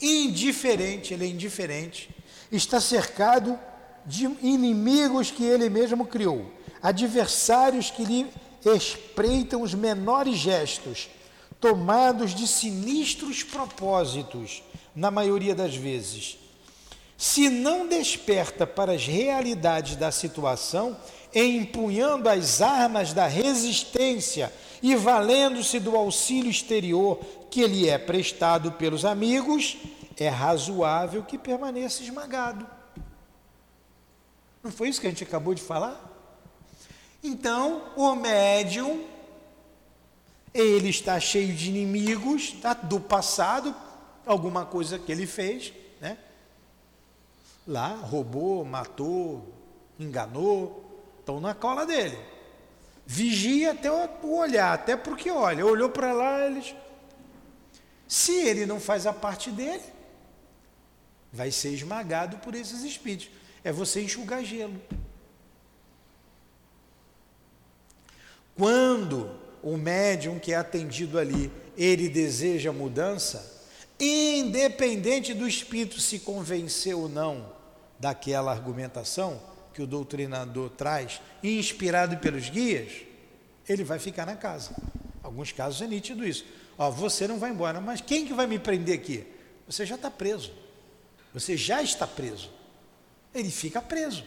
indiferente, 0.00 1.12
ele 1.12 1.24
é 1.24 1.28
indiferente, 1.28 2.10
está 2.52 2.80
cercado 2.80 3.58
de 4.06 4.26
inimigos 4.42 5.30
que 5.30 5.42
ele 5.42 5.68
mesmo 5.68 6.06
criou, 6.06 6.52
adversários 6.80 7.90
que 7.90 8.04
lhe 8.04 8.26
espreitam 8.64 9.62
os 9.62 9.74
menores 9.74 10.36
gestos 10.36 11.08
tomados 11.60 12.34
de 12.34 12.46
sinistros 12.46 13.42
propósitos, 13.42 14.62
na 14.94 15.10
maioria 15.10 15.54
das 15.54 15.76
vezes. 15.76 16.39
Se 17.20 17.50
não 17.50 17.86
desperta 17.86 18.66
para 18.66 18.92
as 18.92 19.06
realidades 19.06 19.94
da 19.94 20.10
situação, 20.10 20.96
empunhando 21.34 22.30
as 22.30 22.62
armas 22.62 23.12
da 23.12 23.26
resistência 23.26 24.50
e 24.82 24.96
valendo-se 24.96 25.78
do 25.78 25.94
auxílio 25.96 26.50
exterior 26.50 27.18
que 27.50 27.66
lhe 27.66 27.86
é 27.86 27.98
prestado 27.98 28.72
pelos 28.72 29.04
amigos, 29.04 29.76
é 30.16 30.30
razoável 30.30 31.22
que 31.22 31.36
permaneça 31.36 32.02
esmagado. 32.02 32.66
Não 34.62 34.72
foi 34.72 34.88
isso 34.88 34.98
que 34.98 35.06
a 35.06 35.10
gente 35.10 35.24
acabou 35.24 35.52
de 35.52 35.60
falar? 35.60 36.02
Então, 37.22 37.82
o 37.96 38.14
médium, 38.14 39.04
ele 40.54 40.88
está 40.88 41.20
cheio 41.20 41.54
de 41.54 41.68
inimigos 41.68 42.52
tá, 42.62 42.72
do 42.72 42.98
passado, 42.98 43.76
alguma 44.24 44.64
coisa 44.64 44.98
que 44.98 45.12
ele 45.12 45.26
fez? 45.26 45.74
Lá, 47.66 47.94
roubou, 47.94 48.64
matou, 48.64 49.52
enganou, 49.98 51.14
estão 51.20 51.40
na 51.40 51.54
cola 51.54 51.86
dele. 51.86 52.18
Vigia 53.06 53.72
até 53.72 53.90
o 53.90 54.36
olhar, 54.36 54.72
até 54.72 54.96
porque 54.96 55.30
olha, 55.30 55.66
olhou 55.66 55.90
para 55.90 56.12
lá, 56.12 56.46
eles. 56.46 56.74
Se 58.06 58.32
ele 58.32 58.66
não 58.66 58.80
faz 58.80 59.06
a 59.06 59.12
parte 59.12 59.50
dele, 59.50 59.84
vai 61.32 61.50
ser 61.50 61.70
esmagado 61.70 62.38
por 62.38 62.54
esses 62.54 62.82
espíritos. 62.82 63.30
É 63.62 63.70
você 63.72 64.02
enxugar 64.02 64.42
gelo. 64.42 64.80
Quando 68.56 69.30
o 69.62 69.76
médium 69.76 70.38
que 70.38 70.52
é 70.52 70.56
atendido 70.56 71.18
ali, 71.18 71.50
ele 71.76 72.08
deseja 72.08 72.72
mudança, 72.72 73.59
independente 74.00 75.34
do 75.34 75.46
espírito 75.46 76.00
se 76.00 76.20
convencer 76.20 76.94
ou 76.96 77.08
não 77.08 77.52
daquela 77.98 78.50
argumentação 78.50 79.40
que 79.74 79.82
o 79.82 79.86
doutrinador 79.86 80.70
traz, 80.70 81.20
inspirado 81.42 82.16
pelos 82.16 82.48
guias, 82.48 82.92
ele 83.68 83.84
vai 83.84 83.98
ficar 83.98 84.26
na 84.26 84.34
casa. 84.34 84.74
Alguns 85.22 85.52
casos 85.52 85.82
é 85.82 85.86
nítido 85.86 86.26
isso. 86.26 86.44
Ó, 86.78 86.90
você 86.90 87.28
não 87.28 87.38
vai 87.38 87.50
embora, 87.50 87.80
mas 87.80 88.00
quem 88.00 88.26
que 88.26 88.32
vai 88.32 88.46
me 88.46 88.58
prender 88.58 88.98
aqui? 88.98 89.26
Você 89.66 89.84
já 89.84 89.96
está 89.96 90.10
preso. 90.10 90.52
Você 91.32 91.56
já 91.56 91.82
está 91.82 92.06
preso. 92.06 92.50
Ele 93.34 93.50
fica 93.50 93.80
preso. 93.80 94.24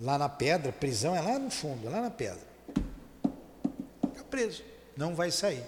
Lá 0.00 0.18
na 0.18 0.28
pedra, 0.28 0.70
prisão 0.72 1.16
é 1.16 1.20
lá 1.20 1.38
no 1.38 1.50
fundo, 1.50 1.88
lá 1.88 2.02
na 2.02 2.10
pedra. 2.10 2.46
Fica 4.12 4.24
preso. 4.24 4.62
Não 4.96 5.14
vai 5.14 5.30
sair. 5.30 5.64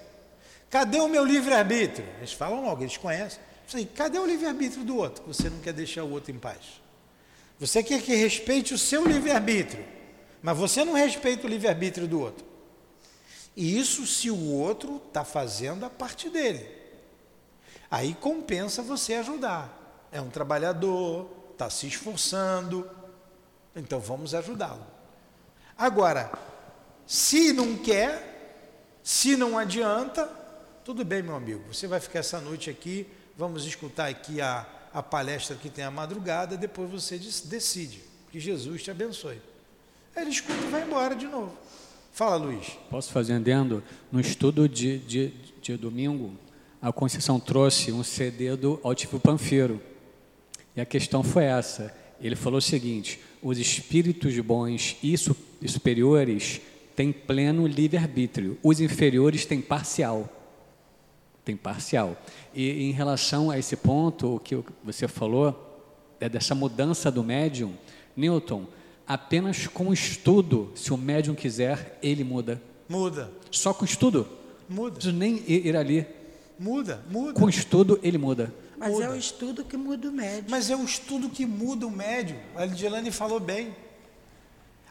Cadê 0.70 1.00
o 1.00 1.08
meu 1.08 1.24
livre-arbítrio? 1.24 2.06
Eles 2.18 2.32
falam 2.32 2.62
logo, 2.62 2.82
eles 2.82 2.96
conhecem. 2.96 3.40
Cadê 3.94 4.18
o 4.18 4.26
livre-arbítrio 4.26 4.84
do 4.84 4.96
outro? 4.96 5.24
Você 5.26 5.48
não 5.48 5.58
quer 5.60 5.72
deixar 5.72 6.04
o 6.04 6.10
outro 6.10 6.30
em 6.30 6.38
paz. 6.38 6.80
Você 7.58 7.82
quer 7.82 8.00
que 8.02 8.14
respeite 8.14 8.72
o 8.72 8.78
seu 8.78 9.06
livre-arbítrio, 9.06 9.84
mas 10.42 10.56
você 10.56 10.84
não 10.84 10.92
respeita 10.92 11.46
o 11.46 11.50
livre-arbítrio 11.50 12.06
do 12.06 12.20
outro. 12.20 12.46
E 13.56 13.78
isso 13.78 14.06
se 14.06 14.30
o 14.30 14.52
outro 14.52 15.02
está 15.08 15.24
fazendo 15.24 15.84
a 15.84 15.90
parte 15.90 16.30
dele. 16.30 16.68
Aí 17.90 18.14
compensa 18.14 18.82
você 18.82 19.14
ajudar. 19.14 20.06
É 20.12 20.20
um 20.20 20.30
trabalhador, 20.30 21.28
está 21.52 21.68
se 21.68 21.88
esforçando, 21.88 22.88
então 23.74 23.98
vamos 23.98 24.34
ajudá-lo. 24.34 24.86
Agora, 25.76 26.30
se 27.06 27.52
não 27.52 27.76
quer, 27.76 29.00
se 29.02 29.36
não 29.36 29.58
adianta, 29.58 30.30
tudo 30.88 31.04
bem, 31.04 31.22
meu 31.22 31.36
amigo, 31.36 31.60
você 31.70 31.86
vai 31.86 32.00
ficar 32.00 32.20
essa 32.20 32.40
noite 32.40 32.70
aqui, 32.70 33.06
vamos 33.36 33.66
escutar 33.66 34.08
aqui 34.08 34.40
a, 34.40 34.66
a 34.90 35.02
palestra 35.02 35.54
que 35.54 35.68
tem 35.68 35.84
a 35.84 35.90
madrugada, 35.90 36.56
depois 36.56 36.90
você 36.90 37.18
decide. 37.44 38.00
Que 38.32 38.40
Jesus 38.40 38.84
te 38.84 38.90
abençoe. 38.90 39.36
Aí 40.16 40.22
ele 40.22 40.30
escuta 40.30 40.64
e 40.64 40.70
vai 40.70 40.86
embora 40.86 41.14
de 41.14 41.26
novo. 41.26 41.52
Fala, 42.10 42.36
Luiz. 42.36 42.78
Posso 42.88 43.12
fazer 43.12 43.34
andando? 43.34 43.84
No 44.10 44.18
estudo 44.18 44.66
de, 44.66 44.96
de, 45.00 45.28
de 45.60 45.76
domingo, 45.76 46.32
a 46.80 46.90
Conceição 46.90 47.38
trouxe 47.38 47.92
um 47.92 48.02
CD 48.02 48.56
do 48.56 48.80
Altivo 48.82 49.20
Panfeiro. 49.20 49.82
E 50.74 50.80
a 50.80 50.86
questão 50.86 51.22
foi 51.22 51.44
essa. 51.44 51.94
Ele 52.18 52.34
falou 52.34 52.60
o 52.60 52.62
seguinte: 52.62 53.20
os 53.42 53.58
espíritos 53.58 54.38
bons 54.38 54.96
e 55.02 55.14
superiores 55.68 56.62
têm 56.96 57.12
pleno 57.12 57.66
livre-arbítrio, 57.66 58.56
os 58.62 58.80
inferiores 58.80 59.44
têm 59.44 59.60
parcial 59.60 60.34
tem 61.48 61.56
parcial. 61.56 62.14
E 62.54 62.84
em 62.84 62.92
relação 62.92 63.50
a 63.50 63.58
esse 63.58 63.74
ponto, 63.74 64.36
o 64.36 64.38
que 64.38 64.62
você 64.84 65.08
falou, 65.08 65.86
é 66.20 66.28
dessa 66.28 66.54
mudança 66.54 67.10
do 67.10 67.24
médium, 67.24 67.72
Newton, 68.14 68.66
apenas 69.06 69.66
com 69.66 69.90
estudo, 69.90 70.70
se 70.74 70.92
o 70.92 70.96
médium 70.98 71.34
quiser, 71.34 71.98
ele 72.02 72.22
muda. 72.22 72.60
Muda. 72.86 73.32
Só 73.50 73.72
com 73.72 73.86
estudo? 73.86 74.28
Muda. 74.68 74.98
Não 75.06 75.12
nem 75.18 75.42
ir 75.46 75.74
ali. 75.74 76.06
Muda, 76.58 77.02
muda. 77.10 77.32
Com 77.32 77.48
estudo, 77.48 77.98
ele 78.02 78.18
muda. 78.18 78.52
Mas 78.76 78.92
muda. 78.92 79.04
é 79.06 79.08
o 79.08 79.16
estudo 79.16 79.64
que 79.64 79.76
muda 79.76 80.08
o 80.08 80.12
médium. 80.12 80.50
Mas 80.50 80.68
é 80.68 80.76
o 80.76 80.84
estudo 80.84 81.30
que 81.30 81.46
muda 81.46 81.86
o 81.86 81.90
médium. 81.90 82.38
A 82.54 82.66
Lidilane 82.66 83.10
falou 83.10 83.40
bem. 83.40 83.74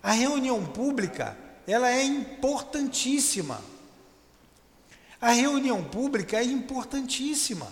A 0.01 0.11
reunião 0.11 0.65
pública, 0.65 1.37
ela 1.67 1.91
é 1.91 2.03
importantíssima. 2.03 3.61
A 5.19 5.31
reunião 5.31 5.83
pública 5.83 6.37
é 6.37 6.43
importantíssima, 6.43 7.71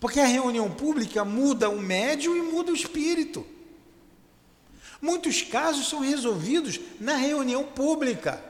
porque 0.00 0.20
a 0.20 0.26
reunião 0.26 0.70
pública 0.70 1.24
muda 1.24 1.68
o 1.68 1.80
médium 1.80 2.36
e 2.36 2.42
muda 2.42 2.72
o 2.72 2.74
espírito. 2.74 3.46
Muitos 5.00 5.42
casos 5.42 5.88
são 5.88 6.00
resolvidos 6.00 6.80
na 6.98 7.16
reunião 7.16 7.64
pública. 7.64 8.42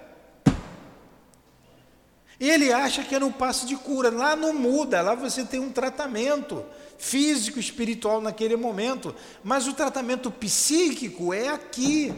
Ele 2.39 2.73
acha 2.73 3.03
que 3.03 3.15
é 3.15 3.19
no 3.19 3.33
passo 3.33 3.67
de 3.67 3.77
cura, 3.77 4.11
lá 4.11 4.37
não 4.37 4.53
muda, 4.53 5.01
lá 5.01 5.15
você 5.15 5.45
tem 5.45 5.59
um 5.59 5.73
tratamento 5.73 6.65
físico, 6.99 7.59
espiritual 7.59 8.21
naquele 8.21 8.57
momento, 8.57 9.15
mas 9.43 9.67
o 9.67 9.73
tratamento 9.73 10.31
psíquico 10.31 11.33
é 11.33 11.49
aqui, 11.49 12.13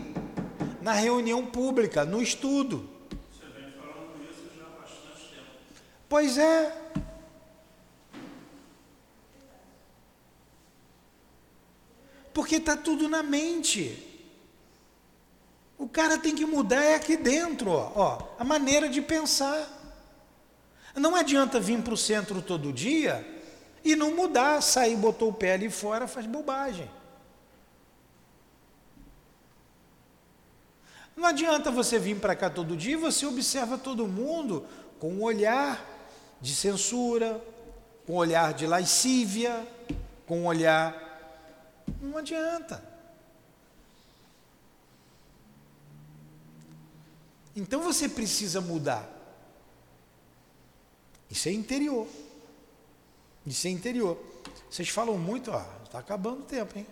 na 0.82 0.92
reunião 0.92 1.46
pública, 1.46 2.04
no 2.04 2.20
estudo. 2.20 2.97
Pois 6.08 6.38
é. 6.38 6.74
Porque 12.32 12.56
está 12.56 12.76
tudo 12.76 13.08
na 13.08 13.22
mente. 13.22 14.04
O 15.76 15.88
cara 15.88 16.18
tem 16.18 16.34
que 16.34 16.46
mudar 16.46 16.82
é 16.82 16.94
aqui 16.94 17.16
dentro, 17.16 17.70
ó, 17.70 17.92
ó 17.94 18.18
a 18.38 18.44
maneira 18.44 18.88
de 18.88 19.02
pensar. 19.02 19.68
Não 20.94 21.14
adianta 21.14 21.60
vir 21.60 21.80
para 21.82 21.94
o 21.94 21.96
centro 21.96 22.42
todo 22.42 22.72
dia 22.72 23.26
e 23.84 23.94
não 23.94 24.14
mudar, 24.14 24.60
sair, 24.60 24.96
botou 24.96 25.28
o 25.28 25.32
pé 25.32 25.52
ali 25.52 25.70
fora, 25.70 26.08
faz 26.08 26.26
bobagem. 26.26 26.90
Não 31.16 31.24
adianta 31.24 31.70
você 31.70 31.98
vir 31.98 32.20
para 32.20 32.36
cá 32.36 32.48
todo 32.48 32.76
dia 32.76 32.92
e 32.92 32.96
você 32.96 33.26
observa 33.26 33.76
todo 33.76 34.06
mundo 34.06 34.64
com 34.98 35.14
um 35.14 35.22
olhar 35.22 35.97
de 36.40 36.54
censura, 36.54 37.42
com 38.06 38.14
olhar 38.14 38.54
de 38.54 38.66
lascívia, 38.66 39.66
com 40.26 40.46
olhar. 40.46 40.94
Não 42.00 42.18
adianta. 42.18 42.82
Então 47.54 47.82
você 47.82 48.08
precisa 48.08 48.60
mudar. 48.60 49.08
Isso 51.30 51.48
é 51.48 51.52
interior. 51.52 52.06
Isso 53.44 53.66
é 53.66 53.70
interior. 53.70 54.16
Vocês 54.70 54.88
falam 54.88 55.18
muito, 55.18 55.50
ó, 55.50 55.64
está 55.84 55.98
acabando 55.98 56.40
o 56.40 56.44
tempo, 56.44 56.78
hein? 56.78 56.86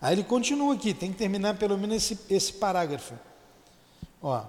Aí 0.00 0.14
ele 0.14 0.24
continua 0.24 0.74
aqui, 0.74 0.92
tem 0.94 1.12
que 1.12 1.18
terminar 1.18 1.56
pelo 1.58 1.76
menos 1.76 1.96
esse, 1.96 2.18
esse 2.28 2.52
parágrafo. 2.52 3.14
Ó, 4.22 4.44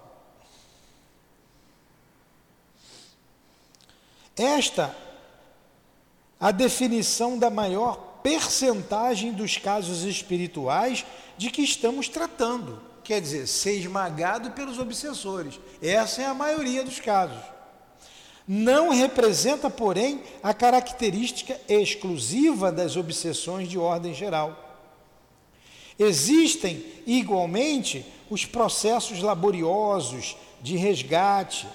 Esta 4.39 4.95
a 6.39 6.51
definição 6.51 7.37
da 7.37 7.49
maior 7.49 8.21
percentagem 8.23 9.33
dos 9.33 9.57
casos 9.57 10.03
espirituais 10.03 11.05
de 11.37 11.51
que 11.51 11.61
estamos 11.61 12.07
tratando. 12.07 12.81
Quer 13.03 13.19
dizer, 13.19 13.47
ser 13.47 13.77
esmagado 13.77 14.51
pelos 14.51 14.79
obsessores. 14.79 15.59
Essa 15.81 16.21
é 16.21 16.25
a 16.25 16.33
maioria 16.33 16.83
dos 16.83 16.99
casos. 16.99 17.41
Não 18.47 18.89
representa, 18.89 19.69
porém, 19.69 20.23
a 20.41 20.53
característica 20.53 21.59
exclusiva 21.67 22.71
das 22.71 22.95
obsessões 22.95 23.67
de 23.67 23.77
ordem 23.77 24.13
geral. 24.13 24.87
Existem, 25.99 26.85
igualmente, 27.05 28.05
os 28.29 28.45
processos 28.45 29.21
laboriosos 29.21 30.37
de 30.61 30.77
resgate, 30.77 31.67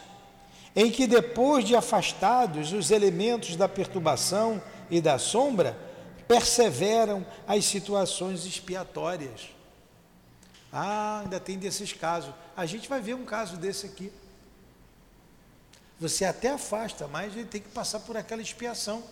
em 0.74 0.90
que 0.90 1.06
depois 1.06 1.64
de 1.64 1.76
afastados 1.76 2.72
os 2.72 2.90
elementos 2.90 3.56
da 3.56 3.68
perturbação 3.68 4.60
e 4.90 5.00
da 5.00 5.18
sombra, 5.18 5.78
perseveram 6.26 7.24
as 7.46 7.64
situações 7.64 8.44
expiatórias. 8.44 9.48
Ah, 10.72 11.20
ainda 11.22 11.38
tem 11.38 11.58
desses 11.58 11.92
casos. 11.92 12.34
A 12.56 12.66
gente 12.66 12.88
vai 12.88 13.00
ver 13.00 13.14
um 13.14 13.24
caso 13.24 13.56
desse 13.56 13.86
aqui. 13.86 14.12
Você 16.00 16.24
até 16.24 16.50
afasta, 16.50 17.06
mas 17.06 17.36
ele 17.36 17.44
tem 17.44 17.60
que 17.60 17.68
passar 17.68 18.00
por 18.00 18.16
aquela 18.16 18.42
expiação. 18.42 19.02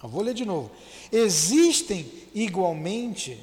Eu 0.00 0.08
vou 0.08 0.22
ler 0.22 0.34
de 0.34 0.44
novo. 0.44 0.70
Existem 1.10 2.28
igualmente, 2.34 3.42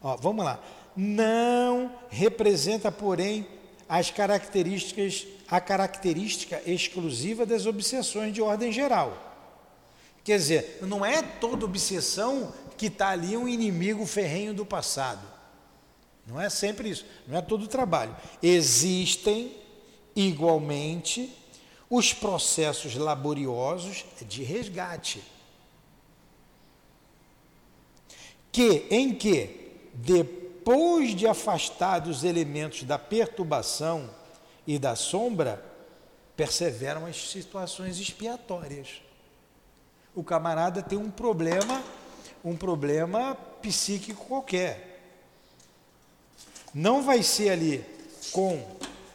ó, 0.00 0.16
vamos 0.16 0.44
lá, 0.44 0.58
não 0.96 1.92
representa, 2.08 2.90
porém, 2.90 3.46
as 3.88 4.10
características, 4.10 5.26
a 5.48 5.60
característica 5.60 6.60
exclusiva 6.66 7.46
das 7.46 7.64
obsessões 7.64 8.34
de 8.34 8.42
ordem 8.42 8.70
geral. 8.70 9.24
Quer 10.22 10.36
dizer, 10.36 10.78
não 10.82 11.04
é 11.04 11.22
toda 11.22 11.64
obsessão 11.64 12.52
que 12.76 12.86
está 12.86 13.08
ali 13.08 13.36
um 13.36 13.48
inimigo 13.48 14.04
ferrenho 14.04 14.52
do 14.52 14.66
passado. 14.66 15.26
Não 16.26 16.38
é 16.38 16.50
sempre 16.50 16.90
isso, 16.90 17.06
não 17.26 17.38
é 17.38 17.40
todo 17.40 17.66
trabalho. 17.66 18.14
Existem, 18.42 19.56
igualmente, 20.14 21.34
os 21.88 22.12
processos 22.12 22.94
laboriosos 22.94 24.04
de 24.28 24.42
resgate. 24.42 25.22
Que, 28.52 28.86
em 28.90 29.14
que, 29.14 29.70
depois 29.94 30.37
de 31.14 31.26
afastados 31.26 32.18
os 32.18 32.24
elementos 32.24 32.82
da 32.82 32.98
perturbação 32.98 34.10
e 34.66 34.78
da 34.78 34.94
sombra, 34.94 35.64
perseveram 36.36 37.06
as 37.06 37.30
situações 37.30 37.98
expiatórias. 37.98 39.02
O 40.14 40.22
camarada 40.22 40.82
tem 40.82 40.98
um 40.98 41.10
problema, 41.10 41.82
um 42.44 42.56
problema 42.56 43.34
psíquico 43.62 44.26
qualquer. 44.26 45.00
Não 46.74 47.02
vai 47.02 47.22
ser 47.22 47.50
ali 47.50 47.84
com 48.32 48.62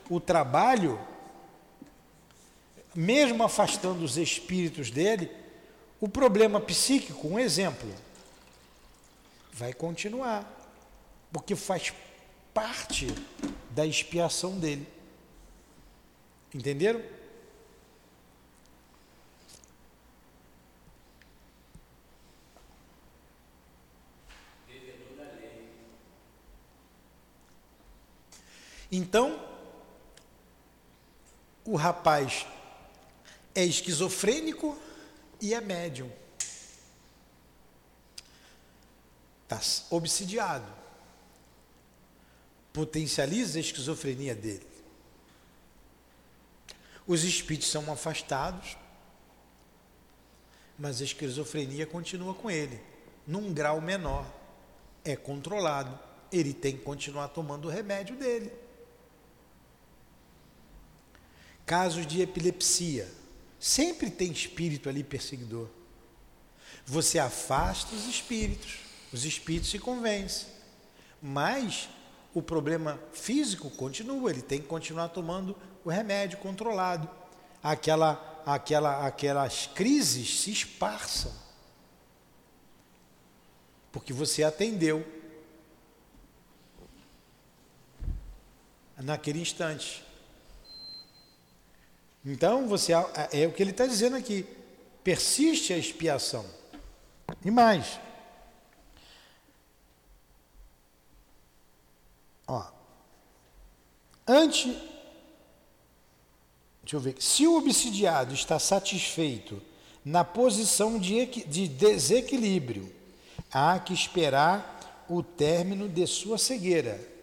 o 0.09 0.19
trabalho 0.19 0.99
mesmo 2.95 3.43
afastando 3.43 4.03
os 4.03 4.17
espíritos 4.17 4.91
dele, 4.91 5.31
o 5.99 6.07
problema 6.07 6.59
psíquico, 6.59 7.27
um 7.27 7.39
exemplo, 7.39 7.89
vai 9.51 9.73
continuar, 9.73 10.62
porque 11.33 11.55
faz 11.55 11.91
parte 12.53 13.07
da 13.71 13.83
expiação 13.87 14.59
dele. 14.59 14.87
Entenderam? 16.53 17.03
Então, 28.91 29.43
o 31.65 31.75
rapaz 31.75 32.45
é 33.55 33.65
esquizofrênico 33.65 34.77
e 35.41 35.55
é 35.55 35.59
médium. 35.59 36.11
Está 39.49 39.59
obsidiado. 39.89 40.82
Potencializa 42.73 43.57
a 43.57 43.61
esquizofrenia 43.61 44.35
dele. 44.35 44.67
Os 47.07 47.23
espíritos 47.23 47.69
são 47.69 47.91
afastados, 47.91 48.75
mas 50.77 50.99
a 50.99 51.03
esquizofrenia 51.03 51.85
continua 51.85 52.33
com 52.33 52.49
ele, 52.49 52.81
num 53.25 53.53
grau 53.53 53.79
menor. 53.79 54.25
É 55.05 55.15
controlado. 55.15 55.97
Ele 56.31 56.53
tem 56.53 56.75
que 56.75 56.83
continuar 56.83 57.27
tomando 57.27 57.65
o 57.65 57.71
remédio 57.71 58.15
dele. 58.15 58.51
Casos 61.65 62.07
de 62.07 62.21
epilepsia 62.21 63.07
Sempre 63.63 64.11
tem 64.11 64.29
espírito 64.29 64.89
ali 64.89 65.05
perseguidor. 65.05 65.69
Você 66.85 67.17
afasta 67.17 67.95
os 67.95 68.05
espíritos, 68.09 68.79
os 69.13 69.23
espíritos 69.23 69.69
se 69.69 69.79
convencem. 69.79 70.49
Mas 71.21 71.87
o 72.33 72.41
problema 72.41 72.99
físico 73.11 73.69
continua, 73.69 74.29
ele 74.29 74.41
tem 74.41 74.59
que 74.59 74.67
continuar 74.67 75.09
tomando 75.09 75.55
o 75.85 75.89
remédio 75.89 76.39
controlado. 76.39 77.09
Aquela, 77.61 78.41
aquela, 78.45 79.05
aquelas 79.05 79.67
crises 79.67 80.41
se 80.41 80.51
esparçam. 80.51 81.31
Porque 83.91 84.11
você 84.11 84.43
atendeu 84.43 85.05
naquele 88.97 89.39
instante. 89.39 90.03
Então, 92.25 92.67
você 92.67 92.93
é 93.31 93.45
o 93.45 93.51
que 93.51 93.61
ele 93.61 93.71
está 93.71 93.85
dizendo 93.85 94.15
aqui. 94.15 94.45
Persiste 95.03 95.73
a 95.73 95.77
expiação. 95.77 96.45
E 97.43 97.51
mais. 97.51 97.99
Ó, 102.47 102.63
ante, 104.27 104.67
deixa 106.81 106.95
eu 106.95 106.99
ver, 106.99 107.15
se 107.19 107.47
o 107.47 107.57
obsidiado 107.57 108.33
está 108.33 108.59
satisfeito 108.59 109.61
na 110.03 110.23
posição 110.23 110.99
de, 110.99 111.25
de 111.25 111.67
desequilíbrio, 111.67 112.93
há 113.51 113.79
que 113.79 113.93
esperar 113.93 115.05
o 115.09 115.23
término 115.23 115.87
de 115.87 116.05
sua 116.05 116.37
cegueira 116.37 117.13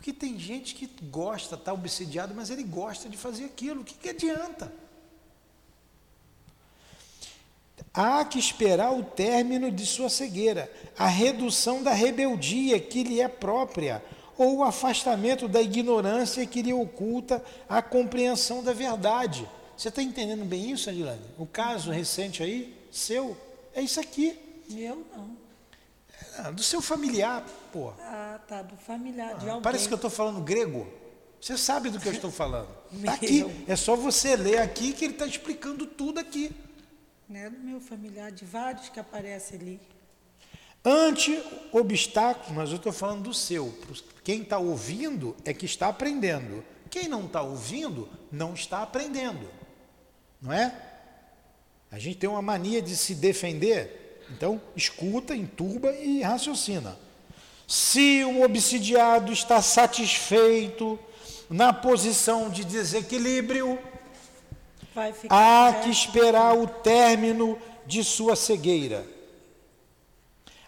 porque 0.00 0.14
tem 0.14 0.38
gente 0.38 0.74
que 0.74 0.86
gosta, 1.10 1.56
está 1.56 1.74
obsediado, 1.74 2.34
mas 2.34 2.48
ele 2.48 2.62
gosta 2.62 3.06
de 3.06 3.18
fazer 3.18 3.44
aquilo. 3.44 3.82
O 3.82 3.84
que, 3.84 3.92
que 3.92 4.08
adianta? 4.08 4.72
Há 7.92 8.24
que 8.24 8.38
esperar 8.38 8.94
o 8.94 9.04
término 9.04 9.70
de 9.70 9.84
sua 9.84 10.08
cegueira, 10.08 10.72
a 10.98 11.06
redução 11.06 11.82
da 11.82 11.92
rebeldia 11.92 12.80
que 12.80 13.02
lhe 13.02 13.20
é 13.20 13.28
própria, 13.28 14.02
ou 14.40 14.56
o 14.56 14.64
afastamento 14.64 15.46
da 15.46 15.60
ignorância 15.60 16.46
que 16.46 16.62
lhe 16.62 16.72
oculta 16.72 17.44
a 17.68 17.82
compreensão 17.82 18.64
da 18.64 18.72
verdade. 18.72 19.46
Você 19.76 19.88
está 19.88 20.02
entendendo 20.02 20.46
bem 20.46 20.70
isso, 20.70 20.88
Adilane? 20.88 21.20
O 21.36 21.44
caso 21.44 21.90
recente 21.90 22.42
aí, 22.42 22.74
seu, 22.90 23.36
é 23.74 23.82
isso 23.82 24.00
aqui. 24.00 24.38
Eu 24.70 25.06
não. 25.14 25.36
Ah, 26.38 26.50
do 26.50 26.62
seu 26.62 26.80
familiar, 26.80 27.44
pô. 27.70 27.92
Ah, 28.00 28.40
tá, 28.48 28.62
do 28.62 28.78
familiar, 28.78 29.36
de 29.36 29.46
ah, 29.46 29.50
alguém. 29.50 29.62
Parece 29.62 29.86
que 29.86 29.92
eu 29.92 29.96
estou 29.96 30.10
falando 30.10 30.40
grego. 30.40 30.88
Você 31.38 31.58
sabe 31.58 31.90
do 31.90 32.00
que 32.00 32.08
eu 32.08 32.12
estou 32.14 32.30
falando. 32.30 32.70
Está 32.94 33.12
aqui. 33.20 33.44
É 33.68 33.76
só 33.76 33.94
você 33.94 34.36
ler 34.36 34.56
aqui 34.56 34.94
que 34.94 35.04
ele 35.04 35.12
está 35.12 35.26
explicando 35.26 35.84
tudo 35.84 36.18
aqui. 36.18 36.50
Não 37.28 37.38
é 37.38 37.50
do 37.50 37.58
meu 37.58 37.78
familiar, 37.78 38.32
de 38.32 38.46
vários 38.46 38.88
que 38.88 38.98
aparecem 38.98 39.60
ali. 39.60 39.80
Ante 40.84 41.42
obstáculos, 41.72 42.52
mas 42.52 42.70
eu 42.70 42.76
estou 42.76 42.92
falando 42.92 43.24
do 43.24 43.34
seu. 43.34 43.74
Quem 44.24 44.42
está 44.42 44.58
ouvindo 44.58 45.36
é 45.44 45.52
que 45.52 45.66
está 45.66 45.88
aprendendo. 45.88 46.64
Quem 46.88 47.08
não 47.08 47.26
está 47.26 47.42
ouvindo, 47.42 48.08
não 48.32 48.54
está 48.54 48.82
aprendendo. 48.82 49.48
Não 50.40 50.52
é? 50.52 50.74
A 51.90 51.98
gente 51.98 52.18
tem 52.18 52.30
uma 52.30 52.42
mania 52.42 52.80
de 52.80 52.96
se 52.96 53.14
defender 53.14 54.00
então, 54.30 54.60
escuta, 54.76 55.34
enturba 55.34 55.92
e 55.92 56.22
raciocina. 56.22 56.96
Se 57.66 58.24
o 58.24 58.42
obsidiado 58.42 59.32
está 59.32 59.60
satisfeito 59.60 60.98
na 61.48 61.72
posição 61.72 62.48
de 62.48 62.64
desequilíbrio, 62.64 63.78
há 65.28 65.80
que 65.82 65.90
esperar 65.90 66.56
o 66.56 66.66
término 66.66 67.58
de 67.86 68.04
sua 68.04 68.36
cegueira, 68.36 69.04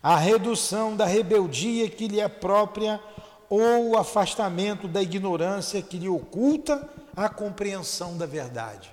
a 0.03 0.17
redução 0.17 0.97
da 0.97 1.07
rebeldia 1.07 1.89
que 1.89 2.09
lhe 2.09 2.21
é 2.21 2.29
própria 2.29 3.01
ou 3.49 3.91
o 3.91 3.97
afastamento 3.97 4.89
da 4.89 5.01
ignorância 5.01 5.81
que 5.81 5.99
lhe 5.99 6.09
oculta 6.09 6.89
a 7.15 7.29
compreensão 7.29 8.17
da 8.17 8.27
verdade. 8.27 8.91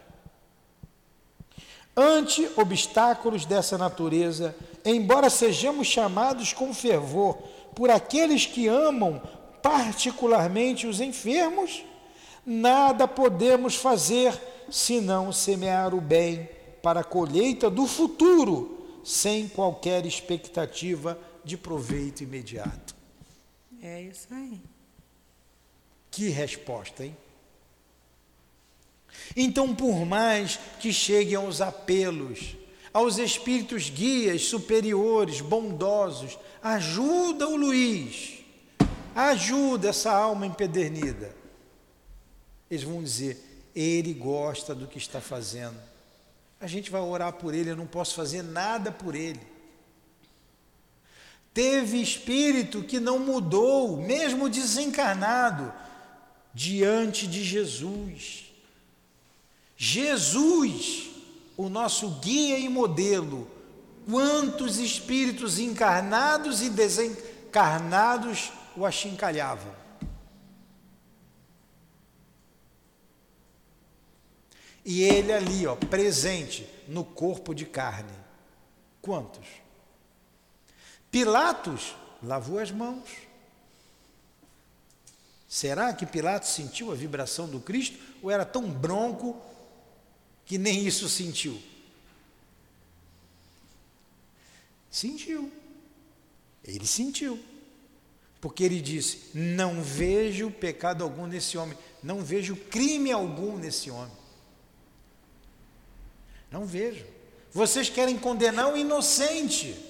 Ante 1.95 2.49
obstáculos 2.55 3.45
dessa 3.45 3.77
natureza, 3.77 4.55
embora 4.85 5.29
sejamos 5.29 5.87
chamados 5.87 6.53
com 6.53 6.73
fervor 6.73 7.37
por 7.73 7.89
aqueles 7.89 8.45
que 8.45 8.67
amam 8.67 9.21
particularmente 9.61 10.87
os 10.87 11.01
enfermos, 11.01 11.83
nada 12.45 13.07
podemos 13.07 13.75
fazer 13.75 14.33
senão 14.69 15.31
semear 15.31 15.93
o 15.93 15.99
bem 15.99 16.47
para 16.81 17.01
a 17.01 17.03
colheita 17.03 17.69
do 17.69 17.85
futuro, 17.85 18.78
sem 19.09 19.47
qualquer 19.47 20.05
expectativa 20.05 21.19
de 21.43 21.57
proveito 21.57 22.21
imediato. 22.21 22.93
É 23.81 24.03
isso 24.03 24.27
aí. 24.29 24.61
Que 26.11 26.29
resposta, 26.29 27.03
hein? 27.03 27.17
Então, 29.35 29.75
por 29.75 30.05
mais 30.05 30.59
que 30.79 30.93
cheguem 30.93 31.33
aos 31.33 31.59
apelos, 31.59 32.55
aos 32.93 33.17
espíritos 33.17 33.89
guias 33.89 34.43
superiores, 34.43 35.41
bondosos, 35.41 36.37
ajuda 36.61 37.47
o 37.47 37.55
Luiz, 37.55 38.43
ajuda 39.15 39.89
essa 39.89 40.11
alma 40.11 40.45
empedernida. 40.45 41.35
Eles 42.69 42.83
vão 42.83 43.01
dizer: 43.01 43.43
ele 43.73 44.13
gosta 44.13 44.75
do 44.75 44.85
que 44.85 44.99
está 44.99 45.19
fazendo. 45.19 45.89
A 46.59 46.67
gente 46.67 46.91
vai 46.91 47.01
orar 47.01 47.33
por 47.33 47.53
ele, 47.53 47.71
eu 47.71 47.75
não 47.75 47.87
posso 47.87 48.15
fazer 48.15 48.41
nada 48.41 48.91
por 48.91 49.15
ele. 49.15 49.39
Teve 51.53 52.01
espírito 52.01 52.83
que 52.83 52.99
não 52.99 53.19
mudou, 53.19 53.97
mesmo 53.97 54.49
desencarnado, 54.49 55.73
diante 56.53 57.25
de 57.27 57.43
Jesus. 57.43 58.45
Jesus, 59.75 61.09
o 61.55 61.69
nosso 61.69 62.09
guia 62.21 62.57
e 62.57 62.67
modelo, 62.67 63.49
quantos 64.09 64.77
espíritos 64.77 65.59
encarnados 65.59 66.61
e 66.61 66.69
desencarnados 66.69 68.51
o 68.75 68.85
achincalhavam. 68.85 69.78
E 74.89 75.03
ele 75.03 75.31
ali, 75.31 75.67
ó, 75.67 75.75
presente 75.75 76.67
no 76.87 77.05
corpo 77.05 77.53
de 77.53 77.63
carne. 77.63 78.11
Quantos? 78.99 79.47
Pilatos 81.11 81.95
lavou 82.23 82.57
as 82.57 82.71
mãos. 82.71 83.07
Será 85.47 85.93
que 85.93 86.07
Pilatos 86.07 86.49
sentiu 86.49 86.91
a 86.91 86.95
vibração 86.95 87.47
do 87.47 87.59
Cristo 87.59 87.99
ou 88.19 88.31
era 88.31 88.43
tão 88.43 88.67
bronco 88.67 89.39
que 90.43 90.57
nem 90.57 90.83
isso 90.83 91.07
sentiu? 91.07 91.61
Sentiu. 94.89 95.51
Ele 96.63 96.87
sentiu. 96.87 97.39
Porque 98.41 98.63
ele 98.63 98.81
disse: 98.81 99.29
Não 99.35 99.83
vejo 99.83 100.49
pecado 100.49 101.03
algum 101.03 101.27
nesse 101.27 101.59
homem, 101.59 101.77
não 102.01 102.23
vejo 102.23 102.55
crime 102.55 103.11
algum 103.11 103.55
nesse 103.55 103.91
homem. 103.91 104.18
Não 106.51 106.65
vejo. 106.65 107.05
Vocês 107.51 107.89
querem 107.89 108.17
condenar 108.17 108.71
o 108.71 108.77
inocente. 108.77 109.85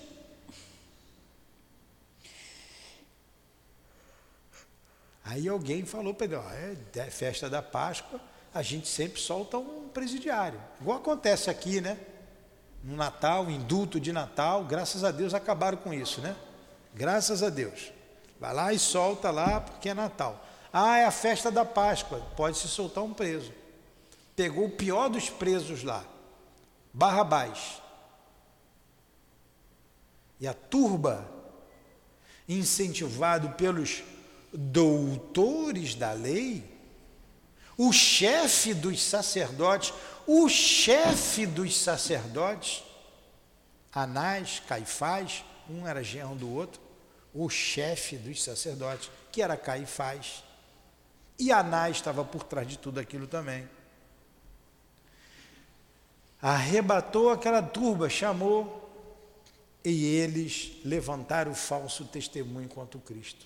Aí 5.24 5.48
alguém 5.48 5.86
falou 5.86 6.16
é, 6.54 6.76
é 7.00 7.06
festa 7.12 7.50
da 7.50 7.62
Páscoa, 7.62 8.20
a 8.52 8.64
gente 8.64 8.88
sempre 8.88 9.22
solta 9.22 9.60
um 9.60 9.88
presidiário. 9.90 10.60
Igual 10.82 10.98
acontece 10.98 11.52
aqui, 11.52 11.80
né? 11.80 12.00
No 12.84 12.96
Natal, 12.96 13.50
indulto 13.52 14.00
de 14.00 14.12
Natal, 14.12 14.64
graças 14.64 15.04
a 15.04 15.12
Deus 15.12 15.34
acabaram 15.34 15.78
com 15.78 15.94
isso, 15.94 16.20
né? 16.22 16.36
Graças 16.96 17.44
a 17.44 17.50
Deus. 17.50 17.92
Vai 18.40 18.54
lá 18.54 18.74
e 18.74 18.80
solta 18.80 19.30
lá 19.30 19.62
porque 19.62 19.90
é 19.90 19.94
Natal. 19.94 20.44
Ah, 20.74 20.98
é 20.98 21.06
a 21.06 21.12
festa 21.12 21.52
da 21.52 21.66
Páscoa, 21.66 22.26
pode 22.36 22.58
se 22.58 22.68
soltar 22.68 23.04
um 23.04 23.14
preso. 23.14 23.52
Pegou 24.36 24.66
o 24.66 24.72
pior 24.72 25.10
dos 25.10 25.30
presos 25.30 25.84
lá. 25.84 26.04
Barrabás. 26.94 27.82
E 30.40 30.48
a 30.48 30.54
turba, 30.54 31.30
incentivado 32.48 33.50
pelos 33.52 34.04
doutores 34.54 35.96
da 35.96 36.14
lei, 36.14 36.64
o 37.78 37.92
chefe 37.92 38.74
dos 38.74 39.02
sacerdotes, 39.02 39.94
o 40.26 40.48
chefe 40.50 41.46
dos 41.46 41.78
sacerdotes, 41.78 42.84
Anás, 43.92 44.62
Caifás, 44.68 45.44
um 45.70 45.88
era 45.88 46.04
genro 46.04 46.36
do 46.36 46.54
outro, 46.54 46.82
o 47.34 47.50
chefe 47.50 48.18
dos 48.18 48.44
sacerdotes, 48.44 49.12
que 49.32 49.42
era 49.42 49.58
Caifás. 49.58 50.44
E 51.38 51.52
Anás 51.52 51.98
estava 51.98 52.24
por 52.24 52.44
trás 52.44 52.68
de 52.68 52.78
tudo 52.78 53.00
aquilo 53.00 53.28
também 53.28 53.68
arrebatou 56.42 57.30
aquela 57.30 57.62
turba, 57.62 58.10
chamou, 58.10 58.80
e 59.84 60.06
eles 60.06 60.78
levantaram 60.84 61.52
o 61.52 61.56
falso 61.56 62.06
testemunho 62.06 62.68
contra 62.68 62.98
o 62.98 63.02
Cristo. 63.02 63.46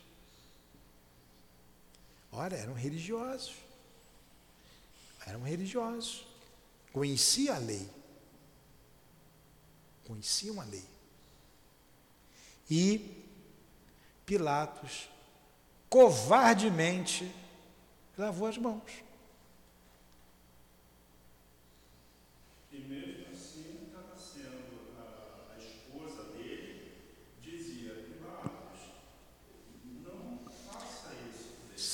Ora, 2.32 2.56
eram 2.56 2.74
religiosos. 2.74 3.54
Eram 5.26 5.44
religiosos. 5.44 6.26
Conheciam 6.91 7.56
a 7.56 7.60
lei. 7.60 7.88
Conheciam 10.06 10.60
a 10.60 10.64
lei. 10.64 10.84
E 12.70 13.24
Pilatos, 14.26 15.10
covardemente, 15.89 17.30
lavou 18.18 18.48
as 18.48 18.58
mãos. 18.58 19.04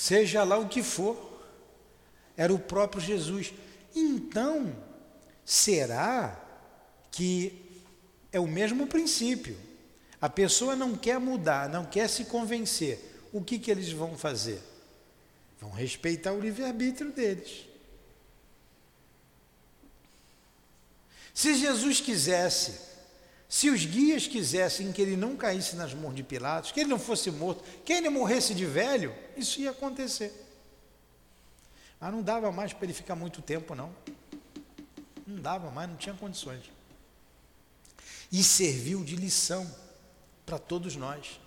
Seja 0.09 0.43
lá 0.43 0.57
o 0.57 0.67
que 0.67 0.81
for, 0.81 1.39
era 2.35 2.51
o 2.51 2.57
próprio 2.57 2.99
Jesus. 2.99 3.53
Então, 3.95 4.75
será 5.45 6.43
que 7.11 7.53
é 8.31 8.39
o 8.39 8.47
mesmo 8.47 8.87
princípio? 8.87 9.55
A 10.19 10.27
pessoa 10.27 10.75
não 10.75 10.95
quer 10.95 11.19
mudar, 11.19 11.69
não 11.69 11.85
quer 11.85 12.09
se 12.09 12.25
convencer. 12.25 13.27
O 13.31 13.43
que, 13.43 13.59
que 13.59 13.69
eles 13.69 13.91
vão 13.91 14.17
fazer? 14.17 14.59
Vão 15.61 15.69
respeitar 15.69 16.33
o 16.33 16.39
livre-arbítrio 16.39 17.11
deles. 17.11 17.68
Se 21.39 21.55
Jesus 21.55 22.01
quisesse 22.01 22.89
se 23.47 23.69
os 23.69 23.85
guias 23.85 24.27
quisessem 24.27 24.91
que 24.91 25.01
ele 25.01 25.15
não 25.15 25.37
caísse 25.37 25.73
nas 25.77 25.93
mãos 25.93 26.13
de 26.13 26.21
Pilatos, 26.21 26.73
que 26.73 26.81
ele 26.81 26.89
não 26.89 26.99
fosse 26.99 27.31
morto, 27.31 27.63
que 27.85 27.93
ele 27.93 28.09
morresse 28.09 28.53
de 28.53 28.65
velho, 28.65 29.15
isso 29.37 29.61
ia 29.61 29.71
acontecer. 29.71 30.33
Mas 31.97 32.11
não 32.11 32.21
dava 32.21 32.51
mais 32.51 32.73
para 32.73 32.85
ele 32.85 32.93
ficar 32.93 33.15
muito 33.15 33.41
tempo, 33.41 33.73
não. 33.73 33.95
Não 35.25 35.41
dava 35.41 35.71
mais, 35.71 35.89
não 35.89 35.95
tinha 35.95 36.13
condições. 36.13 36.69
E 38.29 38.43
serviu 38.43 39.01
de 39.05 39.15
lição 39.15 39.65
para 40.45 40.59
todos 40.59 40.97
nós. 40.97 41.39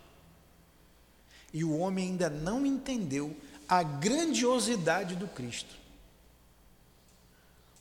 E 1.52 1.62
o 1.62 1.76
homem 1.76 2.12
ainda 2.12 2.30
não 2.30 2.64
entendeu 2.64 3.36
a 3.68 3.82
grandiosidade 3.82 5.16
do 5.16 5.28
Cristo. 5.28 5.81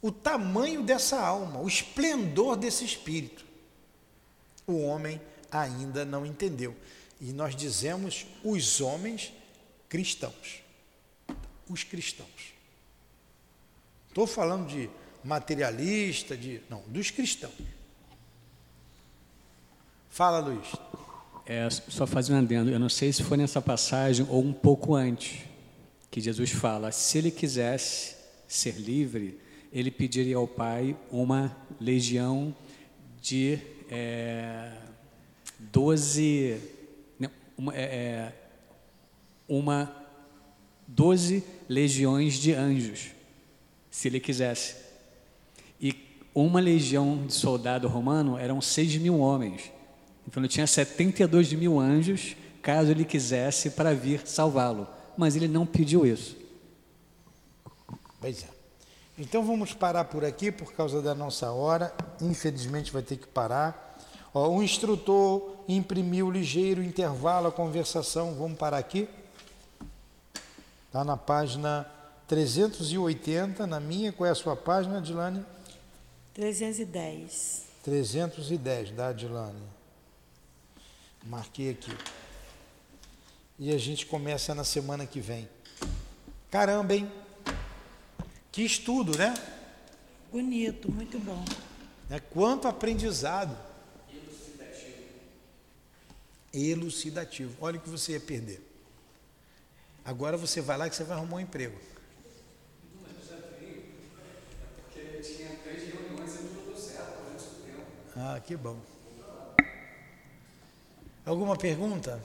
O 0.01 0.11
tamanho 0.11 0.83
dessa 0.83 1.19
alma, 1.19 1.59
o 1.59 1.67
esplendor 1.67 2.55
desse 2.55 2.83
espírito 2.83 3.51
o 4.71 4.81
homem 4.81 5.19
ainda 5.51 6.05
não 6.05 6.25
entendeu. 6.25 6.75
E 7.19 7.31
nós 7.33 7.55
dizemos 7.55 8.25
os 8.43 8.81
homens 8.81 9.31
cristãos. 9.89 10.63
Os 11.69 11.83
cristãos. 11.83 12.53
Estou 14.07 14.25
falando 14.25 14.67
de 14.67 14.89
materialista, 15.23 16.35
de. 16.35 16.61
Não, 16.69 16.81
dos 16.87 17.11
cristãos. 17.11 17.53
Fala, 20.09 20.39
Luiz. 20.39 20.67
É, 21.45 21.69
só 21.69 22.05
fazer 22.05 22.33
um 22.33 22.39
adendo. 22.39 22.71
Eu 22.71 22.79
não 22.79 22.89
sei 22.89 23.13
se 23.13 23.23
foi 23.23 23.37
nessa 23.37 23.61
passagem 23.61 24.25
ou 24.29 24.43
um 24.43 24.53
pouco 24.53 24.95
antes, 24.95 25.43
que 26.09 26.19
Jesus 26.19 26.51
fala: 26.51 26.91
se 26.91 27.17
ele 27.17 27.31
quisesse 27.31 28.15
ser 28.47 28.75
livre, 28.75 29.39
ele 29.71 29.89
pediria 29.89 30.37
ao 30.37 30.47
Pai 30.47 30.95
uma 31.11 31.55
legião 31.79 32.53
de 33.21 33.59
é, 33.89 34.71
12, 35.59 36.57
uma, 37.57 37.75
é, 37.75 37.81
é, 37.81 38.33
uma 39.47 39.95
12 40.87 41.43
legiões 41.69 42.33
de 42.33 42.53
anjos, 42.53 43.11
se 43.89 44.07
ele 44.07 44.19
quisesse. 44.19 44.75
E 45.79 45.95
uma 46.35 46.59
legião 46.59 47.25
de 47.25 47.33
soldado 47.33 47.87
romano 47.87 48.37
eram 48.37 48.59
6 48.59 48.97
mil 48.97 49.19
homens. 49.19 49.71
Então 50.27 50.41
ele 50.41 50.49
tinha 50.49 50.67
72 50.67 51.53
mil 51.53 51.79
anjos, 51.79 52.35
caso 52.61 52.91
ele 52.91 53.05
quisesse, 53.05 53.71
para 53.71 53.93
vir 53.93 54.27
salvá-lo. 54.27 54.87
Mas 55.17 55.35
ele 55.35 55.47
não 55.47 55.65
pediu 55.65 56.05
isso. 56.05 56.37
Pois 58.19 58.43
é. 58.43 58.60
Então 59.17 59.45
vamos 59.45 59.73
parar 59.73 60.05
por 60.05 60.23
aqui 60.23 60.51
por 60.51 60.73
causa 60.73 61.01
da 61.01 61.13
nossa 61.13 61.51
hora. 61.51 61.93
Infelizmente 62.21 62.91
vai 62.91 63.01
ter 63.01 63.17
que 63.17 63.27
parar. 63.27 63.99
Ó, 64.33 64.49
o 64.49 64.63
instrutor 64.63 65.57
imprimiu 65.67 66.31
ligeiro 66.31 66.81
intervalo 66.81 67.47
a 67.47 67.51
conversação. 67.51 68.33
Vamos 68.35 68.57
parar 68.57 68.77
aqui. 68.77 69.07
Está 70.87 71.03
na 71.03 71.17
página 71.17 71.85
380, 72.27 73.67
na 73.67 73.79
minha. 73.79 74.11
Qual 74.11 74.27
é 74.27 74.31
a 74.31 74.35
sua 74.35 74.55
página, 74.55 74.97
Adilane? 74.97 75.45
310. 76.33 77.63
310, 77.83 78.91
da 78.91 79.09
Adilane. 79.09 79.61
Marquei 81.25 81.71
aqui. 81.71 81.95
E 83.59 83.73
a 83.73 83.77
gente 83.77 84.05
começa 84.05 84.55
na 84.55 84.63
semana 84.63 85.05
que 85.05 85.19
vem. 85.19 85.47
Caramba, 86.49 86.95
hein? 86.95 87.11
Que 88.51 88.63
estudo, 88.63 89.17
né? 89.17 89.33
Bonito, 90.31 90.91
muito 90.91 91.17
bom. 91.19 91.43
Né? 92.09 92.19
Quanto 92.31 92.67
aprendizado. 92.67 93.57
Elucidativo. 96.53 97.55
Olha 97.61 97.77
o 97.77 97.81
que 97.81 97.89
você 97.89 98.13
ia 98.13 98.19
perder. 98.19 98.61
Agora 100.03 100.35
você 100.35 100.59
vai 100.59 100.77
lá 100.77 100.89
que 100.89 100.95
você 100.95 101.03
vai 101.03 101.17
arrumar 101.17 101.37
um 101.37 101.39
emprego. 101.39 101.79
Ah, 108.17 108.39
que 108.45 108.55
bom. 108.57 108.77
Alguma 111.25 111.55
pergunta? 111.55 112.21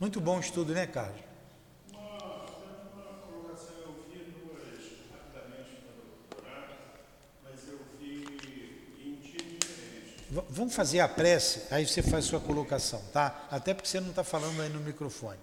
Muito 0.00 0.20
bom 0.20 0.40
estudo, 0.40 0.72
né, 0.72 0.86
Carlos? 0.86 1.29
Vamos 10.30 10.76
fazer 10.76 11.00
a 11.00 11.08
prece, 11.08 11.62
aí 11.72 11.84
você 11.84 12.02
faz 12.02 12.24
sua 12.24 12.38
colocação, 12.38 13.02
tá? 13.12 13.48
Até 13.50 13.74
porque 13.74 13.88
você 13.88 13.98
não 13.98 14.10
está 14.10 14.22
falando 14.22 14.62
aí 14.62 14.68
no 14.68 14.78
microfone. 14.78 15.40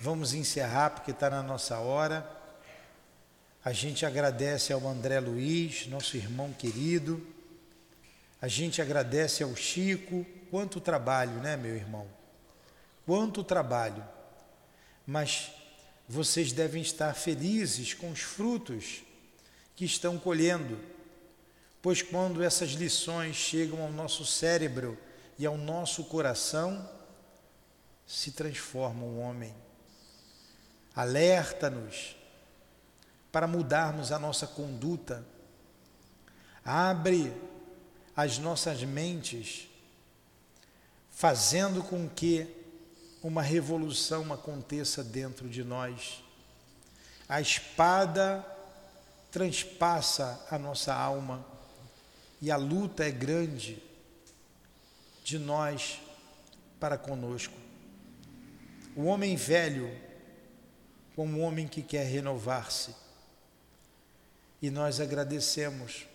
Vamos 0.00 0.32
encerrar 0.32 0.88
porque 0.88 1.10
está 1.10 1.28
na 1.28 1.42
nossa 1.42 1.78
hora. 1.78 2.26
A 3.62 3.72
gente 3.72 4.06
agradece 4.06 4.72
ao 4.72 4.88
André 4.88 5.20
Luiz, 5.20 5.86
nosso 5.88 6.16
irmão 6.16 6.50
querido. 6.50 7.26
A 8.40 8.48
gente 8.48 8.80
agradece 8.80 9.42
ao 9.42 9.54
Chico. 9.54 10.24
Quanto 10.50 10.80
trabalho, 10.80 11.34
né, 11.42 11.54
meu 11.54 11.76
irmão? 11.76 12.06
Quanto 13.04 13.44
trabalho. 13.44 14.02
Mas 15.06 15.50
vocês 16.08 16.52
devem 16.52 16.80
estar 16.80 17.12
felizes 17.12 17.92
com 17.92 18.10
os 18.10 18.20
frutos 18.20 19.02
que 19.74 19.84
estão 19.84 20.16
colhendo 20.16 20.95
pois 21.86 22.02
quando 22.02 22.42
essas 22.42 22.70
lições 22.70 23.36
chegam 23.36 23.80
ao 23.80 23.92
nosso 23.92 24.26
cérebro 24.26 24.98
e 25.38 25.46
ao 25.46 25.56
nosso 25.56 26.02
coração, 26.02 26.84
se 28.04 28.32
transforma 28.32 29.04
o 29.04 29.20
homem. 29.20 29.54
Alerta-nos 30.96 32.16
para 33.30 33.46
mudarmos 33.46 34.10
a 34.10 34.18
nossa 34.18 34.48
conduta, 34.48 35.24
abre 36.64 37.32
as 38.16 38.36
nossas 38.36 38.82
mentes, 38.82 39.68
fazendo 41.12 41.84
com 41.84 42.08
que 42.08 42.52
uma 43.22 43.42
revolução 43.42 44.32
aconteça 44.32 45.04
dentro 45.04 45.48
de 45.48 45.62
nós. 45.62 46.20
A 47.28 47.40
espada 47.40 48.44
transpassa 49.30 50.44
a 50.50 50.58
nossa 50.58 50.92
alma 50.92 51.54
e 52.40 52.50
a 52.50 52.56
luta 52.56 53.04
é 53.04 53.10
grande 53.10 53.82
de 55.24 55.38
nós 55.38 56.00
para 56.78 56.96
conosco. 56.96 57.54
O 58.94 59.04
homem 59.04 59.36
velho, 59.36 59.90
como 61.14 61.38
um 61.38 61.42
homem 61.42 61.66
que 61.66 61.82
quer 61.82 62.04
renovar-se. 62.04 62.94
E 64.62 64.70
nós 64.70 65.00
agradecemos, 65.00 66.06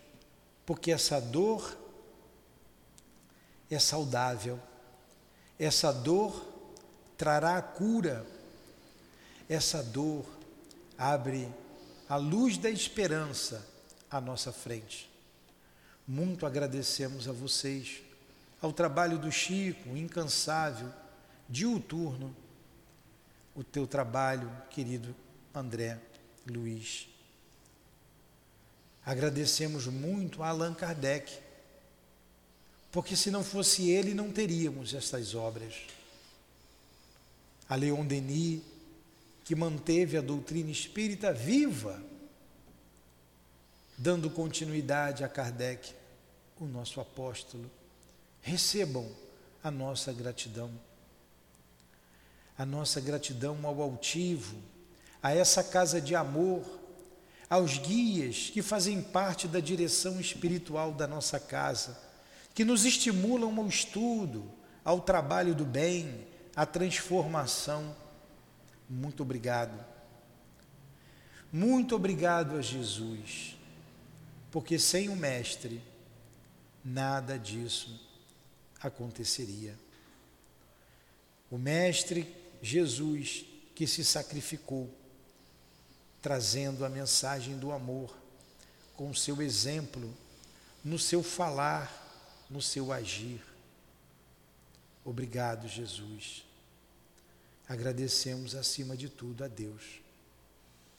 porque 0.66 0.92
essa 0.92 1.20
dor 1.20 1.78
é 3.70 3.78
saudável, 3.78 4.60
essa 5.60 5.92
dor 5.92 6.48
trará 7.18 7.58
a 7.58 7.62
cura, 7.62 8.26
essa 9.50 9.84
dor 9.84 10.26
abre 10.98 11.48
a 12.08 12.16
luz 12.16 12.58
da 12.58 12.70
esperança 12.70 13.68
à 14.10 14.22
nossa 14.22 14.52
frente. 14.52 15.11
Muito 16.08 16.46
agradecemos 16.46 17.28
a 17.28 17.32
vocês, 17.32 18.02
ao 18.62 18.74
trabalho 18.74 19.18
do 19.18 19.32
Chico, 19.32 19.96
incansável, 19.96 20.92
diuturno, 21.48 22.36
o 23.56 23.64
teu 23.64 23.86
trabalho, 23.86 24.50
querido 24.70 25.16
André 25.54 26.00
Luiz. 26.48 27.08
Agradecemos 29.06 29.88
muito 29.88 30.44
a 30.44 30.50
Allan 30.50 30.74
Kardec, 30.74 31.40
porque 32.92 33.16
se 33.16 33.32
não 33.32 33.44
fosse 33.44 33.90
ele, 33.90 34.14
não 34.14 34.32
teríamos 34.32 34.94
estas 34.94 35.34
obras. 35.34 35.76
A 37.68 37.76
Leon 37.76 38.06
Denis, 38.06 38.62
que 39.44 39.56
manteve 39.56 40.18
a 40.18 40.22
doutrina 40.22 40.70
espírita 40.70 41.34
viva, 41.34 42.02
dando 44.02 44.32
continuidade 44.32 45.24
a 45.24 45.30
Kardec 45.30 45.94
o 46.60 46.66
nosso 46.66 47.00
apóstolo. 47.00 47.70
Recebam 48.42 49.08
a 49.64 49.70
nossa 49.70 50.12
gratidão. 50.12 50.72
A 52.58 52.66
nossa 52.66 53.00
gratidão 53.00 53.60
ao 53.64 53.80
altivo, 53.80 54.58
a 55.22 55.34
essa 55.36 55.64
casa 55.64 56.02
de 56.02 56.16
amor, 56.16 56.64
aos 57.48 57.78
guias 57.78 58.50
que 58.50 58.64
fazem 58.64 59.02
parte 59.04 59.48
da 59.48 59.60
direção 59.60 60.20
espiritual 60.20 60.94
da 60.94 61.06
nossa 61.06 61.40
casa, 61.40 61.98
que 62.56 62.66
nos 62.66 62.86
estimulam 62.86 63.56
ao 63.56 63.68
estudo, 63.68 64.52
ao 64.84 65.00
trabalho 65.00 65.54
do 65.54 65.66
bem, 65.66 66.28
à 66.56 66.66
transformação. 66.66 67.96
Muito 68.90 69.22
obrigado. 69.22 69.86
Muito 71.52 71.96
obrigado 71.96 72.58
a 72.58 72.62
Jesus, 72.62 73.61
porque 74.52 74.78
sem 74.78 75.08
o 75.08 75.16
Mestre, 75.16 75.82
nada 76.84 77.40
disso 77.40 78.00
aconteceria. 78.82 79.80
O 81.50 81.58
Mestre 81.58 82.36
Jesus 82.62 83.46
que 83.74 83.88
se 83.88 84.04
sacrificou, 84.04 84.94
trazendo 86.22 86.86
a 86.86 86.90
mensagem 86.90 87.58
do 87.58 87.72
amor, 87.72 88.16
com 88.96 89.10
o 89.10 89.16
seu 89.16 89.42
exemplo, 89.42 90.16
no 90.84 91.00
seu 91.00 91.24
falar, 91.24 92.46
no 92.50 92.62
seu 92.62 92.92
agir. 92.92 93.42
Obrigado, 95.04 95.68
Jesus. 95.68 96.46
Agradecemos 97.68 98.54
acima 98.54 98.98
de 98.98 99.10
tudo 99.10 99.44
a 99.44 99.48
Deus, 99.48 100.02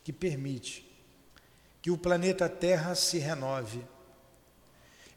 que 0.02 0.12
permite 0.12 0.91
que 1.82 1.90
o 1.90 1.98
planeta 1.98 2.48
Terra 2.48 2.94
se 2.94 3.18
renove 3.18 3.84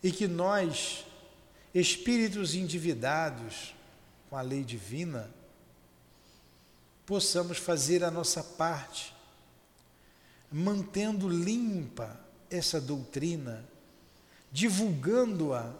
e 0.02 0.12
que 0.12 0.28
nós, 0.28 1.06
espíritos 1.74 2.56
endividados 2.56 3.76
com 4.30 4.36
a 4.36 4.42
lei 4.42 4.64
divina, 4.64 5.32
possamos 7.06 7.60
fazer 7.60 8.04
a 8.04 8.10
nossa 8.10 8.44
parte, 8.44 9.16
mantendo 10.52 11.30
limpa 11.30 12.20
essa 12.50 12.82
doutrina, 12.82 13.64
divulgando-a 14.52 15.72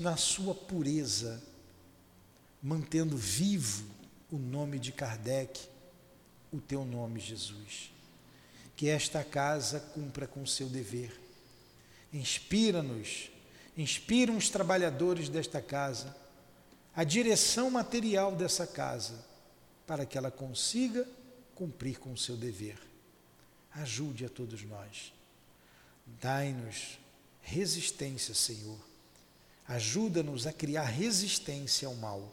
na 0.00 0.16
sua 0.16 0.54
pureza, 0.54 1.42
mantendo 2.62 3.16
vivo 3.18 3.84
o 4.30 4.38
nome 4.38 4.78
de 4.78 4.92
Kardec, 4.92 5.68
o 6.50 6.58
teu 6.58 6.84
nome, 6.86 7.20
Jesus. 7.20 7.91
Que 8.76 8.88
esta 8.88 9.22
casa 9.22 9.80
cumpra 9.80 10.26
com 10.26 10.42
o 10.42 10.46
seu 10.46 10.68
dever 10.68 11.22
Inspira-nos, 12.12 13.30
inspiram 13.76 14.36
os 14.36 14.50
trabalhadores 14.50 15.28
desta 15.28 15.62
casa, 15.62 16.14
a 16.94 17.04
direção 17.04 17.70
material 17.70 18.36
dessa 18.36 18.66
casa, 18.66 19.24
para 19.86 20.04
que 20.04 20.18
ela 20.18 20.30
consiga 20.30 21.08
cumprir 21.54 21.98
com 21.98 22.12
o 22.12 22.18
seu 22.18 22.36
dever. 22.36 22.78
Ajude 23.72 24.26
a 24.26 24.28
todos 24.28 24.62
nós. 24.62 25.12
Dai-nos 26.20 26.98
resistência, 27.40 28.34
Senhor. 28.34 28.78
Ajuda-nos 29.66 30.46
a 30.46 30.52
criar 30.52 30.84
resistência 30.84 31.88
ao 31.88 31.94
mal 31.94 32.30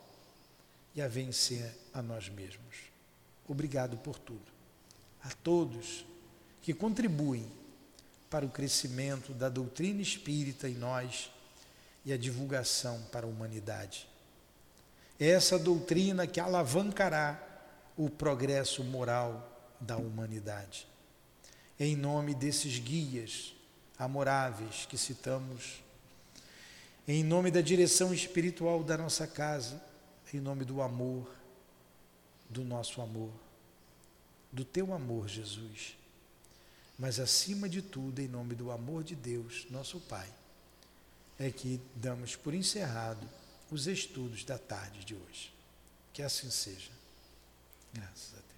e 0.94 1.02
a 1.02 1.08
vencer 1.08 1.74
a 1.94 2.02
nós 2.02 2.28
mesmos. 2.28 2.76
Obrigado 3.48 3.96
por 3.98 4.20
tudo. 4.20 4.52
A 5.24 5.30
todos 5.30 6.06
que 6.62 6.74
contribuem 6.74 7.50
para 8.30 8.46
o 8.46 8.50
crescimento 8.50 9.34
da 9.34 9.50
doutrina 9.50 10.02
espírita 10.02 10.70
em 10.70 10.76
nós 10.76 11.32
e 12.06 12.14
a 12.14 12.18
divulgação 12.18 13.02
para 13.12 13.26
a 13.26 13.30
humanidade. 13.30 14.08
É 15.20 15.30
essa 15.30 15.58
doutrina 15.58 16.28
que 16.28 16.40
alavancará 16.40 17.42
o 17.98 18.10
progresso 18.10 18.84
moral 18.84 19.76
da 19.80 19.98
humanidade. 19.98 20.88
Em 21.80 21.96
nome 21.96 22.34
desses 22.34 22.78
guias 22.80 23.54
amoráveis 23.98 24.86
que 24.86 24.98
citamos, 24.98 25.84
em 27.08 27.24
nome 27.24 27.50
da 27.52 27.62
direção 27.62 28.14
espiritual 28.14 28.84
da 28.84 28.98
nossa 28.98 29.26
casa, 29.26 29.82
em 30.34 30.40
nome 30.40 30.64
do 30.64 30.82
amor, 30.82 31.30
do 32.50 32.64
nosso 32.64 33.02
amor, 33.02 33.32
do 34.52 34.64
teu 34.64 34.94
amor, 34.94 35.28
Jesus 35.28 35.99
mas 37.00 37.18
acima 37.18 37.70
de 37.70 37.82
tudo, 37.82 38.20
em 38.20 38.28
nome 38.28 38.54
do 38.54 38.70
amor 38.70 39.06
de 39.06 39.16
Deus, 39.16 39.66
nosso 39.70 40.02
Pai, 40.02 40.30
é 41.40 41.50
que 41.50 41.80
damos 41.96 42.36
por 42.36 42.54
encerrado 42.54 43.28
os 43.72 43.88
estudos 43.88 44.44
da 44.44 44.58
tarde 44.58 45.06
de 45.06 45.16
hoje. 45.16 45.54
Que 46.12 46.22
assim 46.22 46.52
seja. 46.52 46.92
Graças 47.94 48.34
a 48.34 48.42
Deus. 48.42 48.49